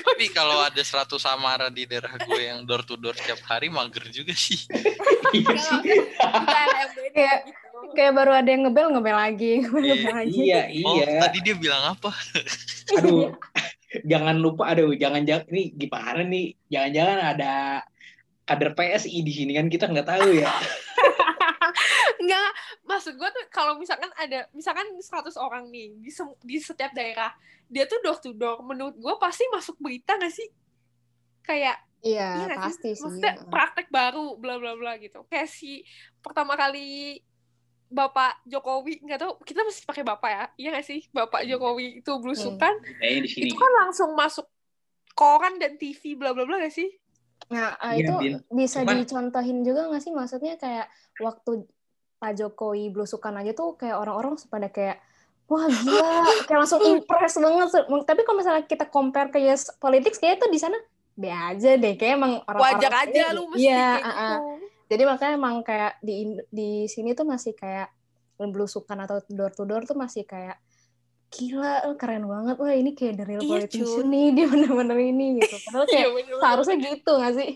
Tapi 0.00 0.24
kalau 0.28 0.58
ada 0.58 0.80
100 0.80 1.12
samara 1.18 1.68
di 1.68 1.84
daerah 1.84 2.16
gue 2.16 2.40
yang 2.42 2.64
door 2.64 2.80
to 2.82 2.96
door 2.96 3.12
setiap 3.12 3.44
hari 3.44 3.68
mager 3.68 4.08
juga 4.08 4.32
sih. 4.32 4.64
iya 5.36 5.54
sih 5.54 5.80
kayak 6.16 6.68
yang 6.72 6.90
beda 6.90 7.12
Kayak- 7.12 7.42
gitu. 7.44 7.78
kayak 7.92 8.12
baru 8.14 8.32
ada 8.32 8.48
yang 8.48 8.62
ngebel 8.64 8.88
ngebel 8.90 9.16
lagi, 9.18 9.52
ngebel 9.60 9.82
ngebel 9.84 10.14
lagi. 10.14 10.36
iya 10.40 10.60
Oh, 10.88 10.94
iya 10.94 11.04
tadi 11.20 11.38
dia 11.42 11.54
bilang 11.54 11.82
apa? 11.90 12.10
aduh 12.96 13.28
jangan 14.02 14.36
lupa 14.36 14.72
aduh 14.72 14.88
jangan 14.94 15.20
jangan 15.22 15.44
ini 15.48 15.62
gimana 15.70 16.24
nih 16.24 16.56
jangan-jangan 16.66 17.18
ada 17.28 17.52
kader 18.42 18.72
PSI 18.72 19.20
di 19.20 19.30
sini 19.30 19.52
kan 19.52 19.68
kita 19.68 19.84
nggak 19.86 20.08
tahu 20.08 20.32
ya 20.34 20.48
Enggak, 22.14 22.50
maksud 22.92 23.16
gue 23.16 23.28
tuh 23.32 23.44
kalau 23.48 23.80
misalkan 23.80 24.12
ada, 24.14 24.44
misalkan 24.52 24.84
100 25.00 25.34
orang 25.40 25.66
nih 25.72 25.96
di, 25.96 26.10
sem- 26.12 26.36
di 26.44 26.60
setiap 26.60 26.92
daerah, 26.92 27.32
dia 27.66 27.88
tuh 27.88 27.98
door 28.04 28.20
to 28.20 28.36
door, 28.36 28.60
menurut 28.60 28.92
gue 28.94 29.14
pasti 29.16 29.48
masuk 29.48 29.80
berita 29.80 30.20
gak 30.20 30.32
sih? 30.32 30.48
Kayak, 31.42 31.80
Iya, 32.02 32.28
iya 32.34 32.44
nggak 32.50 32.58
pasti 32.66 32.88
sih. 32.92 33.02
Maksudnya 33.02 33.32
praktek 33.46 33.86
baru, 33.88 34.34
bla 34.34 34.58
bla 34.58 34.74
bla 34.74 34.98
gitu. 34.98 35.22
Kayak 35.30 35.48
si 35.48 35.86
pertama 36.18 36.58
kali 36.58 37.22
Bapak 37.92 38.42
Jokowi, 38.48 39.04
nggak 39.04 39.20
tahu, 39.20 39.32
kita 39.44 39.62
mesti 39.62 39.84
pakai 39.84 40.02
Bapak 40.02 40.30
ya, 40.32 40.44
iya 40.56 40.68
gak 40.80 40.86
sih? 40.88 41.00
Bapak 41.12 41.44
Jokowi 41.44 42.00
itu 42.00 42.12
belusukan, 42.18 42.72
kayaknya 42.98 43.20
di 43.22 43.30
sini 43.30 43.42
itu 43.46 43.54
kan 43.54 43.72
langsung 43.84 44.10
masuk 44.16 44.48
koran 45.12 45.60
dan 45.60 45.76
TV, 45.76 46.16
bla 46.16 46.32
bla 46.32 46.48
bla 46.48 46.56
gak 46.64 46.72
sih? 46.72 46.88
Nah, 47.52 47.76
ah, 47.76 47.92
Iya, 47.92 48.08
itu 48.08 48.14
bisa 48.48 48.80
Cuman- 48.80 49.04
dicontohin 49.04 49.60
juga 49.60 49.92
nggak 49.92 50.02
sih? 50.02 50.12
Maksudnya 50.14 50.56
kayak 50.56 50.88
waktu 51.20 51.68
Pak 52.22 52.38
Jokowi 52.38 52.88
belusukan 52.88 53.34
aja 53.34 53.50
tuh 53.50 53.74
kayak 53.74 53.98
orang-orang 53.98 54.38
pada 54.46 54.70
kayak 54.70 55.02
wah 55.44 55.66
gila, 55.66 56.14
kayak 56.46 56.58
langsung 56.62 56.78
impress 56.88 57.34
banget. 57.36 57.68
Tapi 57.82 58.20
kalau 58.22 58.38
misalnya 58.38 58.62
kita 58.62 58.86
compare 58.86 59.28
ke 59.28 59.42
yes 59.42 59.74
politics, 59.76 60.16
kayaknya 60.16 60.38
tuh 60.38 60.50
di 60.50 60.58
sana 60.58 60.78
be 61.12 61.26
aja 61.28 61.74
deh. 61.74 61.92
Kayak 61.92 62.14
emang 62.14 62.32
orang-orang 62.46 62.78
Wajar 62.78 62.92
aja 63.02 63.22
ini- 63.26 63.34
lu 63.34 63.42
mesti 63.50 63.66
Iya, 63.66 63.84
kayak 63.92 64.00
ah, 64.00 64.14
ah. 64.14 64.30
gitu. 64.30 64.38
Jadi 64.86 65.02
makanya 65.04 65.32
emang 65.34 65.54
kayak 65.60 65.92
di 65.98 66.14
di 66.48 66.70
sini 66.86 67.10
tuh 67.12 67.24
masih 67.24 67.52
kayak 67.52 67.90
belusukan 68.38 68.98
atau 68.98 69.18
door 69.28 69.50
to 69.50 69.62
door 69.62 69.82
tuh 69.82 69.94
masih 69.94 70.22
kayak 70.22 70.56
gila 71.28 71.80
eh, 71.82 71.96
keren 71.96 72.26
banget 72.26 72.56
wah 72.56 72.70
ini 72.70 72.92
kayak 72.92 73.14
the 73.14 73.24
real 73.24 73.40
Iya, 73.40 73.50
politician 73.64 74.06
nih 74.06 74.26
dia 74.30 74.46
bener-bener 74.46 74.98
ini 75.00 75.38
gitu 75.38 75.56
padahal 75.64 75.84
Iya, 75.84 75.92
kayak 75.92 76.10
bener-bener. 76.12 76.40
seharusnya 76.40 76.76
gitu 76.78 77.12
nggak 77.14 77.34
sih 77.34 77.50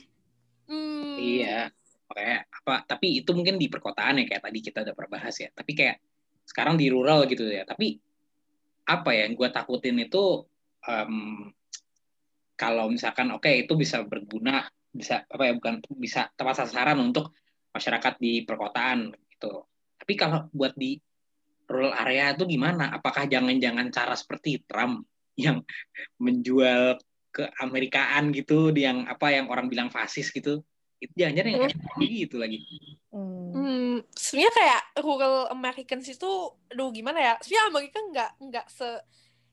Hmm. 0.67 1.15
Iya, 1.15 1.71
kayak 2.09 2.43
apa? 2.67 2.83
Tapi 2.83 3.23
itu 3.23 3.31
mungkin 3.31 3.63
di 3.63 3.71
perkotaan 3.71 4.19
ya 4.19 4.25
kayak 4.27 4.43
tadi 4.51 4.59
kita 4.59 4.83
udah 4.83 4.95
pernah 4.99 5.23
bahas 5.23 5.39
ya. 5.39 5.55
Tapi 5.55 5.73
kayak 5.79 6.03
sekarang 6.43 6.75
di 6.75 6.91
rural 6.91 7.31
gitu 7.31 7.47
ya. 7.47 7.63
Tapi 7.63 7.95
apa 8.91 9.15
ya 9.15 9.31
yang 9.31 9.39
gue 9.39 9.49
takutin 9.55 10.03
itu 10.03 10.43
em, 10.83 11.47
kalau 12.59 12.91
misalkan 12.91 13.31
oke 13.31 13.47
itu 13.47 13.79
bisa 13.79 14.03
berguna, 14.03 14.67
bisa 14.91 15.23
apa 15.31 15.47
ya 15.47 15.55
bukan 15.55 15.79
bisa 15.95 16.27
tepat 16.35 16.67
sasaran 16.67 16.99
untuk 16.99 17.31
masyarakat 17.71 18.19
di 18.19 18.43
perkotaan 18.43 19.15
gitu. 19.31 19.63
Tapi 19.95 20.13
kalau 20.19 20.51
buat 20.51 20.75
di 20.75 20.99
rural 21.71 21.95
area 21.95 22.35
itu 22.35 22.51
gimana? 22.51 22.91
Apakah 22.99 23.31
jangan-jangan 23.31 23.95
cara 23.95 24.19
seperti 24.19 24.67
Trump 24.67 25.07
yang 25.39 25.63
menjual 26.19 26.99
ke 27.31 27.47
Amerikaan 27.63 28.35
gitu, 28.35 28.75
yang 28.75 29.07
apa 29.07 29.31
yang 29.31 29.47
orang 29.47 29.71
bilang 29.71 29.87
fasis 29.87 30.35
gitu? 30.35 30.67
Itu 30.97 31.13
jangan-jangan 31.13 31.51
yang 31.53 31.63
kayak 31.97 32.11
gitu 32.27 32.37
lagi 32.41 32.59
Hmm. 33.17 33.49
Hmm, 33.57 33.95
sebenarnya 34.13 34.53
kayak 34.53 34.83
rural 35.01 35.49
Americans 35.49 36.05
itu, 36.05 36.53
aduh 36.69 36.93
gimana 36.93 37.17
ya? 37.17 37.35
Sebenarnya 37.41 37.67
Amerika 37.73 37.99
nggak 38.05 38.31
nggak 38.45 38.67
se 38.69 38.89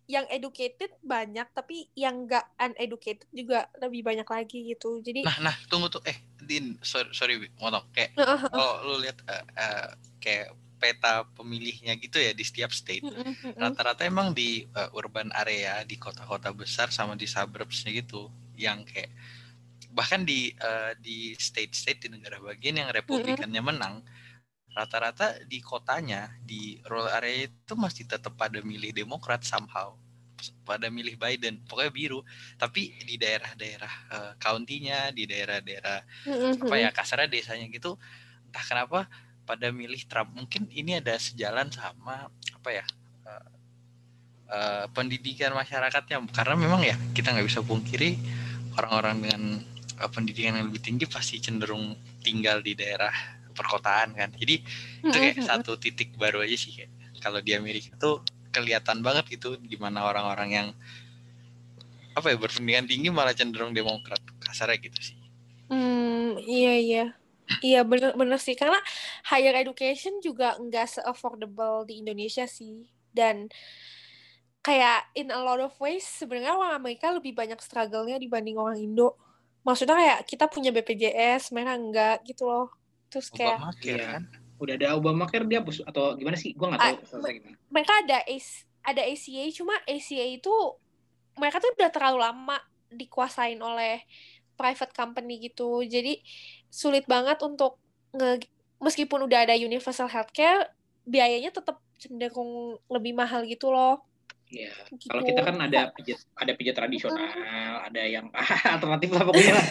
yang 0.03 0.27
educated 0.27 0.91
banyak, 0.99 1.47
tapi 1.55 1.87
yang 1.95 2.27
nggak 2.27 2.43
uneducated 2.59 3.23
juga 3.31 3.71
lebih 3.79 4.03
banyak 4.03 4.27
lagi 4.27 4.75
gitu. 4.75 4.99
Jadi, 4.99 5.23
Nah, 5.23 5.37
nah, 5.39 5.55
tunggu 5.71 5.87
tuh. 5.87 6.03
Eh, 6.03 6.19
Din, 6.43 6.75
sorry, 6.83 7.07
sorry 7.15 7.39
motong. 7.55 7.87
Kayak 7.95 8.19
kalau 8.51 8.83
lu 8.83 8.95
lihat 8.99 9.23
eh, 9.31 9.43
eh, 9.55 9.89
kayak 10.19 10.47
peta 10.83 11.23
pemilihnya 11.39 11.95
gitu 11.95 12.19
ya 12.19 12.35
di 12.35 12.43
setiap 12.43 12.75
state. 12.75 13.07
Rata-rata 13.55 14.03
emang 14.03 14.35
di 14.35 14.67
eh, 14.67 14.89
urban 14.91 15.31
area, 15.31 15.87
di 15.87 15.95
kota-kota 15.95 16.51
besar 16.51 16.91
sama 16.91 17.15
di 17.15 17.23
suburbsnya 17.23 17.95
gitu, 17.95 18.27
yang 18.59 18.83
kayak 18.83 19.07
bahkan 19.93 20.25
di 20.25 20.49
eh, 20.57 20.91
di 20.97 21.37
state-state 21.37 22.09
di 22.09 22.09
negara 22.17 22.41
bagian 22.41 22.81
yang 22.81 22.89
republikannya 22.89 23.61
menang, 23.61 23.95
rata-rata 24.73 25.37
di 25.45 25.61
kotanya 25.61 26.33
di 26.41 26.81
rural 26.89 27.13
area 27.13 27.45
itu 27.45 27.73
masih 27.77 28.09
tetap 28.09 28.33
pada 28.33 28.59
milih 28.59 28.89
Demokrat 28.91 29.45
somehow. 29.45 29.93
Pada 30.65 30.89
milih 30.89 31.15
Biden. 31.15 31.61
Pokoknya 31.69 31.93
biru. 31.93 32.19
Tapi 32.57 32.91
di 33.05 33.15
daerah-daerah 33.21 33.93
eh, 34.11 34.31
county-nya 34.41 35.13
di 35.13 35.23
daerah-daerah 35.29 35.99
Mm-mm, 36.27 36.67
apa 36.67 36.75
ya 36.75 36.89
kasarnya 36.89 37.29
desanya 37.29 37.69
gitu 37.69 37.95
entah 38.49 38.65
kenapa 38.65 38.99
pada 39.45 39.69
milih 39.69 40.03
Trump. 40.09 40.33
Mungkin 40.33 40.67
ini 40.73 40.99
ada 40.99 41.15
sejalan 41.21 41.69
sama 41.69 42.27
apa 42.33 42.69
ya 42.73 42.85
eh, 43.29 43.49
eh, 44.51 44.85
pendidikan 44.89 45.53
masyarakatnya. 45.53 46.17
Karena 46.33 46.57
memang 46.57 46.81
ya 46.81 46.97
kita 47.13 47.29
nggak 47.29 47.47
bisa 47.47 47.61
pungkiri 47.61 48.17
orang-orang 48.73 49.21
dengan 49.21 49.41
pendidikan 50.11 50.57
yang 50.57 50.67
lebih 50.69 50.81
tinggi 50.81 51.05
pasti 51.05 51.39
cenderung 51.39 51.93
tinggal 52.21 52.59
di 52.61 52.73
daerah 52.73 53.13
perkotaan 53.53 54.17
kan. 54.17 54.29
Jadi 54.33 54.55
itu 55.05 55.17
kayak 55.17 55.45
satu 55.45 55.77
titik 55.77 56.17
baru 56.17 56.41
aja 56.41 56.57
sih 56.57 56.73
kayak 56.73 56.91
kalau 57.21 57.39
di 57.39 57.53
Amerika 57.53 57.93
tuh 57.95 58.25
kelihatan 58.53 59.01
banget 59.01 59.39
gitu 59.39 59.57
gimana 59.65 60.05
orang-orang 60.05 60.49
yang 60.51 60.67
apa 62.13 62.29
ya 62.29 62.37
berpendidikan 62.37 62.85
tinggi 62.85 63.09
malah 63.09 63.33
cenderung 63.33 63.73
demokrat 63.73 64.21
kasarnya 64.41 64.77
gitu 64.77 64.99
sih. 65.13 65.17
Hmm, 65.69 66.37
iya 66.37 66.73
iya. 66.77 67.05
Iya 67.59 67.81
bener 67.83 68.13
bener 68.13 68.39
sih. 68.39 68.53
Karena 68.53 68.77
higher 69.27 69.57
education 69.57 70.21
juga 70.21 70.55
nggak 70.61 70.99
se-affordable 70.99 71.89
di 71.89 72.05
Indonesia 72.05 72.45
sih. 72.45 72.87
Dan 73.09 73.49
kayak 74.63 75.11
in 75.17 75.33
a 75.33 75.41
lot 75.41 75.59
of 75.59 75.73
ways 75.81 76.05
sebenarnya 76.05 76.55
orang 76.55 76.77
Amerika 76.77 77.11
lebih 77.11 77.35
banyak 77.35 77.59
struggle-nya 77.59 78.21
dibanding 78.21 78.55
orang 78.55 78.79
Indo. 78.79 79.17
Maksudnya 79.63 79.95
kayak 79.95 80.19
kita 80.27 80.45
punya 80.47 80.69
BPJS, 80.69 81.51
mereka 81.51 81.73
enggak 81.75 82.17
gitu 82.27 82.43
loh. 82.43 82.67
Terus 83.07 83.31
kayak 83.31 83.59
Obamacare 83.59 83.95
Iya. 83.95 84.07
kan 84.19 84.23
Udah 84.59 84.73
ada 84.79 84.87
Obamacare 84.95 85.45
dia 85.47 85.59
hapus 85.59 85.83
atau 85.83 86.15
gimana 86.15 86.35
sih? 86.35 86.51
Gua 86.55 86.71
nggak 86.71 86.81
tahu 86.81 86.95
Ah, 86.95 87.07
selesai 87.07 87.31
gimana. 87.35 87.55
mereka 87.67 87.93
ada 88.03 88.17
ada 88.83 89.01
ACA 89.01 89.43
cuma 89.55 89.73
ACA 89.87 90.25
itu 90.29 90.53
mereka 91.35 91.57
tuh 91.57 91.71
udah 91.73 91.89
terlalu 91.89 92.19
lama 92.21 92.57
dikuasain 92.91 93.57
oleh 93.57 94.03
private 94.53 94.93
company 94.93 95.41
gitu 95.41 95.81
jadi 95.81 96.19
sulit 96.69 97.07
banget 97.09 97.41
untuk 97.41 97.81
nge 98.13 98.45
meskipun 98.77 99.25
udah 99.25 99.49
ada 99.49 99.55
universal 99.57 100.05
healthcare 100.05 100.69
biayanya 101.03 101.49
tetap 101.49 101.81
cenderung 101.97 102.77
lebih 102.91 103.15
mahal 103.15 103.47
gitu 103.47 103.71
loh 103.73 104.03
Iya. 104.53 104.69
gitu. 104.93 105.09
Kalau 105.09 105.21
kita 105.25 105.41
kan 105.41 105.55
ada 105.57 105.81
pijat 105.97 106.19
ada 106.37 106.51
pijat 106.53 106.75
tradisional, 106.77 107.73
ada 107.89 108.01
yang 108.05 108.29
alternatif 108.77 109.09
lah 109.09 109.23
pokoknya 109.25 109.53
lah. 109.57 109.67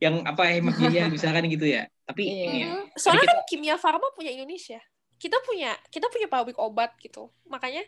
yang 0.00 0.14
apa 0.24 0.42
hemat 0.48 0.74
biaya 0.80 1.04
misalkan 1.14 1.44
gitu 1.52 1.68
ya. 1.68 1.84
Tapi 2.08 2.22
Iya. 2.24 2.44
ini 2.48 2.58
ya, 2.64 2.68
soalnya 2.96 3.28
kita- 3.28 3.36
kan 3.36 3.38
kimia 3.46 3.76
farma 3.76 4.08
punya 4.16 4.32
Indonesia 4.32 4.80
kita 5.22 5.38
punya 5.46 5.78
kita 5.86 6.10
punya 6.10 6.26
pabrik 6.26 6.58
obat 6.58 6.98
gitu 6.98 7.30
makanya 7.46 7.86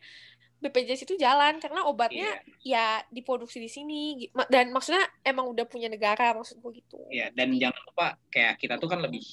BPJS 0.63 1.03
itu 1.03 1.19
jalan 1.19 1.59
karena 1.59 1.83
obatnya 1.83 2.31
iya, 2.63 3.03
ya 3.03 3.11
diproduksi 3.11 3.59
di 3.59 3.67
sini 3.67 4.31
dan 4.47 4.71
maksudnya 4.71 5.03
emang 5.27 5.51
udah 5.51 5.67
punya 5.67 5.91
negara 5.91 6.31
maksud 6.31 6.63
gue 6.63 6.79
gitu 6.79 7.03
iya. 7.11 7.35
dan 7.35 7.51
jangan 7.59 7.83
lupa 7.91 8.07
kayak 8.31 8.55
kita 8.63 8.79
tuh 8.79 8.87
kan 8.87 9.03
lebih 9.03 9.27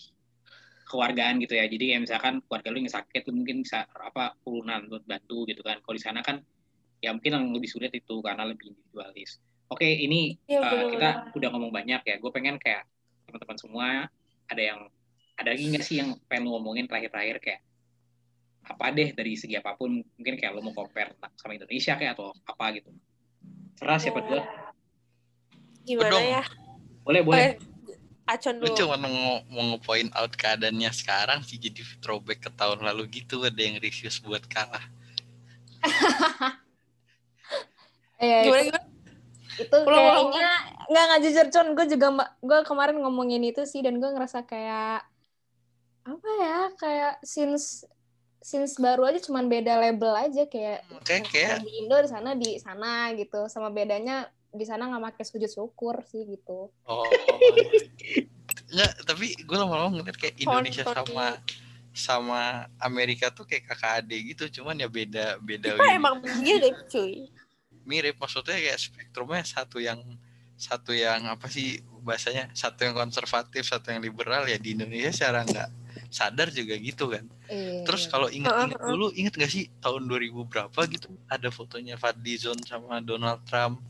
kewargaan 0.91 1.39
gitu 1.39 1.55
ya. 1.55 1.71
Jadi 1.71 1.83
kayak 1.87 2.01
misalkan 2.03 2.33
keluarga 2.43 2.67
lu 2.67 2.77
yang 2.83 2.91
sakit 2.91 3.21
lu 3.31 3.31
mungkin 3.39 3.63
bisa 3.63 3.87
apa 3.87 4.35
urunan 4.43 4.91
buat 4.91 5.07
bantu 5.07 5.47
gitu 5.47 5.63
kan. 5.63 5.79
Kalau 5.79 5.95
di 5.95 6.03
sana 6.03 6.19
kan 6.19 6.43
ya 7.01 7.11
mungkin 7.11 7.31
yang 7.33 7.45
lebih 7.49 7.67
sulit 7.67 7.91
itu 7.91 8.21
karena 8.21 8.45
lebih 8.45 8.71
individualis. 8.71 9.41
Oke, 9.67 9.87
ini 9.87 10.37
Iya, 10.45 10.59
uh, 10.59 10.67
bener-bener. 10.67 10.91
kita 10.93 11.09
udah 11.33 11.49
ngomong 11.51 11.71
banyak 11.71 12.01
ya. 12.03 12.15
Gue 12.17 12.29
pengen 12.29 12.55
kayak 12.55 12.85
teman-teman 13.25 13.57
semua 13.57 13.87
ada 14.45 14.61
yang 14.61 14.79
ada 15.35 15.49
lagi 15.49 15.63
nggak 15.65 15.81
sih 15.81 15.97
yang 15.97 16.13
pengen 16.27 16.45
lu 16.45 16.53
ngomongin 16.53 16.85
terakhir-terakhir 16.85 17.37
kayak 17.39 17.61
apa 18.61 18.93
deh 18.93 19.09
dari 19.11 19.33
segi 19.33 19.57
apa 19.57 19.73
pun 19.73 19.89
mungkin 19.97 20.35
kayak 20.37 20.53
lu 20.53 20.61
mau 20.61 20.71
compare 20.71 21.11
sama 21.35 21.55
Indonesia 21.55 21.95
kayak 21.95 22.13
atau 22.13 22.29
apa 22.45 22.65
gitu. 22.77 22.93
Serah 23.73 23.97
siapa 23.97 24.19
Oh. 24.19 24.23
dulu? 24.23 24.41
gimana 25.81 26.13
Dong. 26.13 26.21
ya 26.21 26.43
Boleh, 27.01 27.21
boleh. 27.25 27.41
Eh, 27.41 27.53
Acon 28.29 28.61
lu 28.61 28.69
dulu 28.69 28.77
cuma 28.77 28.95
mau 29.01 29.09
mau 29.49 29.63
nge-point 29.73 30.13
out 30.13 30.29
keadaannya 30.31 30.93
sekarang 30.93 31.41
sih 31.41 31.57
jadi 31.57 31.81
throwback 31.97 32.45
ke 32.45 32.51
tahun 32.53 32.85
lalu 32.85 33.09
gitu 33.09 33.41
ada 33.41 33.57
yang 33.57 33.81
refuse 33.81 34.21
buat 34.21 34.45
kalah 34.45 34.85
Iya, 38.21 38.37
gimana 38.45 38.61
itu, 38.61 38.67
gimana? 38.69 38.87
Itu 39.59 39.77
Ulang, 39.83 40.03
ulang, 40.05 40.15
kayaknya 40.31 40.49
nggak 40.91 41.03
nggak 41.07 41.21
jujur 41.27 41.45
con 41.51 41.67
gue 41.75 41.85
juga 41.91 42.07
gue 42.39 42.59
kemarin 42.63 42.97
ngomongin 43.01 43.43
itu 43.43 43.61
sih 43.67 43.81
dan 43.83 43.99
gue 43.99 44.09
ngerasa 44.09 44.45
kayak 44.47 45.03
apa 46.01 46.29
ya 46.41 46.59
kayak 46.81 47.13
since 47.21 47.85
since 48.41 48.73
baru 48.81 49.05
aja 49.05 49.21
cuman 49.21 49.45
beda 49.45 49.77
label 49.77 50.17
aja 50.17 50.49
kayak 50.49 50.81
kayak 51.05 51.29
kayak 51.29 51.61
di 51.61 51.85
Indo 51.85 51.97
di 52.01 52.09
sana 52.09 52.33
di 52.33 52.57
sana 52.57 53.13
gitu. 53.13 53.45
Sama 53.49 53.69
bedanya 53.69 54.29
di 54.51 54.65
sana 54.65 54.89
nggak 54.89 55.13
pakai 55.13 55.23
sujud 55.25 55.51
syukur 55.51 56.01
sih 56.09 56.25
gitu. 56.25 56.73
Oh 56.89 57.07
Enggak, 58.71 58.91
tapi 59.03 59.35
gue 59.35 59.57
lama-lama 59.59 59.99
ngeliat 59.99 60.15
kayak 60.15 60.35
Indonesia 60.39 60.87
Tonton 60.87 61.11
sama 61.11 61.27
sama 61.91 62.41
Amerika 62.79 63.27
tuh 63.35 63.43
kayak 63.43 63.67
kakak 63.67 64.03
adik 64.03 64.31
gitu. 64.35 64.61
Cuman 64.61 64.79
ya 64.79 64.87
beda 64.87 65.37
beda 65.43 65.75
kita 65.75 65.85
ini. 65.91 65.99
emang 65.99 66.15
mirip 66.39 66.75
cuy 66.87 67.27
mirip 67.85 68.17
maksudnya 68.17 68.57
kayak 68.57 68.79
spektrumnya 68.79 69.43
satu 69.45 69.81
yang 69.81 69.99
satu 70.55 70.93
yang 70.93 71.25
apa 71.25 71.49
sih 71.49 71.81
bahasanya 72.05 72.53
satu 72.53 72.85
yang 72.85 72.93
konservatif 72.93 73.65
satu 73.65 73.89
yang 73.89 74.01
liberal 74.01 74.45
ya 74.45 74.61
di 74.61 74.77
Indonesia 74.77 75.09
secara 75.09 75.41
nggak 75.41 75.69
sadar 76.11 76.49
juga 76.53 76.75
gitu 76.77 77.09
kan 77.09 77.25
Iya, 77.51 77.83
terus 77.83 78.07
iya. 78.07 78.11
kalau 78.15 78.27
inget-inget 78.31 78.79
Heeh, 78.79 78.79
heeh. 78.79 78.91
dulu 78.95 79.07
inget 79.11 79.33
gak 79.35 79.51
sih 79.51 79.67
tahun 79.83 80.07
2000 80.07 80.31
berapa 80.47 80.79
gitu 80.87 81.11
ada 81.27 81.51
fotonya 81.51 81.99
Fadlizon 81.99 82.55
sama 82.63 83.03
Donald 83.03 83.43
Trump 83.43 83.83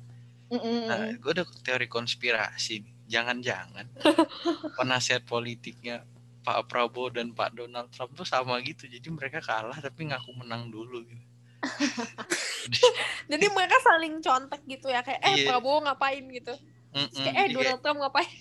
Mm-mm, 0.49 0.89
nah 0.89 1.05
gue 1.13 1.31
ada 1.31 1.45
teori 1.61 1.85
konspirasi 1.85 2.81
nih 2.81 2.93
jangan-jangan 3.05 3.85
penasihat 4.81 5.21
politiknya 5.29 6.01
Pak 6.41 6.73
Prabowo 6.73 7.13
dan 7.13 7.37
Pak 7.37 7.53
Donald 7.53 7.93
Trump 7.93 8.17
tuh 8.17 8.25
sama 8.25 8.57
gitu 8.65 8.89
jadi 8.89 9.05
mereka 9.13 9.45
kalah 9.45 9.77
tapi 9.77 10.09
ngaku 10.09 10.31
menang 10.41 10.73
dulu 10.73 11.05
gitu 11.05 11.21
jadi 13.32 13.45
mereka 13.51 13.78
saling 13.82 14.20
contek 14.20 14.62
gitu 14.68 14.88
ya 14.89 15.01
kayak 15.01 15.22
eh 15.22 15.34
Iya. 15.41 15.47
Prabowo 15.53 15.86
ngapain? 15.86 16.24
gitu. 16.30 16.53
Mm-mm, 16.91 17.07
Terus 17.07 17.24
kayak 17.24 17.32
eh 17.32 17.45
kayak- 17.47 17.55
Donald 17.55 17.80
Trump 17.82 17.99
ngapain? 18.01 18.32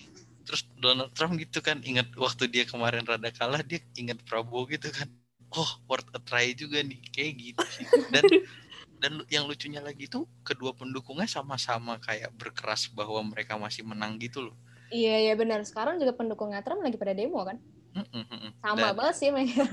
Terus 0.41 0.61
Donald 0.75 1.11
Trump 1.13 1.33
gitu 1.37 1.59
kan 1.61 1.77
ingat 1.81 2.09
waktu 2.17 2.49
dia 2.49 2.65
kemarin 2.65 3.05
rada 3.05 3.29
kalah 3.31 3.61
dia 3.61 3.79
ingat 3.95 4.19
Prabowo 4.25 4.67
gitu 4.67 4.89
kan. 4.89 5.07
Oh 5.51 5.67
worth 5.85 6.07
a 6.15 6.19
try 6.19 6.51
juga 6.51 6.79
nih 6.81 6.99
kayak 7.11 7.33
gitu 7.37 7.63
sih. 7.69 7.85
Dan 8.09 8.23
dan 9.01 9.13
yang 9.29 9.49
lucunya 9.49 9.81
lagi 9.81 10.05
tuh 10.05 10.29
kedua 10.41 10.73
pendukungnya 10.73 11.25
sama-sama 11.25 11.97
kayak 11.97 12.29
berkeras 12.37 12.85
bahwa 12.93 13.21
mereka 13.25 13.57
masih 13.57 13.81
menang 13.81 14.17
gitu 14.17 14.49
loh. 14.51 14.55
Iya 14.91 15.29
iya 15.29 15.33
benar. 15.33 15.63
Sekarang 15.63 15.97
juga 15.97 16.13
pendukungnya 16.13 16.61
Trump 16.61 16.83
lagi 16.83 16.99
pada 16.99 17.15
demo 17.15 17.41
kan? 17.41 17.57
Mm, 17.91 18.07
mm, 18.07 18.23
mm, 18.23 18.39
mm. 18.39 18.51
sama 18.63 18.87
Dan, 18.87 18.95
banget 18.95 19.15
sih 19.19 19.29
mereka. 19.29 19.67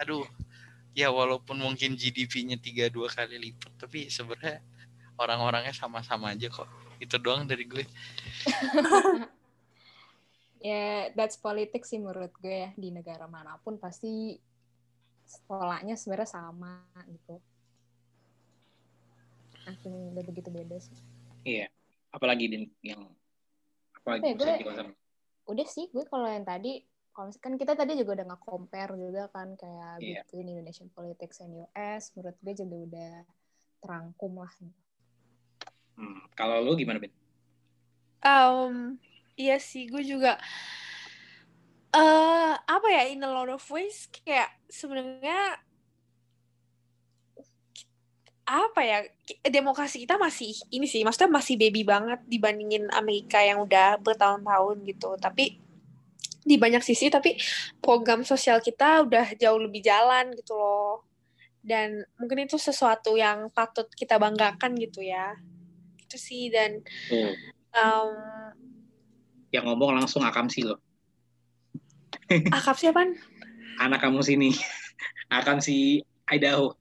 Aduh 0.00 0.24
ya 0.92 1.08
walaupun 1.08 1.56
mungkin 1.56 1.96
GDP-nya 1.96 2.60
tiga 2.60 2.92
dua 2.92 3.08
kali 3.08 3.40
lipat 3.40 3.72
tapi 3.80 4.12
sebenarnya 4.12 4.60
orang-orangnya 5.16 5.72
sama-sama 5.72 6.32
aja 6.32 6.48
kok. 6.48 6.68
Itu 7.00 7.18
doang 7.18 7.44
dari 7.48 7.64
gue. 7.66 7.84
Ya 10.62 11.10
that's 11.18 11.34
politics 11.42 11.90
sih 11.90 11.98
menurut 11.98 12.30
gue 12.38 12.54
ya. 12.54 12.70
Di 12.78 12.94
negara 12.94 13.26
mana 13.26 13.58
pun 13.66 13.82
pasti 13.82 14.38
polanya 15.50 15.98
sebenarnya 15.98 16.38
sama 16.38 16.86
gitu. 17.10 17.42
Nothing 19.66 20.14
udah 20.14 20.22
begitu 20.22 20.48
beda 20.54 20.78
sih. 20.78 20.94
Iya. 21.42 21.66
Apalagi 22.14 22.46
di 22.46 22.58
yang 22.86 23.10
apalagi 23.98 24.38
bisa 24.38 24.54
gue- 24.62 24.94
udah 25.50 25.66
sih 25.66 25.90
gue 25.90 26.06
kalau 26.06 26.30
yang 26.30 26.46
tadi 26.46 26.86
kalau 27.12 27.28
misalkan 27.28 27.60
kita 27.60 27.76
tadi 27.76 27.92
juga 28.00 28.20
udah 28.20 28.26
nge-compare 28.32 28.92
juga 28.96 29.22
kan 29.28 29.52
kayak 29.52 30.00
between 30.00 30.48
Indonesian 30.56 30.88
politics 30.96 31.44
and 31.44 31.52
US 31.60 32.08
menurut 32.16 32.36
gue 32.40 32.54
juga 32.56 32.76
udah 32.88 33.14
terangkum 33.84 34.32
lah. 34.40 34.52
Hmm, 35.92 36.24
kalau 36.32 36.64
lu 36.64 36.72
gimana, 36.72 36.96
Ben? 36.96 37.12
Um, 38.24 38.96
iya 39.36 39.60
sih, 39.60 39.90
gue 39.92 40.00
juga 40.00 40.40
eh 41.92 42.54
apa 42.56 42.88
ya 42.88 43.04
in 43.12 43.20
a 43.20 43.28
lot 43.28 43.52
of 43.52 43.60
ways 43.68 44.08
kayak 44.08 44.48
sebenarnya 44.72 45.60
apa 48.48 48.80
ya 48.80 48.98
demokrasi 49.44 50.00
kita 50.08 50.16
masih 50.16 50.56
ini 50.72 50.88
sih 50.88 51.04
maksudnya 51.04 51.28
masih 51.28 51.60
baby 51.60 51.84
banget 51.84 52.20
dibandingin 52.24 52.88
Amerika 52.96 53.44
yang 53.44 53.60
udah 53.60 54.00
bertahun-tahun 54.00 54.76
gitu. 54.88 55.20
Tapi 55.20 55.60
di 56.42 56.58
banyak 56.58 56.82
sisi 56.82 57.06
tapi 57.08 57.38
program 57.78 58.26
sosial 58.26 58.58
kita 58.58 59.06
udah 59.06 59.38
jauh 59.38 59.58
lebih 59.62 59.82
jalan 59.82 60.34
gitu 60.34 60.58
loh 60.58 61.06
dan 61.62 62.02
mungkin 62.18 62.50
itu 62.50 62.58
sesuatu 62.58 63.14
yang 63.14 63.46
patut 63.54 63.86
kita 63.94 64.18
banggakan 64.18 64.74
gitu 64.74 65.06
ya 65.06 65.38
itu 66.02 66.18
sih 66.18 66.50
dan 66.50 66.82
Tuh, 67.08 67.32
um, 67.78 68.10
yang 69.52 69.68
ngomong 69.68 70.00
langsung 70.00 70.24
akamsi 70.24 70.64
lo. 70.64 70.80
akap 72.56 72.76
siapaan? 72.80 73.12
Anak 73.76 74.00
kamu 74.00 74.24
sini. 74.24 74.50
Akamsi 75.28 76.00
Idaho. 76.32 76.72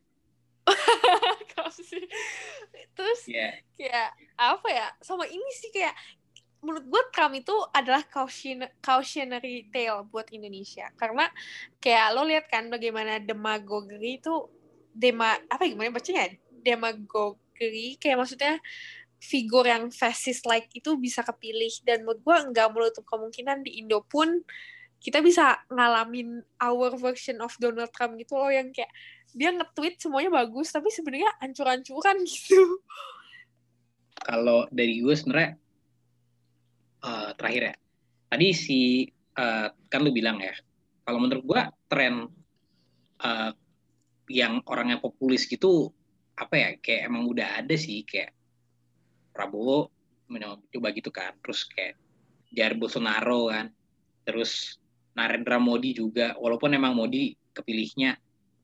sih. 1.71 2.03
Terus 2.95 3.19
Ya. 3.27 3.59
kayak 3.75 4.09
apa 4.39 4.67
ya? 4.71 4.87
Sama 5.03 5.27
ini 5.27 5.51
sih 5.55 5.71
kayak 5.71 5.95
menurut 6.61 6.85
gue 6.85 7.03
Trump 7.09 7.33
itu 7.33 7.53
adalah 7.73 8.05
caution, 8.05 8.63
cautionary 8.79 9.67
tale 9.73 10.05
buat 10.07 10.29
Indonesia. 10.29 10.87
Karena 10.93 11.25
kayak 11.81 12.07
lo 12.13 12.23
lihat 12.23 12.45
kan 12.47 12.69
bagaimana 12.69 13.17
demagogi 13.17 14.21
itu 14.21 14.45
dema 14.93 15.35
apa 15.49 15.65
ya, 15.65 15.73
gimana 15.73 15.89
bacanya? 15.89 16.37
Demagogi 16.61 17.97
kayak 17.97 18.17
maksudnya 18.21 18.61
figur 19.21 19.65
yang 19.65 19.89
fascist 19.89 20.45
like 20.45 20.69
itu 20.77 20.93
bisa 21.01 21.25
kepilih. 21.25 21.73
Dan 21.81 22.05
menurut 22.05 22.21
gue 22.21 22.37
nggak 22.53 22.67
menutup 22.69 23.05
kemungkinan 23.09 23.65
di 23.65 23.81
Indo 23.81 24.05
pun 24.05 24.45
kita 25.01 25.17
bisa 25.25 25.57
ngalamin 25.73 26.45
our 26.61 26.93
version 26.93 27.41
of 27.41 27.57
Donald 27.57 27.89
Trump 27.89 28.21
gitu 28.21 28.37
loh 28.37 28.53
yang 28.53 28.69
kayak 28.69 28.93
dia 29.33 29.49
nge-tweet 29.49 29.97
semuanya 29.97 30.29
bagus 30.29 30.69
tapi 30.69 30.93
sebenarnya 30.93 31.33
ancur-ancuran 31.41 32.21
gitu. 32.29 32.85
Kalau 34.21 34.69
dari 34.69 35.01
gue 35.01 35.15
sebenarnya 35.17 35.57
uh, 37.05 37.31
terakhir 37.35 37.61
ya. 37.71 37.75
Tadi 38.31 38.47
si 38.55 39.05
uh, 39.37 39.67
kan 39.91 39.99
lu 40.01 40.13
bilang 40.15 40.39
ya. 40.39 40.55
Kalau 41.01 41.19
menurut 41.19 41.43
gue 41.43 41.61
tren 41.89 42.25
uh, 43.21 43.51
yang 44.31 44.63
orangnya 44.69 45.01
populis 45.03 45.45
gitu 45.45 45.91
apa 46.39 46.55
ya 46.55 46.69
kayak 46.79 47.11
emang 47.11 47.27
udah 47.27 47.61
ada 47.61 47.75
sih 47.75 48.01
kayak 48.07 48.31
Prabowo 49.35 49.91
coba 50.71 50.87
gitu 50.95 51.11
kan 51.11 51.35
terus 51.43 51.67
kayak 51.67 51.99
Jair 52.55 52.79
Bolsonaro 52.79 53.51
kan 53.51 53.67
terus 54.23 54.79
Narendra 55.11 55.59
Modi 55.59 55.91
juga 55.91 56.39
walaupun 56.39 56.71
emang 56.71 56.95
Modi 56.95 57.35
kepilihnya 57.51 58.15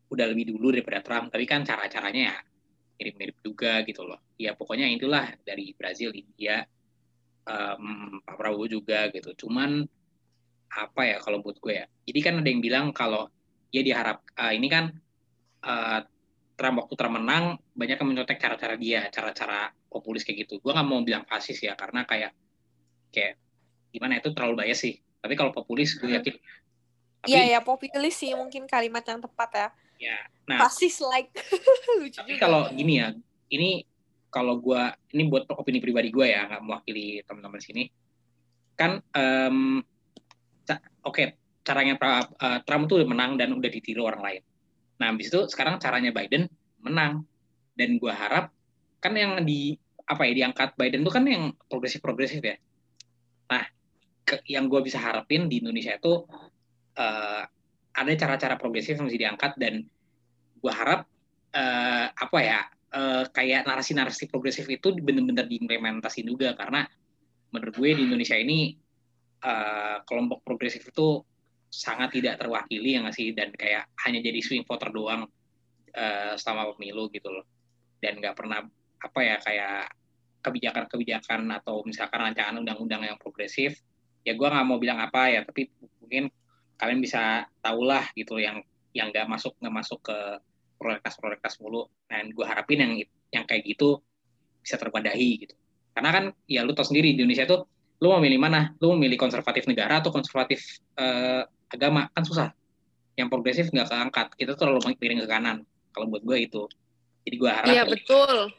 udah 0.08 0.26
lebih 0.32 0.56
dulu 0.56 0.72
daripada 0.72 1.04
Trump 1.04 1.28
tapi 1.28 1.44
kan 1.44 1.68
cara-caranya 1.68 2.24
ya 2.32 2.38
mirip-mirip 2.98 3.38
juga 3.44 3.84
gitu 3.84 4.08
loh 4.08 4.24
ya 4.40 4.56
pokoknya 4.56 4.88
itulah 4.88 5.28
dari 5.44 5.76
Brazil 5.76 6.16
India 6.16 6.64
um, 7.48 8.20
Pak 8.22 8.36
Prabowo 8.36 8.68
juga 8.68 9.08
gitu. 9.10 9.48
Cuman 9.48 9.88
apa 10.68 11.02
ya 11.08 11.18
kalau 11.24 11.40
buat 11.40 11.58
gue 11.64 11.74
ya? 11.74 11.86
Jadi 12.04 12.20
kan 12.20 12.34
ada 12.44 12.50
yang 12.52 12.62
bilang 12.62 12.86
kalau 12.92 13.32
ya 13.72 13.82
diharap 13.82 14.24
uh, 14.36 14.52
ini 14.52 14.68
kan 14.68 14.92
uh, 15.64 16.00
Trump 16.58 16.84
waktu 16.84 16.94
Trump 16.98 17.16
menang 17.22 17.62
banyak 17.78 17.98
yang 17.98 18.10
mencontek 18.10 18.38
cara-cara 18.42 18.76
dia 18.76 19.08
cara-cara 19.10 19.72
populis 19.88 20.28
kayak 20.28 20.48
gitu. 20.48 20.60
Gue 20.60 20.76
nggak 20.76 20.88
mau 20.88 21.00
bilang 21.02 21.24
fasis 21.24 21.58
ya 21.64 21.74
karena 21.80 22.04
kayak 22.04 22.36
kayak 23.14 23.40
gimana 23.96 24.20
itu 24.20 24.30
terlalu 24.36 24.68
bias 24.68 24.84
sih. 24.84 25.00
Tapi 25.24 25.34
kalau 25.34 25.56
populis 25.56 25.96
gue 25.96 26.12
yakin. 26.12 26.36
Iya 27.28 27.58
ya 27.58 27.60
populis 27.66 28.14
sih 28.14 28.32
mungkin 28.38 28.70
kalimat 28.70 29.04
yang 29.08 29.24
tepat 29.24 29.50
ya. 29.56 29.68
Ya. 29.98 30.18
Nah, 30.46 30.62
fasis 30.66 31.02
like. 31.02 31.34
Lucu 32.00 32.22
tapi 32.22 32.38
kalau 32.38 32.70
gini 32.70 33.02
ya, 33.02 33.12
ini 33.50 33.82
kalau 34.28 34.60
gue 34.60 34.82
ini 35.16 35.32
buat 35.32 35.48
opini 35.52 35.80
pribadi 35.80 36.12
gue 36.12 36.28
ya, 36.30 36.48
nggak 36.48 36.64
mewakili 36.64 37.24
teman-teman 37.24 37.62
sini. 37.64 37.84
Kan 38.78 39.02
um, 39.16 39.82
oke, 40.68 40.78
okay, 41.04 41.36
caranya 41.64 41.96
uh, 42.00 42.60
Trump 42.64 42.88
tuh 42.88 43.04
menang 43.04 43.36
dan 43.36 43.56
udah 43.56 43.70
ditiru 43.72 44.08
orang 44.08 44.22
lain. 44.24 44.42
Nah, 44.98 45.14
habis 45.14 45.30
itu 45.30 45.46
sekarang 45.52 45.78
caranya 45.78 46.16
Biden 46.16 46.50
menang 46.82 47.28
dan 47.78 48.00
gue 48.02 48.14
harap 48.14 48.54
kan 48.98 49.14
yang 49.14 49.44
di 49.46 49.78
apa 50.08 50.24
ya 50.26 50.34
diangkat 50.44 50.80
Biden 50.80 51.04
tuh 51.04 51.14
kan 51.14 51.24
yang 51.28 51.54
progresif 51.68 52.00
progresif 52.00 52.42
ya. 52.42 52.56
Nah, 53.52 53.64
ke, 54.24 54.44
yang 54.48 54.72
gue 54.72 54.80
bisa 54.82 54.98
harapin 55.00 55.52
di 55.52 55.60
Indonesia 55.60 55.96
itu 55.96 56.24
uh, 56.98 57.44
ada 57.98 58.12
cara-cara 58.14 58.56
progresif 58.56 58.98
yang 58.98 59.10
mesti 59.10 59.20
diangkat 59.20 59.52
dan 59.60 59.84
gue 60.58 60.74
harap 60.74 61.06
uh, 61.54 62.08
apa 62.12 62.40
ya 62.42 62.62
uh, 62.98 63.24
kayak 63.30 63.70
narasi-narasi 63.70 64.26
progresif 64.26 64.66
itu 64.66 64.98
benar-benar 64.98 65.46
diimplementasi 65.46 66.26
juga. 66.26 66.58
Karena 66.58 66.82
menurut 67.54 67.78
gue 67.78 67.90
di 67.94 68.04
Indonesia 68.10 68.34
ini 68.34 68.74
uh, 69.46 70.02
kelompok 70.02 70.42
progresif 70.42 70.90
itu 70.90 71.22
sangat 71.70 72.18
tidak 72.18 72.42
terwakili 72.42 72.98
ya 72.98 73.06
nggak 73.06 73.16
sih? 73.16 73.38
Dan 73.38 73.54
kayak 73.54 73.94
hanya 74.10 74.20
jadi 74.26 74.40
swing 74.42 74.66
voter 74.66 74.90
doang 74.90 75.30
uh, 75.94 76.34
selama 76.34 76.74
pemilu 76.74 77.14
gitu 77.14 77.30
loh. 77.30 77.46
Dan 78.02 78.18
nggak 78.18 78.34
pernah 78.34 78.66
apa 78.98 79.20
ya 79.22 79.38
kayak 79.38 79.94
kebijakan-kebijakan 80.42 81.50
atau 81.62 81.86
misalkan 81.86 82.24
rancangan 82.24 82.58
undang-undang 82.62 83.04
yang 83.06 83.18
progresif 83.20 83.78
ya 84.28 84.36
gue 84.36 84.48
nggak 84.48 84.66
mau 84.68 84.76
bilang 84.76 85.00
apa 85.00 85.32
ya 85.32 85.40
tapi 85.48 85.72
mungkin 86.04 86.28
kalian 86.76 87.00
bisa 87.00 87.48
tahulah 87.64 88.12
gitu 88.12 88.44
yang 88.44 88.60
yang 88.92 89.08
nggak 89.12 89.24
masuk 89.24 89.56
nggak 89.64 89.76
masuk 89.76 90.00
ke 90.04 90.18
prolegnas-prolegnas 90.78 91.60
mulu. 91.60 91.90
Dan 92.08 92.32
gue 92.32 92.46
harapin 92.46 92.80
yang 92.80 92.94
yang 93.34 93.44
kayak 93.44 93.68
gitu 93.68 94.00
bisa 94.64 94.80
terwadahi 94.80 95.48
gitu. 95.48 95.56
Karena 95.92 96.10
kan 96.14 96.26
ya 96.46 96.62
lu 96.64 96.72
tau 96.78 96.86
sendiri 96.86 97.12
di 97.14 97.26
Indonesia 97.26 97.50
tuh 97.50 97.66
lu 97.98 98.14
mau 98.14 98.22
milih 98.22 98.40
mana? 98.40 98.72
Lu 98.80 98.94
mau 98.94 99.00
milih 99.02 99.18
konservatif 99.18 99.66
negara 99.66 100.00
atau 100.00 100.14
konservatif 100.14 100.80
eh, 100.96 101.44
agama? 101.74 102.08
Kan 102.14 102.24
susah. 102.24 102.54
Yang 103.18 103.28
progresif 103.34 103.66
nggak 103.74 103.90
keangkat. 103.90 104.28
Kita 104.38 104.54
tuh 104.54 104.70
terlalu 104.70 104.94
miring 105.02 105.26
ke 105.26 105.28
kanan 105.28 105.58
kalau 105.92 106.06
buat 106.08 106.22
gue 106.22 106.38
itu. 106.46 106.64
Jadi 107.26 107.36
gue 107.36 107.52
harap 107.52 107.68
iya 107.68 107.84
betul. 107.84 108.54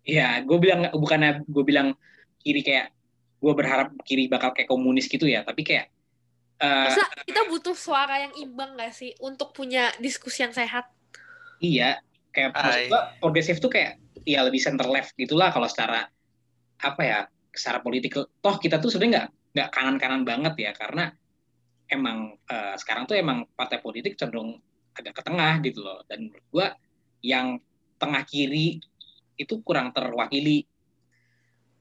Iya, 0.00 0.28
gue 0.42 0.58
bilang 0.58 0.90
bukannya 0.90 1.46
gue 1.46 1.64
bilang 1.64 1.94
kiri 2.42 2.64
kayak 2.64 2.90
gue 3.40 3.52
berharap 3.56 3.88
kiri 4.04 4.28
bakal 4.28 4.52
kayak 4.52 4.68
komunis 4.68 5.08
gitu 5.08 5.24
ya 5.24 5.40
tapi 5.42 5.64
kayak 5.64 5.88
uh, 6.60 6.92
kita 7.24 7.48
butuh 7.48 7.72
suara 7.72 8.28
yang 8.28 8.34
imbang 8.36 8.76
gak 8.76 8.92
sih 8.92 9.16
untuk 9.24 9.56
punya 9.56 9.88
diskusi 9.98 10.44
yang 10.44 10.52
sehat 10.52 10.92
iya 11.60 12.00
kayak 12.34 12.56
maksud 12.56 12.90
gue 12.90 13.00
progresif 13.20 13.56
tuh 13.60 13.70
kayak 13.70 14.00
ya 14.24 14.44
lebih 14.44 14.60
center 14.60 14.88
left 14.88 15.16
gitulah 15.16 15.52
kalau 15.52 15.68
secara 15.68 16.08
apa 16.80 17.02
ya 17.04 17.18
secara 17.52 17.84
politik 17.84 18.16
toh 18.16 18.56
kita 18.60 18.80
tuh 18.80 18.88
sebenarnya 18.88 19.12
nggak 19.12 19.28
nggak 19.50 19.68
kanan 19.74 19.96
kanan 19.98 20.22
banget 20.22 20.54
ya 20.56 20.72
karena 20.72 21.12
emang 21.90 22.38
uh, 22.46 22.74
sekarang 22.78 23.04
tuh 23.04 23.18
emang 23.18 23.44
partai 23.58 23.82
politik 23.82 24.14
cenderung 24.14 24.62
agak 24.94 25.18
ke 25.18 25.22
tengah 25.26 25.58
gitu 25.66 25.82
loh. 25.82 26.00
Dan 26.06 26.30
menurut 26.30 26.46
gue 26.48 26.66
yang 27.26 27.58
tengah 27.98 28.22
kiri 28.24 28.78
itu 29.36 29.54
kurang 29.66 29.90
terwakili. 29.90 30.64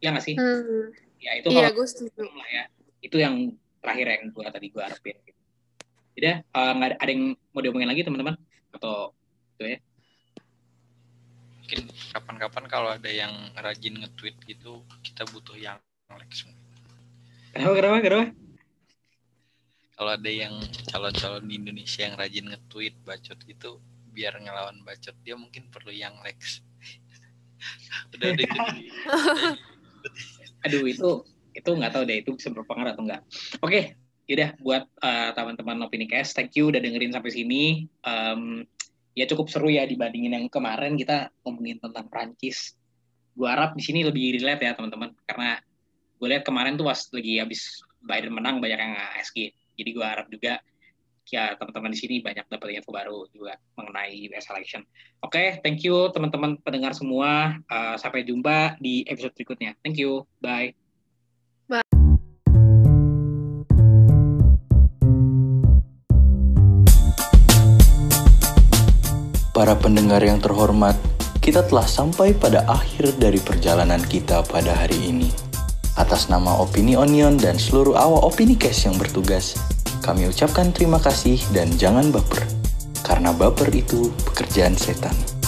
Ya 0.01 0.11
nggak 0.11 0.25
sih? 0.25 0.35
Hmm. 0.35 0.91
Ya 1.21 1.37
itu 1.37 1.53
iya, 1.53 1.69
gue 1.69 1.85
lah 2.25 2.49
ya. 2.49 2.63
Itu 2.99 3.21
yang 3.21 3.53
terakhir 3.79 4.07
yang 4.17 4.23
gue 4.33 4.43
tadi 4.49 4.67
gue 4.73 4.83
harapin. 4.83 5.15
Gitu. 5.23 5.37
jadi 6.19 6.43
uh, 6.51 6.75
nggak 6.75 6.99
ada 6.99 7.11
yang 7.15 7.31
mau 7.55 7.63
diomongin 7.63 7.87
lagi 7.87 8.03
teman-teman? 8.03 8.35
Atau 8.75 9.15
itu 9.59 9.75
ya. 9.75 9.79
Mungkin 11.59 11.81
kapan-kapan 12.15 12.65
kalau 12.71 12.89
ada 12.95 13.11
yang 13.11 13.35
rajin 13.59 13.99
nge-tweet 13.99 14.39
gitu 14.47 14.87
kita 15.03 15.27
butuh 15.35 15.59
yang 15.59 15.75
like 16.15 16.31
semua. 16.31 16.55
Kenapa 17.51 17.73
kenapa 17.75 17.97
kenapa? 17.99 18.27
Kalau 19.99 20.11
ada 20.15 20.31
yang 20.31 20.55
calon-calon 20.87 21.43
di 21.43 21.59
Indonesia 21.59 22.07
yang 22.07 22.15
rajin 22.15 22.47
nge-tweet 22.47 22.95
bacot 23.03 23.39
gitu 23.43 23.83
biar 24.15 24.39
ngelawan 24.39 24.79
bacot 24.87 25.13
dia 25.21 25.35
mungkin 25.35 25.67
perlu 25.69 25.93
yang 25.93 26.17
likes 26.25 26.65
udah 28.17 28.35
ada 28.35 28.43
aduh 30.65 30.83
itu 30.83 31.23
itu 31.55 31.69
nggak 31.69 31.93
tahu 31.93 32.03
deh 32.03 32.17
itu 32.19 32.35
bisa 32.35 32.51
berpengaruh 32.51 32.97
atau 32.97 33.03
enggak 33.05 33.21
oke 33.63 33.69
okay, 33.69 33.95
yaudah 34.29 34.53
buat 34.61 34.83
uh, 35.01 35.33
teman-teman 35.33 35.87
opini 35.87 36.05
cast 36.05 36.37
thank 36.37 36.53
you 36.53 36.69
udah 36.69 36.77
dengerin 36.77 37.09
sampai 37.09 37.33
sini. 37.33 37.89
Um, 38.05 38.61
ya 39.19 39.27
cukup 39.27 39.51
seru 39.51 39.67
ya 39.67 39.83
dibandingin 39.83 40.39
yang 40.39 40.45
kemarin 40.47 40.95
kita 40.95 41.27
ngomongin 41.43 41.83
tentang 41.83 42.07
Prancis 42.07 42.79
gue 43.35 43.47
harap 43.47 43.75
di 43.75 43.83
sini 43.83 44.07
lebih 44.07 44.39
relate 44.39 44.63
ya 44.63 44.71
teman-teman 44.79 45.11
karena 45.27 45.59
gue 46.15 46.27
lihat 46.31 46.47
kemarin 46.47 46.79
tuh 46.79 46.87
pas 46.87 46.99
lagi 47.11 47.43
habis 47.43 47.83
Biden 47.99 48.31
menang 48.31 48.63
banyak 48.63 48.79
yang 48.79 48.95
ASG 49.19 49.51
jadi 49.75 49.89
gue 49.91 50.05
harap 50.07 50.27
juga 50.31 50.63
ya 51.29 51.53
teman-teman 51.55 51.93
di 51.93 51.99
sini 51.99 52.15
banyak 52.25 52.49
dapat 52.49 52.81
info 52.81 52.89
baru 52.89 53.29
juga 53.29 53.53
mengenai 53.77 54.17
US 54.33 54.49
election. 54.49 54.81
Oke, 55.21 55.37
okay, 55.37 55.47
thank 55.61 55.85
you 55.85 56.09
teman-teman 56.09 56.57
pendengar 56.65 56.97
semua. 56.97 57.53
Uh, 57.69 57.95
sampai 58.01 58.25
jumpa 58.25 58.81
di 58.81 59.05
episode 59.05 59.37
berikutnya. 59.37 59.77
Thank 59.85 60.01
you. 60.01 60.25
Bye. 60.41 60.73
Bye. 61.69 61.98
Para 69.59 69.75
pendengar 69.75 70.23
yang 70.23 70.39
terhormat, 70.39 70.95
kita 71.43 71.67
telah 71.67 71.83
sampai 71.83 72.31
pada 72.31 72.63
akhir 72.63 73.19
dari 73.19 73.43
perjalanan 73.43 73.99
kita 73.99 74.39
pada 74.47 74.71
hari 74.71 75.11
ini. 75.11 75.27
Atas 75.99 76.31
nama 76.31 76.63
Opini 76.63 76.95
Onion 76.95 77.35
dan 77.35 77.59
seluruh 77.59 77.91
awak 77.91 78.23
Opini 78.23 78.55
Cash 78.55 78.87
yang 78.87 78.95
bertugas, 78.95 79.59
kami 79.99 80.31
ucapkan 80.31 80.71
terima 80.71 80.95
kasih 81.03 81.43
dan 81.51 81.67
jangan 81.75 82.07
baper, 82.07 82.47
karena 83.03 83.35
baper 83.35 83.67
itu 83.75 84.15
pekerjaan 84.31 84.79
setan. 84.79 85.38